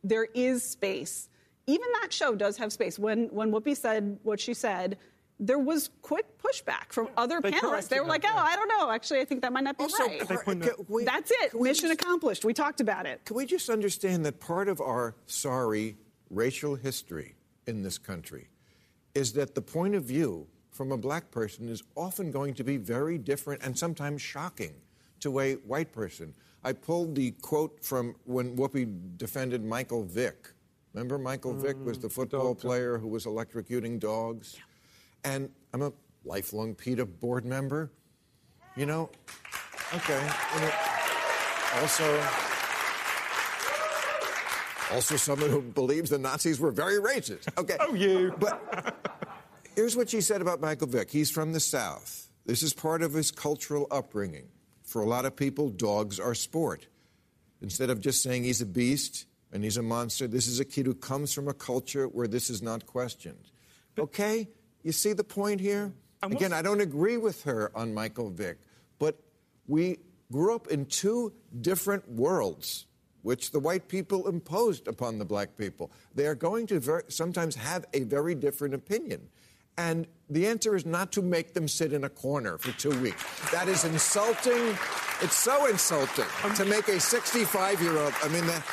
there 0.03 0.27
is 0.33 0.63
space. 0.63 1.29
Even 1.67 1.87
that 2.01 2.11
show 2.11 2.35
does 2.35 2.57
have 2.57 2.71
space. 2.71 2.99
When 2.99 3.27
when 3.27 3.51
Whoopi 3.51 3.75
said 3.75 4.19
what 4.23 4.39
she 4.39 4.53
said. 4.53 4.97
There 5.43 5.57
was 5.57 5.89
quick 6.03 6.37
pushback 6.37 6.93
from 6.93 7.07
other 7.17 7.41
They 7.41 7.49
panelists. 7.49 7.87
They 7.87 7.99
were 7.99 8.05
like, 8.05 8.23
"Oh. 8.27 8.31
I 8.31 8.55
don't 8.55 8.67
know. 8.67 8.91
Actually, 8.91 9.21
I 9.21 9.25
think 9.25 9.41
that 9.41 9.51
might 9.51 9.63
not 9.63 9.75
be 9.75 9.85
Also, 9.85 10.03
right." 10.05 10.19
They 10.27 10.35
can 10.37 10.71
we- 10.87 11.03
That's 11.03 11.31
it. 11.31 11.59
Mission 11.59 11.89
just- 11.89 11.99
accomplished. 11.99 12.45
We 12.45 12.53
talked 12.53 12.79
about 12.79 13.07
it. 13.07 13.25
Can 13.25 13.35
we 13.35 13.47
just 13.47 13.67
understand 13.67 14.23
that 14.27 14.39
part 14.39 14.67
of 14.67 14.79
our 14.79 15.15
sorry 15.25 15.97
racial 16.29 16.75
history 16.75 17.33
in 17.65 17.81
this 17.81 17.97
country 17.97 18.49
is 19.13 19.33
that 19.33 19.55
the 19.55 19.61
point 19.61 19.95
of 19.95 20.03
view 20.03 20.47
from 20.71 20.91
a 20.91 20.97
black 20.97 21.31
person 21.31 21.67
is 21.69 21.83
often 21.95 22.31
going 22.31 22.53
to 22.53 22.63
be 22.63 22.77
very 22.77 23.17
different 23.17 23.63
and 23.63 23.77
sometimes 23.77 24.21
shocking 24.21 24.73
to 25.19 25.39
a 25.39 25.53
white 25.55 25.91
person? 25.91 26.33
I 26.63 26.73
pulled 26.73 27.15
the 27.15 27.31
quote 27.41 27.83
from 27.83 28.15
when 28.25 28.55
Whoopi 28.55 29.17
defended 29.17 29.63
Michael 29.63 30.03
Vick. 30.03 30.49
Remember, 30.93 31.17
Michael 31.17 31.53
Vick 31.53 31.77
was 31.83 31.97
the 31.99 32.07
mm, 32.07 32.11
football 32.11 32.53
player 32.53 32.97
who 32.97 33.07
was 33.07 33.25
electrocuting 33.25 33.99
dogs? 33.99 34.57
And 35.23 35.49
I'm 35.73 35.81
a 35.81 35.93
lifelong 36.25 36.75
PETA 36.75 37.05
board 37.05 37.45
member. 37.45 37.91
You 38.75 38.85
know, 38.85 39.09
okay. 39.93 40.29
you 40.55 40.61
know, 40.61 40.71
also, 41.79 42.50
also 44.91 45.15
someone 45.15 45.49
who 45.49 45.61
believes 45.61 46.09
the 46.09 46.17
Nazis 46.17 46.59
were 46.59 46.71
very 46.71 46.99
racist. 46.99 47.47
Okay. 47.57 47.77
Oh, 47.79 47.93
you. 47.93 48.33
But 48.37 48.95
here's 49.75 49.95
what 49.95 50.09
she 50.09 50.21
said 50.21 50.41
about 50.41 50.61
Michael 50.61 50.87
Vick. 50.87 51.11
He's 51.11 51.31
from 51.31 51.53
the 51.53 51.59
South. 51.59 52.29
This 52.45 52.63
is 52.63 52.73
part 52.73 53.01
of 53.01 53.13
his 53.13 53.31
cultural 53.31 53.87
upbringing. 53.91 54.47
For 54.83 55.01
a 55.01 55.05
lot 55.05 55.25
of 55.25 55.35
people, 55.35 55.69
dogs 55.69 56.19
are 56.19 56.35
sport. 56.35 56.87
Instead 57.61 57.89
of 57.89 58.01
just 58.01 58.23
saying 58.23 58.43
he's 58.43 58.61
a 58.61 58.65
beast 58.65 59.25
and 59.53 59.63
he's 59.63 59.77
a 59.77 59.83
monster, 59.83 60.27
this 60.27 60.47
is 60.47 60.59
a 60.59 60.65
kid 60.65 60.85
who 60.85 60.95
comes 60.95 61.31
from 61.33 61.47
a 61.47 61.53
culture 61.53 62.07
where 62.07 62.27
this 62.27 62.49
is 62.49 62.61
not 62.61 62.85
questioned. 62.85 63.51
Okay? 63.97 64.49
You 64.83 64.91
see 64.91 65.13
the 65.13 65.23
point 65.23 65.61
here? 65.61 65.93
Again, 66.23 66.53
I 66.53 66.61
don't 66.61 66.81
agree 66.81 67.17
with 67.17 67.43
her 67.43 67.71
on 67.75 67.93
Michael 67.93 68.29
Vick, 68.29 68.57
but 68.99 69.17
we 69.67 69.97
grew 70.31 70.53
up 70.53 70.67
in 70.67 70.85
two 70.85 71.33
different 71.61 72.07
worlds, 72.09 72.85
which 73.21 73.51
the 73.51 73.59
white 73.59 73.87
people 73.87 74.27
imposed 74.27 74.87
upon 74.87 75.19
the 75.19 75.25
black 75.25 75.57
people. 75.57 75.91
They 76.15 76.25
are 76.25 76.35
going 76.35 76.67
to 76.67 76.79
ver- 76.79 77.03
sometimes 77.07 77.55
have 77.55 77.85
a 77.93 78.03
very 78.03 78.35
different 78.35 78.73
opinion. 78.73 79.29
And 79.77 80.07
the 80.29 80.47
answer 80.47 80.75
is 80.75 80.85
not 80.85 81.11
to 81.13 81.21
make 81.21 81.53
them 81.53 81.67
sit 81.67 81.93
in 81.93 82.03
a 82.03 82.09
corner 82.09 82.57
for 82.57 82.71
two 82.73 82.97
weeks. 83.01 83.23
That 83.51 83.67
is 83.67 83.85
insulting. 83.85 84.77
It's 85.21 85.35
so 85.35 85.67
insulting 85.67 86.25
um, 86.43 86.53
to 86.55 86.65
make 86.65 86.87
a 86.87 86.99
65 86.99 87.81
year 87.81 87.97
old. 87.97 88.13
I 88.21 88.27
mean, 88.27 88.45
the, 88.45 88.63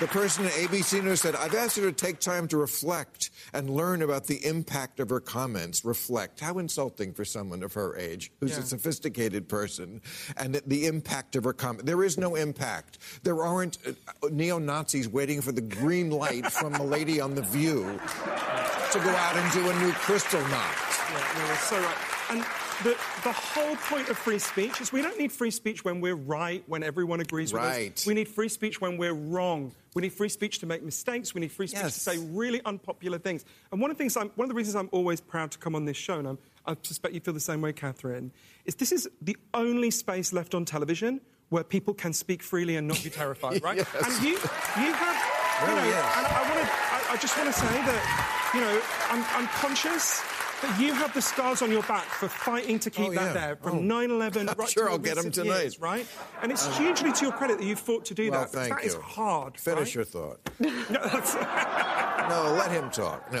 the 0.00 0.06
person 0.06 0.44
at 0.44 0.52
ABC 0.52 1.02
News 1.02 1.20
said, 1.20 1.34
I've 1.34 1.54
asked 1.54 1.76
her 1.76 1.82
to 1.82 1.92
take 1.92 2.20
time 2.20 2.46
to 2.48 2.56
reflect 2.56 3.30
and 3.52 3.68
learn 3.68 4.02
about 4.02 4.26
the 4.26 4.44
impact 4.44 5.00
of 5.00 5.08
her 5.10 5.20
comments. 5.20 5.84
Reflect. 5.84 6.38
How 6.40 6.58
insulting 6.58 7.12
for 7.12 7.24
someone 7.24 7.62
of 7.62 7.72
her 7.74 7.96
age, 7.96 8.30
who's 8.40 8.56
a 8.56 8.62
sophisticated 8.62 9.48
person, 9.48 10.00
and 10.36 10.54
the, 10.54 10.62
the 10.66 10.86
impact 10.86 11.34
of 11.36 11.44
her 11.44 11.52
comment. 11.52 11.86
There 11.86 12.04
is 12.04 12.16
no 12.16 12.36
impact. 12.36 12.98
There 13.24 13.42
aren't 13.42 13.78
uh, 13.86 13.92
neo 14.30 14.58
Nazis 14.58 15.08
waiting 15.08 15.40
for 15.40 15.52
the 15.52 15.60
green 15.60 16.10
light 16.10 16.46
from 16.46 16.72
the 16.74 16.84
lady 16.84 17.20
on 17.20 17.34
The 17.34 17.42
View 17.42 17.82
to 17.82 18.98
go 19.00 19.10
out 19.10 19.36
and 19.36 19.52
do 19.52 19.68
a 19.68 19.74
new 19.80 19.90
Kristallnacht. 19.92 21.10
Yeah, 21.10 21.48
no, 21.48 21.54
so 21.54 21.76
right. 21.80 21.96
And 22.30 22.67
the, 22.84 22.90
the 23.24 23.32
whole 23.32 23.74
point 23.76 24.08
of 24.08 24.16
free 24.16 24.38
speech 24.38 24.80
is 24.80 24.92
we 24.92 25.02
don't 25.02 25.18
need 25.18 25.32
free 25.32 25.50
speech 25.50 25.84
when 25.84 26.00
we're 26.00 26.14
right, 26.14 26.62
when 26.66 26.82
everyone 26.82 27.20
agrees 27.20 27.52
with 27.52 27.62
Right. 27.62 27.92
us. 27.92 28.06
We 28.06 28.14
need 28.14 28.28
free 28.28 28.48
speech 28.48 28.80
when 28.80 28.96
we're 28.96 29.14
wrong. 29.14 29.72
We 29.94 30.02
need 30.02 30.12
free 30.12 30.28
speech 30.28 30.60
to 30.60 30.66
make 30.66 30.82
mistakes. 30.84 31.34
We 31.34 31.40
need 31.40 31.50
free 31.50 31.66
speech 31.66 31.80
Yes. 31.82 31.94
to 31.94 32.00
say 32.00 32.18
really 32.18 32.60
unpopular 32.64 33.18
things. 33.18 33.44
And 33.72 33.80
one 33.80 33.90
of 33.90 33.96
the 33.96 34.02
things, 34.02 34.16
I'm, 34.16 34.28
one 34.36 34.44
of 34.46 34.48
the 34.50 34.54
reasons 34.54 34.76
I'm 34.76 34.88
always 34.92 35.20
proud 35.20 35.50
to 35.52 35.58
come 35.58 35.74
on 35.74 35.86
this 35.86 35.96
show, 35.96 36.18
and 36.18 36.28
I'm, 36.28 36.38
I 36.66 36.76
suspect 36.82 37.14
you 37.14 37.20
feel 37.20 37.34
the 37.34 37.40
same 37.40 37.60
way, 37.60 37.72
Katherine, 37.72 38.30
is 38.64 38.74
this 38.76 38.92
is 38.92 39.08
the 39.22 39.36
only 39.54 39.90
space 39.90 40.32
left 40.32 40.54
on 40.54 40.64
television 40.64 41.20
where 41.48 41.64
people 41.64 41.94
can 41.94 42.12
speak 42.12 42.42
freely 42.42 42.76
and 42.76 42.86
not 42.86 43.02
be 43.02 43.10
terrified, 43.10 43.62
right? 43.64 43.78
Yes. 43.78 43.88
And 43.94 44.22
you, 44.22 44.32
you 44.34 44.92
have, 44.92 45.68
you 45.68 45.74
know, 45.74 45.82
is. 45.82 45.94
and 45.94 46.26
I, 46.26 46.46
wanna, 46.48 46.70
I, 46.70 47.06
I 47.14 47.16
just 47.16 47.36
want 47.36 47.48
to 47.52 47.58
say 47.58 47.66
that, 47.66 48.50
you 48.54 48.60
know, 48.60 48.80
I'm, 49.10 49.24
I'm 49.42 49.48
conscious 49.48 50.22
that 50.62 50.80
you 50.80 50.92
have 50.92 51.12
the 51.14 51.22
scars 51.22 51.62
on 51.62 51.70
your 51.70 51.82
back 51.84 52.04
for 52.04 52.28
fighting 52.28 52.78
to 52.80 52.90
keep 52.90 53.08
Oh, 53.08 53.12
that 53.14 53.26
yeah. 53.26 53.32
there 53.32 53.56
from 53.56 53.78
Oh. 53.78 53.82
9/11 53.82 54.48
I'm 54.50 54.56
right 54.58 54.68
sure 54.68 54.86
to 54.86 54.92
I'll 54.92 54.98
get 54.98 55.12
'em 55.18 55.26
recent 55.26 55.34
tonight. 55.34 55.60
years, 55.62 55.80
right? 55.80 56.06
And 56.42 56.50
it's 56.52 56.66
uh, 56.66 56.70
hugely 56.72 57.12
to 57.12 57.24
your 57.24 57.32
credit 57.32 57.58
that 57.58 57.64
you 57.64 57.76
fought 57.76 58.04
to 58.06 58.14
do 58.14 58.30
Well, 58.30 58.40
that. 58.40 58.50
thank 58.50 58.74
that 58.74 58.82
you. 58.84 58.88
is 58.90 58.94
hard. 58.96 59.58
Finish 59.58 59.94
right? 59.94 59.94
your 59.94 60.04
thought. 60.04 60.40
No, 62.28 62.54
let 62.58 62.70
him 62.70 62.90
talk. 62.90 63.32
No. 63.32 63.40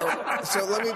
Oh, 0.00 0.40
so 0.44 0.64
let 0.66 0.84
me 0.84 0.92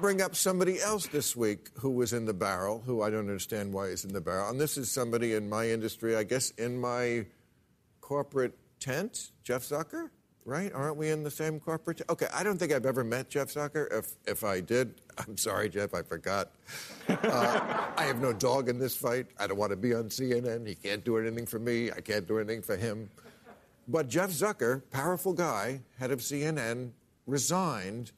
bring 0.00 0.22
up 0.22 0.34
somebody 0.34 0.80
else 0.80 1.06
this 1.06 1.36
week 1.36 1.68
who 1.74 1.90
was 1.90 2.14
in 2.14 2.24
the 2.24 2.32
barrel, 2.32 2.82
who 2.86 3.02
I 3.02 3.10
don't 3.10 3.28
understand 3.28 3.74
why 3.74 3.88
is 3.88 4.06
in 4.06 4.14
the 4.14 4.22
barrel. 4.22 4.48
And 4.48 4.58
this 4.58 4.78
is 4.78 4.90
somebody 4.90 5.34
in 5.34 5.50
my 5.50 5.68
industry, 5.68 6.16
I 6.16 6.22
guess 6.22 6.50
in 6.52 6.78
my 6.80 7.26
corporate 8.00 8.56
tent, 8.80 9.32
Jeff 9.44 9.64
Zucker, 9.64 10.08
right? 10.46 10.72
Aren't 10.72 10.96
we 10.96 11.10
in 11.10 11.24
the 11.24 11.30
same 11.30 11.60
corporate? 11.60 12.00
Okay, 12.08 12.28
I 12.32 12.44
don't 12.44 12.56
think 12.56 12.72
I've 12.72 12.86
ever 12.86 13.04
met 13.04 13.28
Jeff 13.28 13.48
Zucker. 13.48 13.92
If 13.92 14.14
if 14.26 14.44
I 14.44 14.60
did, 14.60 14.94
I'm 15.18 15.36
sorry, 15.36 15.68
Jeff, 15.68 15.92
I 15.92 16.02
forgot. 16.02 16.52
Uh, 17.08 17.90
I 17.96 18.04
have 18.04 18.20
no 18.20 18.32
dog 18.32 18.68
in 18.68 18.78
this 18.78 18.96
fight. 18.96 19.26
I 19.38 19.46
don't 19.46 19.58
want 19.58 19.70
to 19.70 19.76
be 19.76 19.92
on 19.92 20.04
CNN. 20.04 20.66
He 20.66 20.76
can't 20.76 21.04
do 21.04 21.18
anything 21.18 21.46
for 21.46 21.58
me. 21.58 21.90
I 21.90 22.00
can't 22.00 22.26
do 22.26 22.38
anything 22.38 22.62
for 22.62 22.76
him. 22.76 23.10
But 23.88 24.08
Jeff 24.08 24.30
Zucker, 24.30 24.82
powerful 24.90 25.32
guy, 25.32 25.80
head 25.98 26.10
of 26.10 26.20
CNN, 26.20 26.90
resigned 27.26 28.12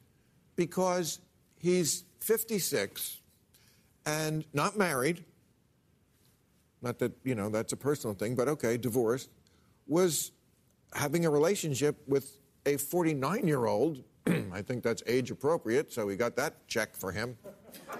because 0.55 1.19
he's 1.57 2.05
56 2.21 3.19
and 4.05 4.45
not 4.53 4.77
married. 4.77 5.25
Not 6.81 6.99
that, 6.99 7.11
you 7.23 7.35
know, 7.35 7.49
that's 7.49 7.73
a 7.73 7.77
personal 7.77 8.15
thing, 8.15 8.35
but 8.35 8.47
okay, 8.47 8.77
divorced. 8.77 9.29
Was 9.87 10.31
having 10.93 11.25
a 11.25 11.29
relationship 11.29 11.97
with 12.07 12.37
a 12.65 12.77
49 12.77 13.47
year 13.47 13.65
old. 13.65 14.03
I 14.51 14.61
think 14.61 14.83
that's 14.83 15.03
age 15.07 15.31
appropriate, 15.31 15.91
so 15.91 16.05
we 16.05 16.15
got 16.15 16.35
that 16.35 16.67
check 16.67 16.95
for 16.95 17.11
him. 17.11 17.37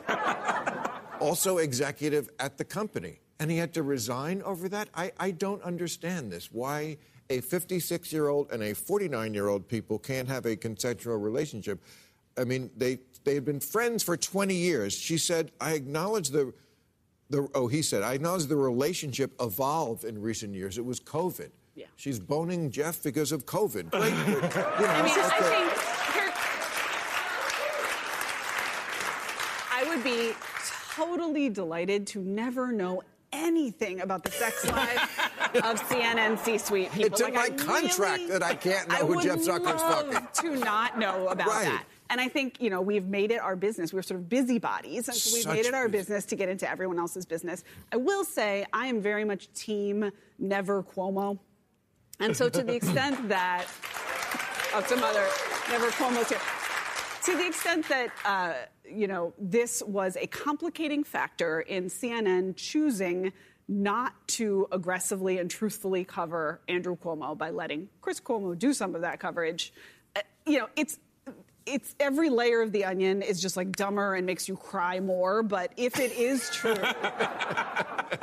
also 1.19 1.57
executive 1.57 2.29
at 2.39 2.57
the 2.57 2.65
company. 2.65 3.19
And 3.39 3.49
he 3.49 3.57
had 3.57 3.73
to 3.73 3.83
resign 3.83 4.41
over 4.41 4.67
that? 4.69 4.89
I, 4.93 5.11
I 5.17 5.31
don't 5.31 5.61
understand 5.63 6.31
this. 6.31 6.51
Why 6.51 6.97
a 7.29 7.41
56 7.41 8.11
year 8.11 8.27
old 8.27 8.51
and 8.51 8.63
a 8.63 8.73
49 8.73 9.33
year 9.33 9.47
old 9.47 9.67
people 9.67 9.99
can't 9.99 10.27
have 10.27 10.45
a 10.45 10.55
consensual 10.55 11.17
relationship. 11.17 11.81
I 12.37 12.43
mean, 12.43 12.69
they, 12.75 12.99
they 13.23 13.35
had 13.35 13.45
been 13.45 13.59
friends 13.59 14.03
for 14.03 14.17
20 14.17 14.53
years. 14.53 14.93
She 14.93 15.17
said, 15.17 15.51
I 15.59 15.73
acknowledge 15.73 16.29
the, 16.29 16.53
the, 17.29 17.47
oh, 17.53 17.67
he 17.67 17.81
said, 17.81 18.01
I 18.01 18.13
acknowledge 18.13 18.45
the 18.45 18.55
relationship 18.55 19.33
evolved 19.39 20.03
in 20.03 20.21
recent 20.21 20.55
years. 20.55 20.77
It 20.77 20.85
was 20.85 20.99
COVID. 20.99 21.51
Yeah. 21.79 21.85
She's 21.95 22.19
boning 22.19 22.71
Jeff 22.71 23.01
because 23.01 23.31
of 23.31 23.45
COVID. 23.45 23.89
Great. 23.91 24.11
You 24.11 24.41
know, 24.41 24.49
I 24.91 25.01
mean, 25.01 25.17
I 25.17 25.39
think 25.39 25.71
here, 26.13 26.29
I 29.71 29.85
would 29.87 30.03
be 30.03 30.33
totally 30.95 31.47
delighted 31.49 32.05
to 32.07 32.19
never 32.19 32.73
know 32.73 33.01
anything 33.31 34.01
about 34.01 34.23
the 34.23 34.31
sex 34.31 34.65
life 34.69 35.55
of 35.55 35.81
CNN 35.89 36.37
C-suite 36.39 36.91
people. 36.91 37.05
It's 37.05 37.21
in 37.21 37.33
Like, 37.33 37.57
my 37.57 37.63
I 37.73 37.79
contract 37.81 38.19
really- 38.23 38.31
that 38.31 38.43
I 38.43 38.55
can't 38.55 38.89
know 38.89 38.95
I 38.95 38.99
who 38.99 39.05
would 39.15 39.23
Jeff 39.23 39.37
Zucker's 39.39 39.81
love 39.81 40.11
fucking. 40.13 40.51
To 40.51 40.57
not 40.59 40.97
know 40.99 41.27
about 41.29 41.47
Right. 41.47 41.65
that. 41.65 41.85
And 42.11 42.19
I 42.19 42.27
think, 42.27 42.59
you 42.59 42.71
know, 42.71 42.81
we've 42.81 43.05
made 43.05 43.29
it 43.31 43.39
our 43.39 43.55
business. 43.55 43.93
We're 43.93 44.01
sort 44.01 44.19
of 44.19 44.27
busybodies. 44.27 45.07
And 45.07 45.15
so 45.15 45.31
we've 45.33 45.43
Such 45.43 45.53
made 45.55 45.65
it 45.67 45.75
our 45.75 45.87
business 45.87 46.25
to 46.25 46.35
get 46.35 46.49
into 46.49 46.67
everyone 46.69 46.97
else's 46.97 47.25
business. 47.25 47.63
I 47.93 47.97
will 47.97 48.25
say 48.25 48.65
I 48.73 48.87
am 48.87 48.99
very 48.99 49.23
much 49.23 49.47
team 49.53 50.11
never 50.39 50.81
Cuomo. 50.81 51.37
And 52.19 52.35
so 52.35 52.49
to 52.49 52.63
the 52.63 52.75
extent 52.75 53.29
that 53.29 53.65
of 54.75 54.85
some 54.87 55.03
other 55.03 55.25
never 55.69 55.89
Cuomo's 55.91 56.29
here. 56.29 56.39
To 57.23 57.37
the 57.37 57.47
extent 57.47 57.87
that 57.89 58.09
uh, 58.25 58.53
you 58.89 59.07
know 59.07 59.33
this 59.37 59.81
was 59.85 60.17
a 60.17 60.27
complicating 60.27 61.03
factor 61.03 61.61
in 61.61 61.85
CNN 61.85 62.55
choosing 62.55 63.31
not 63.67 64.13
to 64.27 64.67
aggressively 64.71 65.37
and 65.37 65.49
truthfully 65.49 66.03
cover 66.03 66.59
Andrew 66.67 66.97
Cuomo 66.97 67.37
by 67.37 67.51
letting 67.51 67.87
Chris 68.01 68.19
Cuomo 68.19 68.57
do 68.57 68.73
some 68.73 68.95
of 68.95 69.01
that 69.01 69.19
coverage, 69.19 69.73
uh, 70.15 70.21
you 70.45 70.59
know 70.59 70.69
it's. 70.75 70.99
It's 71.65 71.93
every 71.99 72.31
layer 72.31 72.63
of 72.63 72.71
the 72.71 72.85
onion 72.85 73.21
is 73.21 73.39
just 73.39 73.55
like 73.55 73.75
dumber 73.75 74.15
and 74.15 74.25
makes 74.25 74.47
you 74.47 74.55
cry 74.55 74.99
more. 74.99 75.43
But 75.43 75.71
if 75.77 75.99
it 75.99 76.13
is 76.13 76.49
true, 76.49 76.71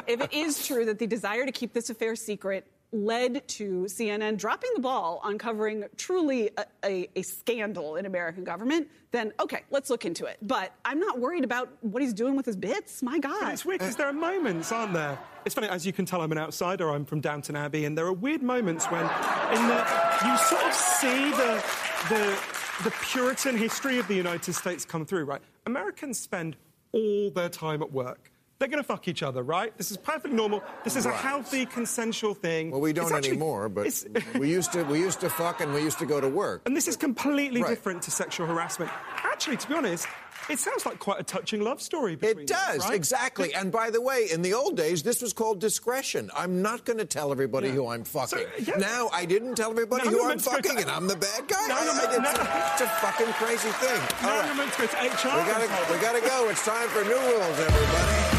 if 0.08 0.20
it 0.20 0.32
is 0.32 0.66
true 0.66 0.84
that 0.86 0.98
the 0.98 1.06
desire 1.06 1.46
to 1.46 1.52
keep 1.52 1.72
this 1.72 1.88
affair 1.88 2.16
secret 2.16 2.66
led 2.92 3.46
to 3.48 3.84
CNN 3.84 4.36
dropping 4.36 4.70
the 4.74 4.80
ball 4.80 5.20
on 5.22 5.38
covering 5.38 5.84
truly 5.96 6.50
a, 6.56 6.64
a, 6.84 7.08
a 7.16 7.22
scandal 7.22 7.96
in 7.96 8.06
American 8.06 8.44
government, 8.44 8.88
then 9.10 9.32
okay, 9.40 9.62
let's 9.70 9.90
look 9.90 10.04
into 10.04 10.26
it. 10.26 10.38
But 10.42 10.72
I'm 10.84 11.00
not 11.00 11.18
worried 11.18 11.44
about 11.44 11.70
what 11.80 12.02
he's 12.02 12.14
doing 12.14 12.36
with 12.36 12.46
his 12.46 12.56
bits. 12.56 13.02
My 13.02 13.18
God. 13.18 13.52
it's 13.52 13.64
weird 13.64 13.80
because 13.80 13.96
there 13.96 14.08
are 14.08 14.12
moments, 14.12 14.72
aren't 14.72 14.92
there? 14.92 15.18
It's 15.44 15.54
funny, 15.54 15.68
as 15.68 15.86
you 15.86 15.92
can 15.92 16.04
tell, 16.04 16.20
I'm 16.22 16.32
an 16.32 16.38
outsider. 16.38 16.90
I'm 16.90 17.04
from 17.04 17.20
Downton 17.20 17.56
Abbey, 17.56 17.84
and 17.84 17.96
there 17.96 18.06
are 18.06 18.12
weird 18.12 18.42
moments 18.42 18.86
when, 18.86 19.02
in 19.02 19.68
the, 19.68 19.86
you 20.24 20.36
sort 20.38 20.64
of 20.64 20.74
see 20.74 21.30
the, 21.30 21.64
the, 22.08 22.38
the 22.84 22.90
Puritan 23.02 23.56
history 23.56 23.98
of 23.98 24.08
the 24.08 24.14
United 24.14 24.52
States 24.54 24.84
come 24.84 25.06
through, 25.06 25.24
right? 25.24 25.40
Americans 25.66 26.18
spend 26.18 26.56
all 26.92 27.30
their 27.30 27.48
time 27.48 27.82
at 27.82 27.92
work. 27.92 28.32
They're 28.58 28.68
going 28.68 28.82
to 28.82 28.86
fuck 28.86 29.06
each 29.06 29.22
other, 29.22 29.42
right? 29.42 29.76
This 29.76 29.90
is 29.90 29.98
perfectly 29.98 30.32
normal. 30.34 30.62
This 30.82 30.96
is 30.96 31.04
a 31.04 31.12
healthy, 31.12 31.66
consensual 31.66 32.32
thing. 32.32 32.70
Well, 32.70 32.80
we 32.80 32.94
don't 32.94 33.12
actually- 33.12 33.30
anymore, 33.32 33.68
but 33.68 33.86
we 34.38 34.48
used 34.50 34.72
to. 34.72 34.82
We 34.84 34.98
used 34.98 35.20
to 35.20 35.28
fuck 35.28 35.60
and 35.60 35.74
we 35.74 35.82
used 35.82 35.98
to 35.98 36.06
go 36.06 36.20
to 36.22 36.28
work. 36.28 36.62
And 36.64 36.74
this 36.74 36.88
is 36.88 36.96
completely 36.96 37.60
Right. 37.62 37.68
different 37.68 38.02
to 38.04 38.10
sexual 38.10 38.46
harassment. 38.46 38.90
Actually, 39.24 39.58
to 39.58 39.68
be 39.68 39.74
honest, 39.74 40.06
it 40.48 40.58
sounds 40.58 40.86
like 40.86 40.98
quite 40.98 41.20
a 41.20 41.22
touching 41.22 41.60
love 41.60 41.82
story 41.82 42.16
between 42.16 42.44
It 42.44 42.48
them, 42.48 42.58
does, 42.78 42.84
right? 42.86 42.94
exactly. 42.94 43.52
And 43.52 43.70
by 43.70 43.90
the 43.90 44.00
way, 44.00 44.28
in 44.32 44.40
the 44.40 44.54
old 44.54 44.76
days, 44.76 45.02
this 45.02 45.20
was 45.20 45.34
called 45.34 45.60
discretion. 45.60 46.30
I'm 46.34 46.62
not 46.62 46.86
going 46.86 46.98
to 46.98 47.04
tell 47.04 47.32
everybody 47.32 47.68
Yeah. 47.68 47.74
who 47.74 47.88
I'm 47.88 48.04
fucking. 48.04 48.38
So, 48.38 48.46
yeah. 48.58 48.76
Now, 48.78 49.10
I 49.12 49.26
didn't 49.26 49.56
tell 49.56 49.70
everybody 49.70 50.04
Now 50.04 50.10
who 50.12 50.22
I'm 50.22 50.28
meant 50.28 50.44
to 50.44 50.50
fucking, 50.50 50.78
and 50.78 50.90
I'm 50.90 51.06
the 51.08 51.16
bad 51.16 51.46
guy. 51.48 51.66
Now 51.66 51.76
I- 51.76 51.80
I- 51.80 52.18
meant- 52.18 52.38
it's, 52.72 52.80
a 52.80 52.88
fucking 53.04 53.32
crazy 53.34 53.68
thing. 53.84 54.00
Now 54.22 54.40
All 54.40 54.46
you're 54.46 54.54
meant 54.54 54.72
to 54.74 54.80
go 54.80 54.86
to 54.86 54.96
HR. 54.96 55.36
We 55.36 55.50
gotta, 55.52 55.92
we 55.92 55.98
gotta 56.00 56.20
go. 56.26 56.48
It's 56.48 56.64
time 56.64 56.88
for 56.88 57.04
new 57.04 57.10
rules, 57.18 57.60
everybody. 57.60 58.35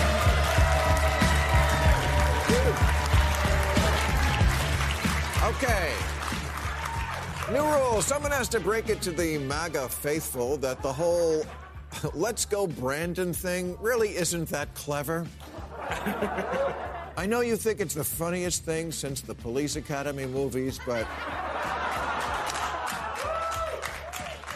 Okay. 5.47 5.93
New 7.53 7.63
rule. 7.63 8.01
Someone 8.01 8.31
has 8.31 8.49
to 8.49 8.59
break 8.59 8.89
it 8.89 9.01
to 9.03 9.11
the 9.11 9.37
MAGA 9.37 9.87
faithful 9.87 10.57
that 10.57 10.81
the 10.81 10.91
whole 10.91 11.45
let's 12.13 12.43
go 12.43 12.67
Brandon 12.67 13.31
thing 13.31 13.77
really 13.79 14.09
isn't 14.09 14.49
that 14.49 14.73
clever. 14.75 15.25
I 17.17 17.25
know 17.25 17.39
you 17.39 17.55
think 17.55 17.79
it's 17.79 17.93
the 17.93 18.03
funniest 18.03 18.65
thing 18.65 18.91
since 18.91 19.21
the 19.21 19.33
Police 19.33 19.77
Academy 19.77 20.25
movies, 20.25 20.81
but. 20.85 21.07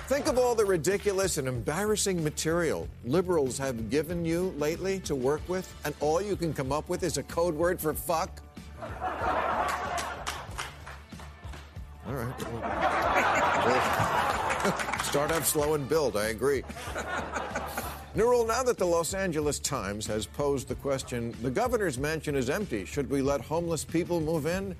Think 0.08 0.28
of 0.28 0.38
all 0.38 0.56
the 0.56 0.66
ridiculous 0.66 1.38
and 1.38 1.48
embarrassing 1.48 2.22
material 2.22 2.90
liberals 3.06 3.58
have 3.58 3.90
given 3.90 4.26
you 4.26 4.54
lately 4.58 5.00
to 5.02 5.16
work 5.16 5.42
with, 5.48 5.74
and 5.86 5.96
all 6.02 6.22
you 6.22 6.36
can 6.36 6.54
come 6.54 6.74
up 6.74 6.90
with 6.90 7.04
is 7.04 7.18
a 7.18 7.24
code 7.24 7.56
word 7.56 7.80
for 7.80 7.94
fuck? 7.94 8.42
All 12.12 12.18
right. 12.18 12.44
Well, 12.52 12.60
start 15.04 15.32
up 15.32 15.46
slow 15.46 15.76
and 15.76 15.88
build, 15.88 16.18
I 16.18 16.26
agree. 16.26 16.62
New 18.16 18.30
rule 18.30 18.46
now 18.46 18.64
that 18.64 18.78
the 18.78 18.86
Los 18.86 19.14
Angeles 19.14 19.60
Times 19.60 20.06
has 20.08 20.26
posed 20.26 20.68
the 20.68 20.76
question 20.76 21.34
the 21.42 21.50
governor's 21.50 21.98
mansion 21.98 22.36
is 22.36 22.50
empty. 22.50 22.84
Should 22.84 23.10
we 23.10 23.22
let 23.22 23.40
homeless 23.40 23.86
people 23.86 24.20
move 24.20 24.46
in? 24.46 24.76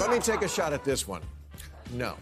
Let 0.00 0.10
me 0.10 0.18
take 0.18 0.42
a 0.42 0.48
shot 0.48 0.72
at 0.72 0.82
this 0.82 1.06
one. 1.06 1.22
No. 1.92 2.16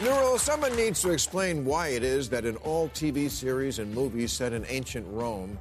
New 0.00 0.10
rule 0.10 0.38
someone 0.38 0.76
needs 0.76 1.02
to 1.02 1.10
explain 1.10 1.64
why 1.64 1.88
it 1.88 2.04
is 2.04 2.28
that 2.28 2.44
in 2.44 2.54
all 2.58 2.88
TV 2.90 3.28
series 3.28 3.80
and 3.80 3.92
movies 3.92 4.30
set 4.30 4.52
in 4.52 4.64
ancient 4.68 5.04
Rome, 5.10 5.58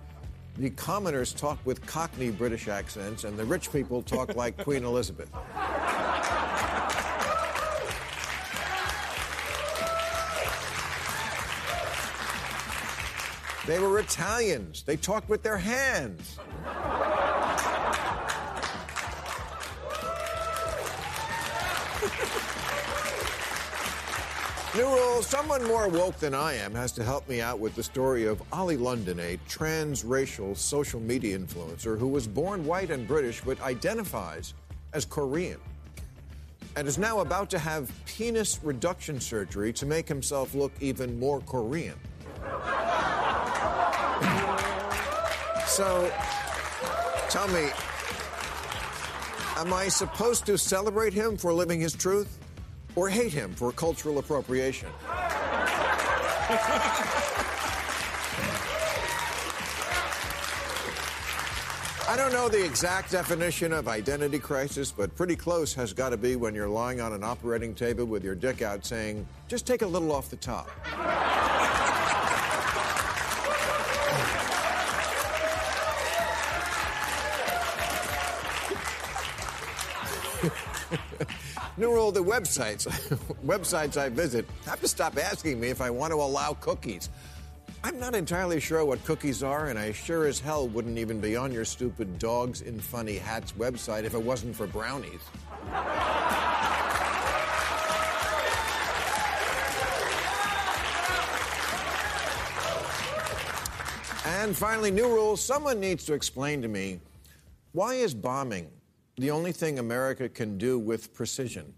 the 0.58 0.70
commoners 0.70 1.34
talk 1.34 1.58
with 1.66 1.84
Cockney 1.88 2.30
British 2.30 2.68
accents 2.68 3.24
and 3.24 3.36
the 3.36 3.44
rich 3.44 3.72
people 3.72 4.04
talk 4.04 4.36
like 4.36 4.56
Queen 4.64 4.84
Elizabeth. 4.84 5.32
They 13.66 13.80
were 13.80 13.98
Italians. 13.98 14.84
They 14.84 14.98
talked 14.98 15.30
with 15.30 15.42
their 15.42 15.58
hands. 15.58 16.38
New 24.78 24.86
rule 24.86 25.24
someone 25.24 25.66
more 25.66 25.90
woke 25.90 26.20
than 26.20 26.36
I 26.36 26.54
am 26.54 26.76
has 26.76 26.92
to 26.92 27.04
help 27.04 27.28
me 27.28 27.42
out 27.42 27.58
with 27.58 27.74
the 27.74 27.82
story 27.82 28.28
of 28.28 28.40
Ollie 28.54 28.78
London, 28.78 29.20
a 29.20 29.40
transracial 29.50 30.56
social 30.56 31.00
media 31.00 31.40
influencer 31.40 31.98
who 31.98 32.08
was 32.08 32.28
born 32.28 32.64
white 32.64 32.92
and 32.92 33.08
British 33.08 33.42
but 33.42 33.60
identifies 33.62 34.54
as 34.94 35.04
Korean 35.04 35.60
and 36.76 36.88
is 36.88 37.00
now 37.00 37.22
about 37.22 37.50
to 37.50 37.58
have 37.58 37.92
penis 38.06 38.60
reduction 38.62 39.20
surgery 39.20 39.74
to 39.74 39.88
make 39.88 40.08
himself 40.08 40.54
look 40.54 40.72
even 40.80 41.20
more 41.20 41.40
Korean. 41.40 41.98
So, 45.66 46.14
tell 47.32 47.48
me, 47.48 47.70
am 49.56 49.74
I 49.74 49.88
supposed 49.90 50.46
to 50.46 50.56
celebrate 50.56 51.14
him 51.14 51.36
for 51.36 51.52
living 51.52 51.80
his 51.80 51.94
truth 51.94 52.38
or 52.98 53.08
hate 53.08 53.32
him 53.32 53.54
for 53.54 53.72
cultural 53.72 54.18
appropriation? 54.18 54.90
I 62.10 62.16
don't 62.16 62.34
know 62.34 62.50
the 62.50 62.66
exact 62.66 63.12
definition 63.12 63.72
of 63.72 63.88
identity 63.88 64.40
crisis, 64.40 64.92
but 64.92 65.16
pretty 65.16 65.36
close 65.36 65.76
has 65.76 65.94
got 65.94 66.10
to 66.10 66.18
be 66.18 66.36
when 66.36 66.56
you're 66.56 66.68
lying 66.68 67.00
on 67.00 67.14
an 67.14 67.24
operating 67.24 67.76
table 67.76 68.06
with 68.06 68.24
your 68.24 68.34
dick 68.34 68.64
out 68.64 68.84
saying, 68.84 69.28
just 69.48 69.68
take 69.68 69.84
a 69.84 69.88
little 69.88 70.12
off 70.12 70.30
the 70.30 70.38
top. 70.38 70.68
New 81.78 81.94
rule: 81.94 82.12
the 82.12 82.24
websites, 82.24 82.88
websites 83.46 83.98
I 83.98 84.10
visit 84.10 84.46
have 84.66 84.82
to 84.82 84.88
stop 84.88 85.18
asking 85.18 85.60
me 85.60 85.70
if 85.70 85.80
I 85.80 85.92
want 85.92 86.12
to 86.12 86.18
allow 86.18 86.54
cookies. 86.54 87.10
I'm 87.84 88.00
not 88.00 88.16
entirely 88.16 88.60
sure 88.60 88.84
what 88.84 89.04
cookies 89.06 89.44
are, 89.44 89.68
and 89.68 89.78
I 89.78 89.92
sure 89.92 90.26
as 90.26 90.40
hell 90.40 90.68
wouldn't 90.68 90.98
even 90.98 91.22
be 91.22 91.36
on 91.36 91.52
your 91.52 91.66
stupid 91.66 92.18
dogs 92.18 92.62
in 92.62 92.80
funny 92.80 93.18
hats 93.18 93.52
website 93.52 94.04
if 94.04 94.16
it 94.16 94.22
wasn't 94.22 94.56
for 94.56 94.66
brownies. 94.66 95.22
And 104.26 104.58
finally, 104.58 104.92
new 104.92 105.08
rules. 105.08 105.44
Someone 105.44 105.80
needs 105.80 106.06
to 106.06 106.14
explain 106.14 106.64
to 106.64 106.68
me 106.68 107.00
why 107.72 107.94
is 107.94 108.16
bombing 108.16 108.68
the 109.18 109.32
only 109.32 109.52
thing 109.52 109.80
America 109.80 110.30
can 110.30 110.58
do 110.58 110.78
with 110.78 111.14
precision? 111.14 111.74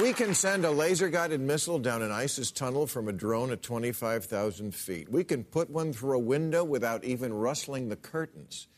We 0.00 0.12
can 0.12 0.34
send 0.34 0.64
a 0.64 0.70
laser 0.70 1.08
guided 1.08 1.40
missile 1.40 1.80
down 1.80 2.02
an 2.02 2.12
ISIS 2.12 2.52
tunnel 2.52 2.86
from 2.86 3.08
a 3.08 3.12
drone 3.12 3.50
at 3.50 3.60
25,000 3.60 4.72
feet. 4.72 5.10
We 5.10 5.24
can 5.24 5.42
put 5.42 5.68
one 5.68 5.92
through 5.92 6.16
a 6.16 6.20
window 6.20 6.62
without 6.62 7.02
even 7.02 7.32
rustling 7.32 7.88
the 7.88 7.96
curtains. 7.96 8.68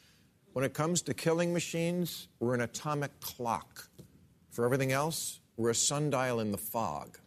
When 0.54 0.64
it 0.64 0.72
comes 0.72 1.02
to 1.02 1.12
killing 1.12 1.52
machines, 1.52 2.28
we're 2.40 2.54
an 2.54 2.62
atomic 2.62 3.20
clock. 3.20 3.88
For 4.52 4.64
everything 4.64 4.92
else, 4.92 5.40
we're 5.58 5.70
a 5.70 5.74
sundial 5.74 6.40
in 6.40 6.50
the 6.50 6.56
fog. 6.56 7.18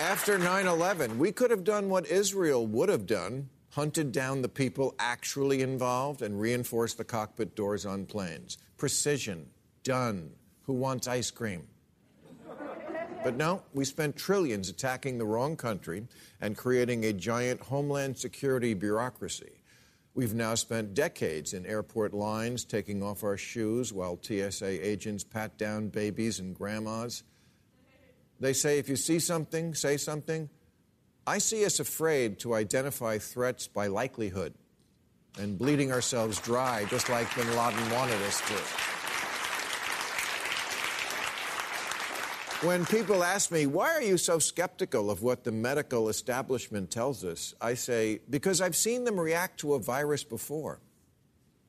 After 0.00 0.38
9 0.38 0.66
11, 0.66 1.18
we 1.18 1.30
could 1.30 1.50
have 1.50 1.62
done 1.62 1.90
what 1.90 2.06
Israel 2.06 2.66
would 2.66 2.88
have 2.88 3.04
done 3.04 3.50
hunted 3.72 4.12
down 4.12 4.40
the 4.40 4.48
people 4.48 4.94
actually 4.98 5.60
involved 5.60 6.22
and 6.22 6.40
reinforced 6.40 6.96
the 6.96 7.04
cockpit 7.04 7.54
doors 7.54 7.84
on 7.84 8.06
planes. 8.06 8.56
Precision, 8.78 9.50
done. 9.84 10.30
Who 10.62 10.72
wants 10.72 11.06
ice 11.06 11.30
cream? 11.30 11.66
But 13.22 13.36
no, 13.36 13.62
we 13.74 13.84
spent 13.84 14.16
trillions 14.16 14.70
attacking 14.70 15.18
the 15.18 15.26
wrong 15.26 15.54
country 15.54 16.08
and 16.40 16.56
creating 16.56 17.04
a 17.04 17.12
giant 17.12 17.60
homeland 17.60 18.16
security 18.16 18.72
bureaucracy. 18.72 19.60
We've 20.14 20.34
now 20.34 20.54
spent 20.54 20.94
decades 20.94 21.52
in 21.52 21.66
airport 21.66 22.14
lines 22.14 22.64
taking 22.64 23.02
off 23.02 23.22
our 23.22 23.36
shoes 23.36 23.92
while 23.92 24.18
TSA 24.20 24.88
agents 24.88 25.24
pat 25.24 25.58
down 25.58 25.88
babies 25.88 26.40
and 26.40 26.54
grandmas. 26.54 27.22
They 28.40 28.54
say 28.54 28.78
if 28.78 28.88
you 28.88 28.96
see 28.96 29.18
something, 29.18 29.74
say 29.74 29.98
something. 29.98 30.48
I 31.26 31.38
see 31.38 31.64
us 31.64 31.78
afraid 31.78 32.38
to 32.40 32.54
identify 32.54 33.18
threats 33.18 33.68
by 33.68 33.86
likelihood 33.86 34.54
and 35.38 35.58
bleeding 35.58 35.92
ourselves 35.92 36.40
dry, 36.40 36.86
just 36.86 37.08
like 37.08 37.32
bin 37.36 37.46
Laden 37.48 37.90
wanted 37.90 38.20
us 38.22 38.40
to. 38.40 38.54
When 42.66 42.84
people 42.84 43.22
ask 43.24 43.50
me, 43.50 43.66
why 43.66 43.90
are 43.94 44.02
you 44.02 44.18
so 44.18 44.38
skeptical 44.38 45.10
of 45.10 45.22
what 45.22 45.44
the 45.44 45.52
medical 45.52 46.10
establishment 46.10 46.90
tells 46.90 47.24
us? 47.24 47.54
I 47.60 47.72
say, 47.72 48.20
because 48.28 48.60
I've 48.60 48.76
seen 48.76 49.04
them 49.04 49.18
react 49.18 49.60
to 49.60 49.74
a 49.74 49.78
virus 49.78 50.24
before. 50.24 50.80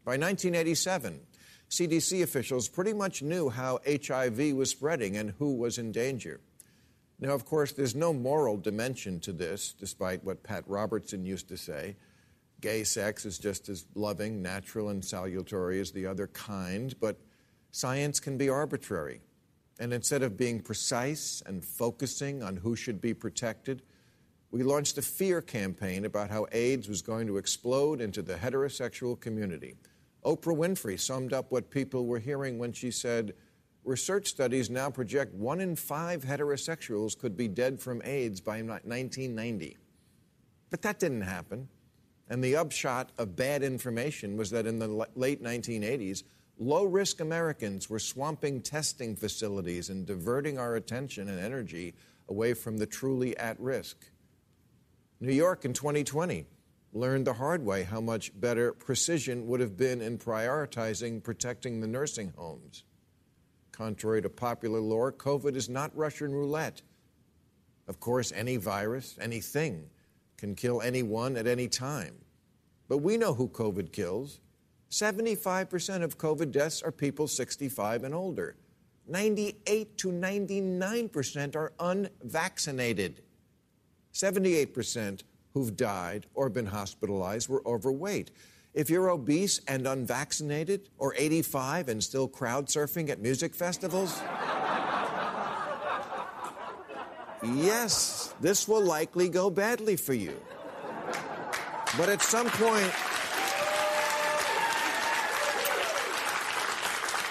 By 0.03 0.17
1987, 0.17 1.21
CDC 1.69 2.23
officials 2.23 2.67
pretty 2.67 2.91
much 2.91 3.21
knew 3.21 3.49
how 3.49 3.79
HIV 3.85 4.53
was 4.53 4.69
spreading 4.69 5.15
and 5.15 5.31
who 5.39 5.55
was 5.55 5.77
in 5.77 5.93
danger. 5.93 6.41
Now, 7.21 7.33
of 7.33 7.45
course, 7.45 7.71
there's 7.71 7.93
no 7.93 8.11
moral 8.13 8.57
dimension 8.57 9.19
to 9.21 9.31
this, 9.31 9.73
despite 9.79 10.23
what 10.23 10.41
Pat 10.41 10.63
Robertson 10.65 11.23
used 11.23 11.47
to 11.49 11.57
say. 11.57 11.95
Gay 12.61 12.83
sex 12.83 13.25
is 13.25 13.37
just 13.37 13.69
as 13.69 13.85
loving, 13.93 14.41
natural, 14.41 14.89
and 14.89 15.05
salutary 15.05 15.79
as 15.79 15.91
the 15.91 16.07
other 16.07 16.27
kind, 16.27 16.95
but 16.99 17.19
science 17.71 18.19
can 18.19 18.37
be 18.37 18.49
arbitrary. 18.49 19.21
And 19.79 19.93
instead 19.93 20.23
of 20.23 20.35
being 20.35 20.61
precise 20.61 21.43
and 21.45 21.63
focusing 21.63 22.41
on 22.41 22.57
who 22.57 22.75
should 22.75 22.99
be 22.99 23.13
protected, 23.13 23.83
we 24.49 24.63
launched 24.63 24.97
a 24.97 25.01
fear 25.03 25.41
campaign 25.41 26.05
about 26.05 26.31
how 26.31 26.47
AIDS 26.51 26.89
was 26.89 27.03
going 27.03 27.27
to 27.27 27.37
explode 27.37 28.01
into 28.01 28.23
the 28.23 28.35
heterosexual 28.35 29.19
community. 29.19 29.75
Oprah 30.25 30.57
Winfrey 30.57 30.99
summed 30.99 31.33
up 31.33 31.51
what 31.51 31.69
people 31.69 32.05
were 32.05 32.19
hearing 32.19 32.57
when 32.57 32.73
she 32.73 32.91
said, 32.91 33.33
Research 33.83 34.27
studies 34.27 34.69
now 34.69 34.89
project 34.91 35.33
one 35.33 35.59
in 35.59 35.75
five 35.75 36.23
heterosexuals 36.23 37.17
could 37.17 37.35
be 37.35 37.47
dead 37.47 37.79
from 37.79 38.01
AIDS 38.05 38.39
by 38.39 38.61
1990. 38.61 39.77
But 40.69 40.83
that 40.83 40.99
didn't 40.99 41.21
happen. 41.21 41.67
And 42.29 42.43
the 42.43 42.55
upshot 42.55 43.11
of 43.17 43.35
bad 43.35 43.63
information 43.63 44.37
was 44.37 44.51
that 44.51 44.67
in 44.67 44.79
the 44.79 44.87
late 45.15 45.43
1980s, 45.43 46.23
low 46.59 46.85
risk 46.85 47.19
Americans 47.19 47.89
were 47.89 47.99
swamping 47.99 48.61
testing 48.61 49.15
facilities 49.15 49.89
and 49.89 50.05
diverting 50.05 50.59
our 50.59 50.75
attention 50.75 51.27
and 51.27 51.39
energy 51.39 51.95
away 52.29 52.53
from 52.53 52.77
the 52.77 52.85
truly 52.85 53.35
at 53.37 53.59
risk. 53.59 53.97
New 55.19 55.33
York 55.33 55.65
in 55.65 55.73
2020 55.73 56.45
learned 56.93 57.25
the 57.25 57.33
hard 57.33 57.65
way 57.65 57.83
how 57.83 57.99
much 57.99 58.31
better 58.39 58.73
precision 58.73 59.47
would 59.47 59.59
have 59.59 59.75
been 59.75 60.01
in 60.01 60.17
prioritizing 60.17 61.23
protecting 61.23 61.81
the 61.81 61.87
nursing 61.87 62.31
homes. 62.37 62.83
Contrary 63.81 64.21
to 64.21 64.29
popular 64.29 64.79
lore, 64.79 65.11
COVID 65.11 65.55
is 65.55 65.67
not 65.67 65.89
Russian 65.97 66.31
roulette. 66.31 66.83
Of 67.87 67.99
course, 67.99 68.31
any 68.31 68.57
virus, 68.57 69.17
anything, 69.19 69.89
can 70.37 70.53
kill 70.53 70.83
anyone 70.83 71.35
at 71.35 71.47
any 71.47 71.67
time. 71.67 72.13
But 72.87 72.99
we 72.99 73.17
know 73.17 73.33
who 73.33 73.47
COVID 73.47 73.91
kills. 73.91 74.39
75% 74.91 76.03
of 76.03 76.19
COVID 76.19 76.51
deaths 76.51 76.83
are 76.83 76.91
people 76.91 77.27
65 77.27 78.03
and 78.03 78.13
older. 78.13 78.55
98 79.07 79.97
to 79.97 80.09
99% 80.09 81.55
are 81.55 81.73
unvaccinated. 81.79 83.23
78% 84.13 85.23
who've 85.55 85.75
died 85.75 86.27
or 86.35 86.49
been 86.49 86.67
hospitalized 86.67 87.49
were 87.49 87.63
overweight. 87.65 88.29
If 88.73 88.89
you're 88.89 89.09
obese 89.09 89.59
and 89.67 89.85
unvaccinated, 89.85 90.89
or 90.97 91.13
85 91.17 91.89
and 91.89 92.01
still 92.01 92.27
crowd 92.27 92.67
surfing 92.67 93.09
at 93.09 93.19
music 93.19 93.53
festivals, 93.53 94.21
yes, 97.43 98.33
this 98.39 98.67
will 98.67 98.81
likely 98.81 99.27
go 99.27 99.49
badly 99.49 99.97
for 99.97 100.13
you. 100.13 100.39
But 101.97 102.07
at 102.07 102.21
some 102.21 102.47
point, 102.47 102.93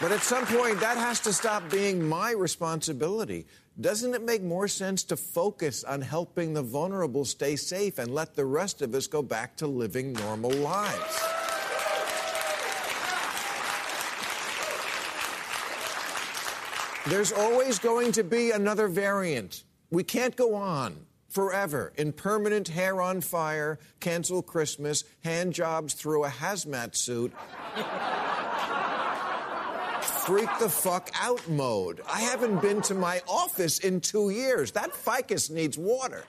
But 0.01 0.13
at 0.13 0.23
some 0.23 0.47
point, 0.47 0.81
that 0.81 0.97
has 0.97 1.21
to 1.21 1.33
stop 1.33 1.69
being 1.69 2.03
my 2.03 2.31
responsibility. 2.33 3.47
Doesn't 3.79 4.15
it 4.15 4.23
make 4.23 4.43
more 4.43 4.69
sense 4.69 5.05
to 5.05 5.17
focus 5.17 5.85
on 5.85 6.01
helping 6.03 6.55
the 6.55 6.63
vulnerable 6.63 7.25
stay 7.25 7.57
safe 7.57 7.99
and 7.99 8.15
let 8.15 8.35
the 8.35 8.45
rest 8.45 8.83
of 8.83 8.95
us 8.95 9.07
go 9.07 9.23
back 9.23 9.57
to 9.57 9.67
living 9.67 10.13
normal 10.13 10.51
lives? 10.51 11.21
There's 17.07 17.33
always 17.33 17.79
going 17.79 18.13
to 18.13 18.25
be 18.25 18.51
another 18.51 18.87
variant. 18.87 19.65
We 19.91 20.05
can't 20.05 20.37
go 20.37 20.55
on 20.55 21.07
forever 21.29 21.93
in 21.97 22.13
permanent 22.13 22.69
hair 22.69 23.01
on 23.01 23.21
fire, 23.21 23.79
cancel 24.01 24.43
Christmas, 24.43 25.05
hand 25.25 25.55
jobs 25.55 25.95
through 25.95 26.25
a 26.25 26.29
hazmat 26.29 26.95
suit. 26.95 27.33
freak 30.31 30.59
the 30.61 30.69
fuck 30.69 31.11
out 31.21 31.49
mode. 31.49 32.01
I 32.09 32.21
haven't 32.21 32.63
been 32.63 32.81
to 32.83 32.95
my 32.95 33.21
office 33.27 33.81
in 33.81 34.01
two 34.01 34.31
years. 34.31 34.71
That 34.71 34.95
ficus 34.95 35.51
needs 35.51 35.77
water. 35.77 36.23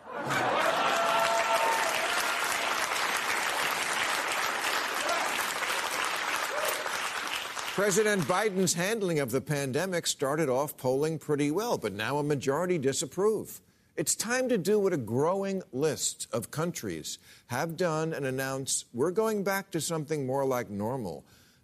President 7.76 8.24
Biden's 8.24 8.74
handling 8.74 9.20
of 9.20 9.30
the 9.30 9.40
pandemic 9.40 10.08
started 10.08 10.50
off 10.50 10.76
polling 10.78 11.20
pretty 11.20 11.52
well, 11.52 11.78
but 11.78 11.94
now 11.94 12.18
a 12.18 12.24
majority 12.24 12.80
disapprove. 12.80 13.62
It's 13.96 14.16
time 14.16 14.50
to 14.50 14.58
do 14.58 14.80
what 14.80 14.94
a 14.94 14.98
growing 14.98 15.62
list 15.72 16.28
of 16.34 16.50
countries 16.50 17.20
have 17.48 17.78
done 17.78 18.14
and 18.14 18.26
announce 18.26 18.86
we're 18.96 19.12
going 19.12 19.44
back 19.44 19.70
to 19.72 19.80
something 19.80 20.26
more 20.26 20.44
like 20.44 20.72
normal, 20.72 21.24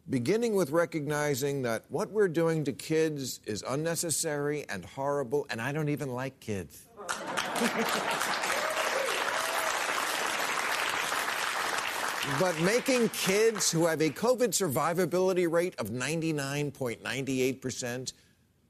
beginning 0.10 0.56
with 0.56 0.72
recognizing 0.72 1.62
that 1.64 1.84
what 1.90 2.12
we're 2.12 2.28
doing 2.28 2.64
to 2.66 2.74
kids 2.74 3.40
is 3.46 3.64
unnecessary 3.68 4.66
and 4.70 4.86
horrible, 4.86 5.48
and 5.50 5.62
I 5.62 5.72
don't 5.72 5.90
even 5.90 6.14
like 6.14 6.40
kids. 6.40 6.84
But 12.42 12.60
making 12.62 13.08
kids 13.10 13.72
who 13.72 13.86
have 13.86 14.02
a 14.02 14.10
COVID 14.10 14.50
survivability 14.50 15.50
rate 15.50 15.76
of 15.80 15.92
99.98% 15.92 18.14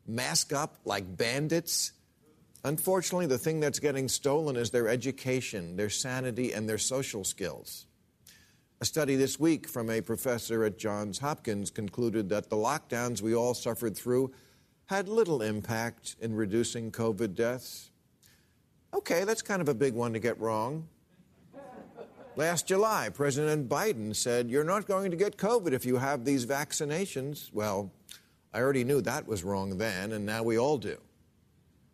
mask 0.05 0.53
up 0.53 0.75
like 0.85 1.17
bandits, 1.17 1.93
unfortunately, 2.63 3.25
the 3.25 3.39
thing 3.39 3.59
that's 3.59 3.79
getting 3.79 4.09
stolen 4.09 4.57
is 4.57 4.69
their 4.69 4.87
education, 4.87 5.75
their 5.75 5.89
sanity, 5.89 6.53
and 6.53 6.69
their 6.69 6.77
social 6.77 7.23
skills. 7.23 7.86
A 8.79 8.85
study 8.85 9.15
this 9.15 9.39
week 9.39 9.67
from 9.67 9.89
a 9.89 10.01
professor 10.01 10.63
at 10.63 10.77
Johns 10.77 11.17
Hopkins 11.17 11.71
concluded 11.71 12.29
that 12.29 12.51
the 12.51 12.55
lockdowns 12.55 13.23
we 13.23 13.33
all 13.33 13.55
suffered 13.55 13.97
through 13.97 14.31
had 14.85 15.09
little 15.09 15.41
impact 15.41 16.15
in 16.21 16.35
reducing 16.35 16.91
COVID 16.91 17.33
deaths. 17.33 17.89
Okay, 18.93 19.23
that's 19.23 19.41
kind 19.41 19.63
of 19.63 19.67
a 19.67 19.73
big 19.73 19.95
one 19.95 20.13
to 20.13 20.19
get 20.19 20.39
wrong. 20.39 20.87
Last 22.35 22.67
July, 22.67 23.09
President 23.09 23.67
Biden 23.67 24.15
said, 24.15 24.47
You're 24.47 24.63
not 24.63 24.85
going 24.85 25.09
to 25.09 25.17
get 25.17 25.37
COVID 25.37 25.71
if 25.71 25.83
you 25.83 25.97
have 25.97 26.23
these 26.23 26.45
vaccinations. 26.45 27.51
Well, 27.51 27.91
I 28.53 28.61
already 28.61 28.83
knew 28.83 29.01
that 29.01 29.27
was 29.27 29.43
wrong 29.43 29.79
then, 29.79 30.11
and 30.11 30.23
now 30.23 30.43
we 30.43 30.59
all 30.59 30.77
do. 30.77 30.99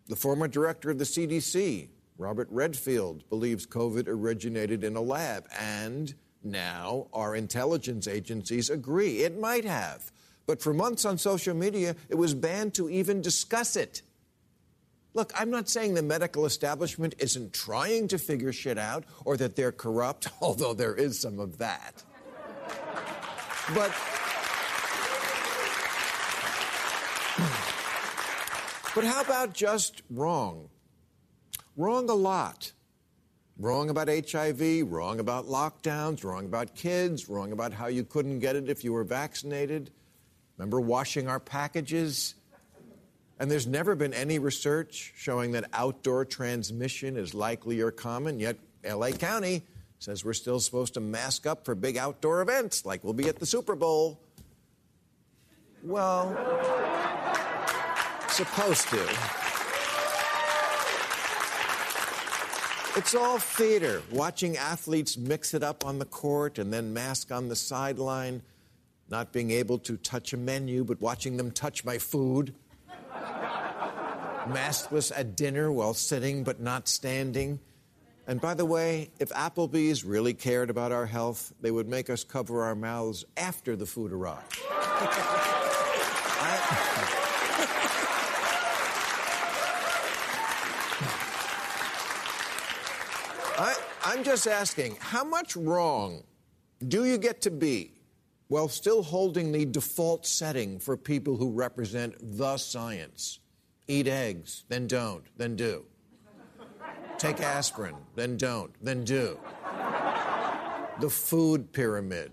The 0.07 0.17
former 0.17 0.49
director 0.49 0.89
of 0.89 0.99
the 0.99 1.05
CDC, 1.05 1.87
Robert 2.17 2.49
Redfield, 2.51 3.23
believes 3.29 3.65
COVID 3.65 4.09
originated 4.09 4.83
in 4.83 4.97
a 4.97 5.01
lab 5.01 5.47
and 5.57 6.13
Now, 6.43 7.07
our 7.13 7.35
intelligence 7.35 8.07
agencies 8.07 8.69
agree 8.69 9.19
it 9.19 9.39
might 9.39 9.65
have. 9.65 10.11
But 10.45 10.61
for 10.61 10.73
months 10.73 11.05
on 11.05 11.17
social 11.17 11.55
media, 11.55 11.95
it 12.09 12.15
was 12.15 12.33
banned 12.33 12.73
to 12.75 12.89
even 12.89 13.21
discuss 13.21 13.77
it. 13.77 14.01
Look, 15.13 15.31
I'm 15.39 15.51
not 15.51 15.69
saying 15.69 15.93
the 15.93 16.01
medical 16.01 16.45
establishment 16.45 17.15
isn't 17.19 17.53
trying 17.53 18.07
to 18.09 18.17
figure 18.17 18.51
shit 18.51 18.77
out 18.77 19.05
or 19.25 19.37
that 19.37 19.55
they're 19.55 19.71
corrupt, 19.71 20.27
although 20.41 20.73
there 20.73 20.95
is 20.95 21.19
some 21.19 21.39
of 21.39 21.59
that. 21.59 22.03
But. 23.73 23.93
But 28.95 29.05
how 29.05 29.21
about 29.21 29.53
just 29.55 30.03
wrong? 30.11 30.69
Wrong 31.75 32.07
a 32.11 32.13
lot. 32.13 32.73
Wrong 33.59 33.89
about 33.89 34.07
HIV, 34.07 34.91
wrong 34.91 35.19
about 35.19 35.45
lockdowns, 35.45 36.23
wrong 36.23 36.45
about 36.45 36.75
kids, 36.75 37.29
wrong 37.29 37.51
about 37.51 37.71
how 37.71 37.87
you 37.87 38.03
couldn't 38.03 38.39
get 38.39 38.55
it 38.55 38.67
if 38.67 38.83
you 38.83 38.93
were 38.93 39.03
vaccinated. 39.03 39.91
Remember 40.57 40.81
washing 40.81 41.27
our 41.27 41.39
packages? 41.39 42.33
And 43.39 43.51
there's 43.51 43.67
never 43.67 43.95
been 43.95 44.13
any 44.13 44.39
research 44.39 45.13
showing 45.15 45.51
that 45.51 45.65
outdoor 45.73 46.25
transmission 46.25 47.15
is 47.17 47.33
likely 47.33 47.81
or 47.81 47.91
common, 47.91 48.39
yet 48.39 48.57
LA 48.83 49.11
County 49.11 49.63
says 49.99 50.25
we're 50.25 50.33
still 50.33 50.59
supposed 50.59 50.95
to 50.95 50.99
mask 50.99 51.47
up 51.47 51.63
for 51.63 51.75
big 51.75 51.97
outdoor 51.97 52.41
events, 52.41 52.85
like 52.85 53.03
we'll 53.03 53.13
be 53.13 53.29
at 53.29 53.39
the 53.39 53.45
Super 53.45 53.75
Bowl. 53.75 54.19
Well, 55.83 56.29
supposed 58.29 58.87
to. 58.89 59.42
It's 62.95 63.15
all 63.15 63.39
theater, 63.39 64.03
watching 64.11 64.55
athletes 64.55 65.17
mix 65.17 65.55
it 65.55 65.63
up 65.63 65.83
on 65.83 65.97
the 65.97 66.05
court 66.05 66.59
and 66.59 66.71
then 66.71 66.93
mask 66.93 67.31
on 67.31 67.49
the 67.49 67.55
sideline, 67.55 68.43
not 69.09 69.33
being 69.33 69.49
able 69.49 69.79
to 69.79 69.97
touch 69.97 70.31
a 70.31 70.37
menu, 70.37 70.83
but 70.83 71.01
watching 71.01 71.37
them 71.37 71.49
touch 71.49 71.83
my 71.83 71.97
food. 71.97 72.53
Maskless 74.45 75.11
at 75.15 75.35
dinner 75.35 75.71
while 75.71 75.95
sitting 75.95 76.43
but 76.43 76.59
not 76.59 76.87
standing. 76.87 77.59
And 78.27 78.39
by 78.39 78.53
the 78.53 78.65
way, 78.65 79.09
if 79.19 79.29
Applebee's 79.29 80.05
really 80.05 80.35
cared 80.35 80.69
about 80.69 80.91
our 80.91 81.07
health, 81.07 81.51
they 81.61 81.71
would 81.71 81.87
make 81.89 82.11
us 82.11 82.23
cover 82.23 82.61
our 82.61 82.75
mouths 82.75 83.25
after 83.35 83.75
the 83.75 83.87
food 83.87 84.13
arrives. 84.13 84.59
I... 86.45 87.13
I, 93.57 93.75
I'm 94.13 94.23
just 94.23 94.45
asking, 94.45 94.97
how 94.99 95.23
much 95.23 95.55
wrong 95.55 96.21
do 96.87 97.03
you 97.03 97.17
get 97.17 97.41
to 97.41 97.49
be 97.49 97.95
while 98.47 98.67
still 98.67 99.01
holding 99.01 99.51
the 99.51 99.65
default 99.65 100.27
setting 100.27 100.77
for 100.77 100.95
people 100.95 101.35
who 101.35 101.49
represent 101.49 102.13
the 102.21 102.57
science? 102.57 103.39
Eat 103.87 104.07
eggs, 104.07 104.65
then 104.69 104.85
don't, 104.85 105.23
then 105.35 105.55
do. 105.55 105.83
Take 107.17 107.41
aspirin, 107.41 107.95
then 108.13 108.37
don't, 108.37 108.71
then 108.83 109.03
do. 109.03 109.39
The 110.99 111.09
food 111.09 111.73
pyramid. 111.73 112.31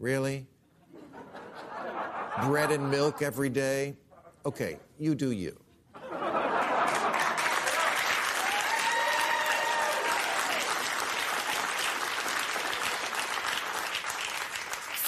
Really? 0.00 0.48
Bread 2.42 2.72
and 2.72 2.90
milk 2.90 3.22
every 3.22 3.50
day? 3.50 3.94
Okay, 4.44 4.80
you 4.98 5.14
do 5.14 5.30
you. 5.30 5.56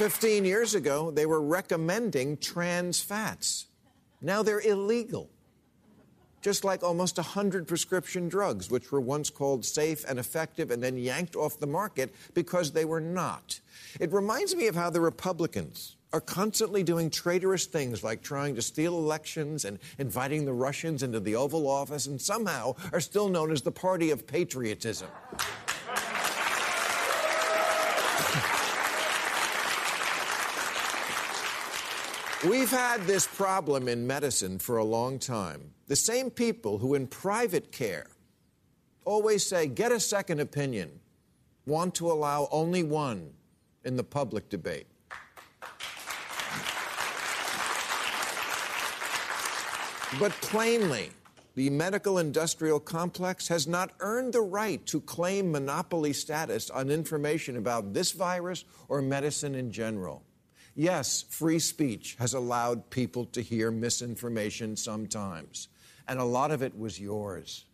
15 0.03 0.45
years 0.45 0.75
ago, 0.75 1.13
they 1.13 1.27
were 1.27 1.41
recommending 1.41 2.37
trans 2.37 3.01
fats. 3.01 3.69
Now 4.21 4.43
they're 4.43 4.59
illegal. 4.59 5.31
Just 6.41 6.65
like 6.65 6.83
almost 6.83 7.19
100 7.19 7.69
prescription 7.69 8.29
drugs, 8.29 8.69
which 8.69 8.91
were 8.91 9.01
once 9.01 9.31
called 9.31 9.65
safe 9.65 10.05
and 10.09 10.19
effective 10.19 10.73
and 10.73 10.83
then 10.83 10.99
yanked 10.99 11.37
off 11.37 11.61
the 11.61 11.69
market 11.69 12.13
because 12.35 12.73
they 12.73 12.85
were 12.85 13.01
not. 13.01 13.61
It 14.01 14.13
reminds 14.13 14.57
me 14.57 14.67
of 14.67 14.75
how 14.75 14.91
the 14.91 15.01
Republicans 15.01 15.95
are 16.13 16.21
constantly 16.21 16.83
doing 16.83 17.09
traitorous 17.09 17.67
things 17.67 18.03
like 18.03 18.25
trying 18.25 18.57
to 18.57 18.63
steal 18.63 18.99
elections 18.99 19.65
and 19.65 19.79
inviting 19.99 20.45
the 20.45 20.53
Russians 20.53 21.05
into 21.05 21.21
the 21.21 21.37
Oval 21.37 21.69
Office 21.69 22.07
and 22.07 22.21
somehow 22.21 22.75
are 22.93 23.01
still 23.01 23.29
known 23.29 23.53
as 23.53 23.63
the 23.63 23.71
party 23.71 24.11
of 24.11 24.27
patriotism. 24.27 25.09
We've 32.49 32.71
had 32.71 33.03
this 33.03 33.25
problem 33.25 33.87
in 33.87 34.05
medicine 34.05 34.59
for 34.59 34.79
a 34.79 34.85
long 34.85 35.21
time. 35.21 35.75
The 35.87 35.95
same 35.95 36.29
people 36.29 36.79
who 36.79 36.95
in 36.95 37.07
private 37.07 37.71
care 37.71 38.09
always 39.05 39.47
say, 39.47 39.69
get 39.69 39.93
a 39.93 40.01
second 40.01 40.41
opinion, 40.41 40.91
want 41.67 41.95
to 41.97 42.11
allow 42.11 42.49
only 42.51 42.83
one 42.83 43.31
in 43.85 43.95
the 43.95 44.03
public 44.03 44.49
debate. 44.49 44.89
But 50.19 50.33
plainly, 50.41 51.11
the 51.55 51.71
medical 51.71 52.19
industrial 52.19 52.81
complex 52.81 53.47
has 53.47 53.69
not 53.69 53.93
earned 54.01 54.33
the 54.33 54.41
right 54.41 54.85
to 54.87 55.01
claim 55.01 55.53
monopoly 55.53 56.13
status 56.13 56.71
on 56.71 56.91
information 56.91 57.57
about 57.57 57.95
this 57.95 58.11
virus 58.11 58.65
or 58.89 59.01
medicine 59.01 59.55
in 59.55 59.71
general. 59.71 60.25
Yes, 60.75 61.25
free 61.29 61.59
speech 61.59 62.17
has 62.19 62.35
allowed 62.35 62.89
people 62.89 63.27
to 63.27 63.43
hear 63.43 63.71
misinformation 63.71 64.77
sometimes, 64.77 65.69
and 66.09 66.19
a 66.19 66.25
lot 66.25 66.51
of 66.51 66.63
it 66.63 66.79
was 66.79 66.99
yours. 66.99 67.67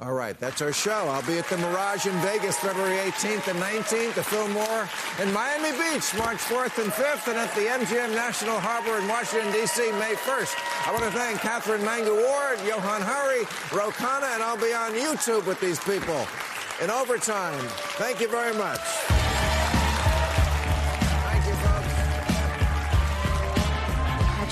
All 0.00 0.12
right, 0.12 0.38
that's 0.38 0.60
our 0.60 0.72
show. 0.72 0.90
I'll 1.08 1.22
be 1.22 1.38
at 1.38 1.48
the 1.48 1.56
Mirage 1.56 2.06
in 2.06 2.12
Vegas 2.20 2.58
February 2.58 2.98
18th 3.10 3.48
and 3.48 3.60
19th, 3.60 4.14
the 4.14 4.24
Fillmore 4.24 4.88
in 5.22 5.32
Miami 5.32 5.70
Beach 5.70 6.12
March 6.18 6.38
4th 6.38 6.82
and 6.82 6.92
5th, 6.92 7.28
and 7.28 7.38
at 7.38 7.54
the 7.54 7.62
MGM 7.62 8.12
National 8.12 8.58
Harbor 8.58 8.98
in 8.98 9.08
Washington, 9.08 9.52
D.C. 9.52 9.92
May 9.92 10.14
1st. 10.14 10.88
I 10.88 10.92
want 10.92 11.04
to 11.04 11.10
thank 11.12 11.40
Katherine 11.40 11.82
Mangu 11.82 12.12
Ward, 12.12 12.58
Johann 12.66 13.02
Hari, 13.02 13.42
Ro 13.72 13.92
Khanna, 13.92 14.34
and 14.34 14.42
I'll 14.42 14.58
be 14.58 14.74
on 14.74 14.92
YouTube 14.92 15.46
with 15.46 15.60
these 15.60 15.78
people 15.78 16.26
in 16.82 16.90
overtime. 16.90 17.60
Thank 17.96 18.20
you 18.20 18.28
very 18.28 18.54
much. 18.54 19.23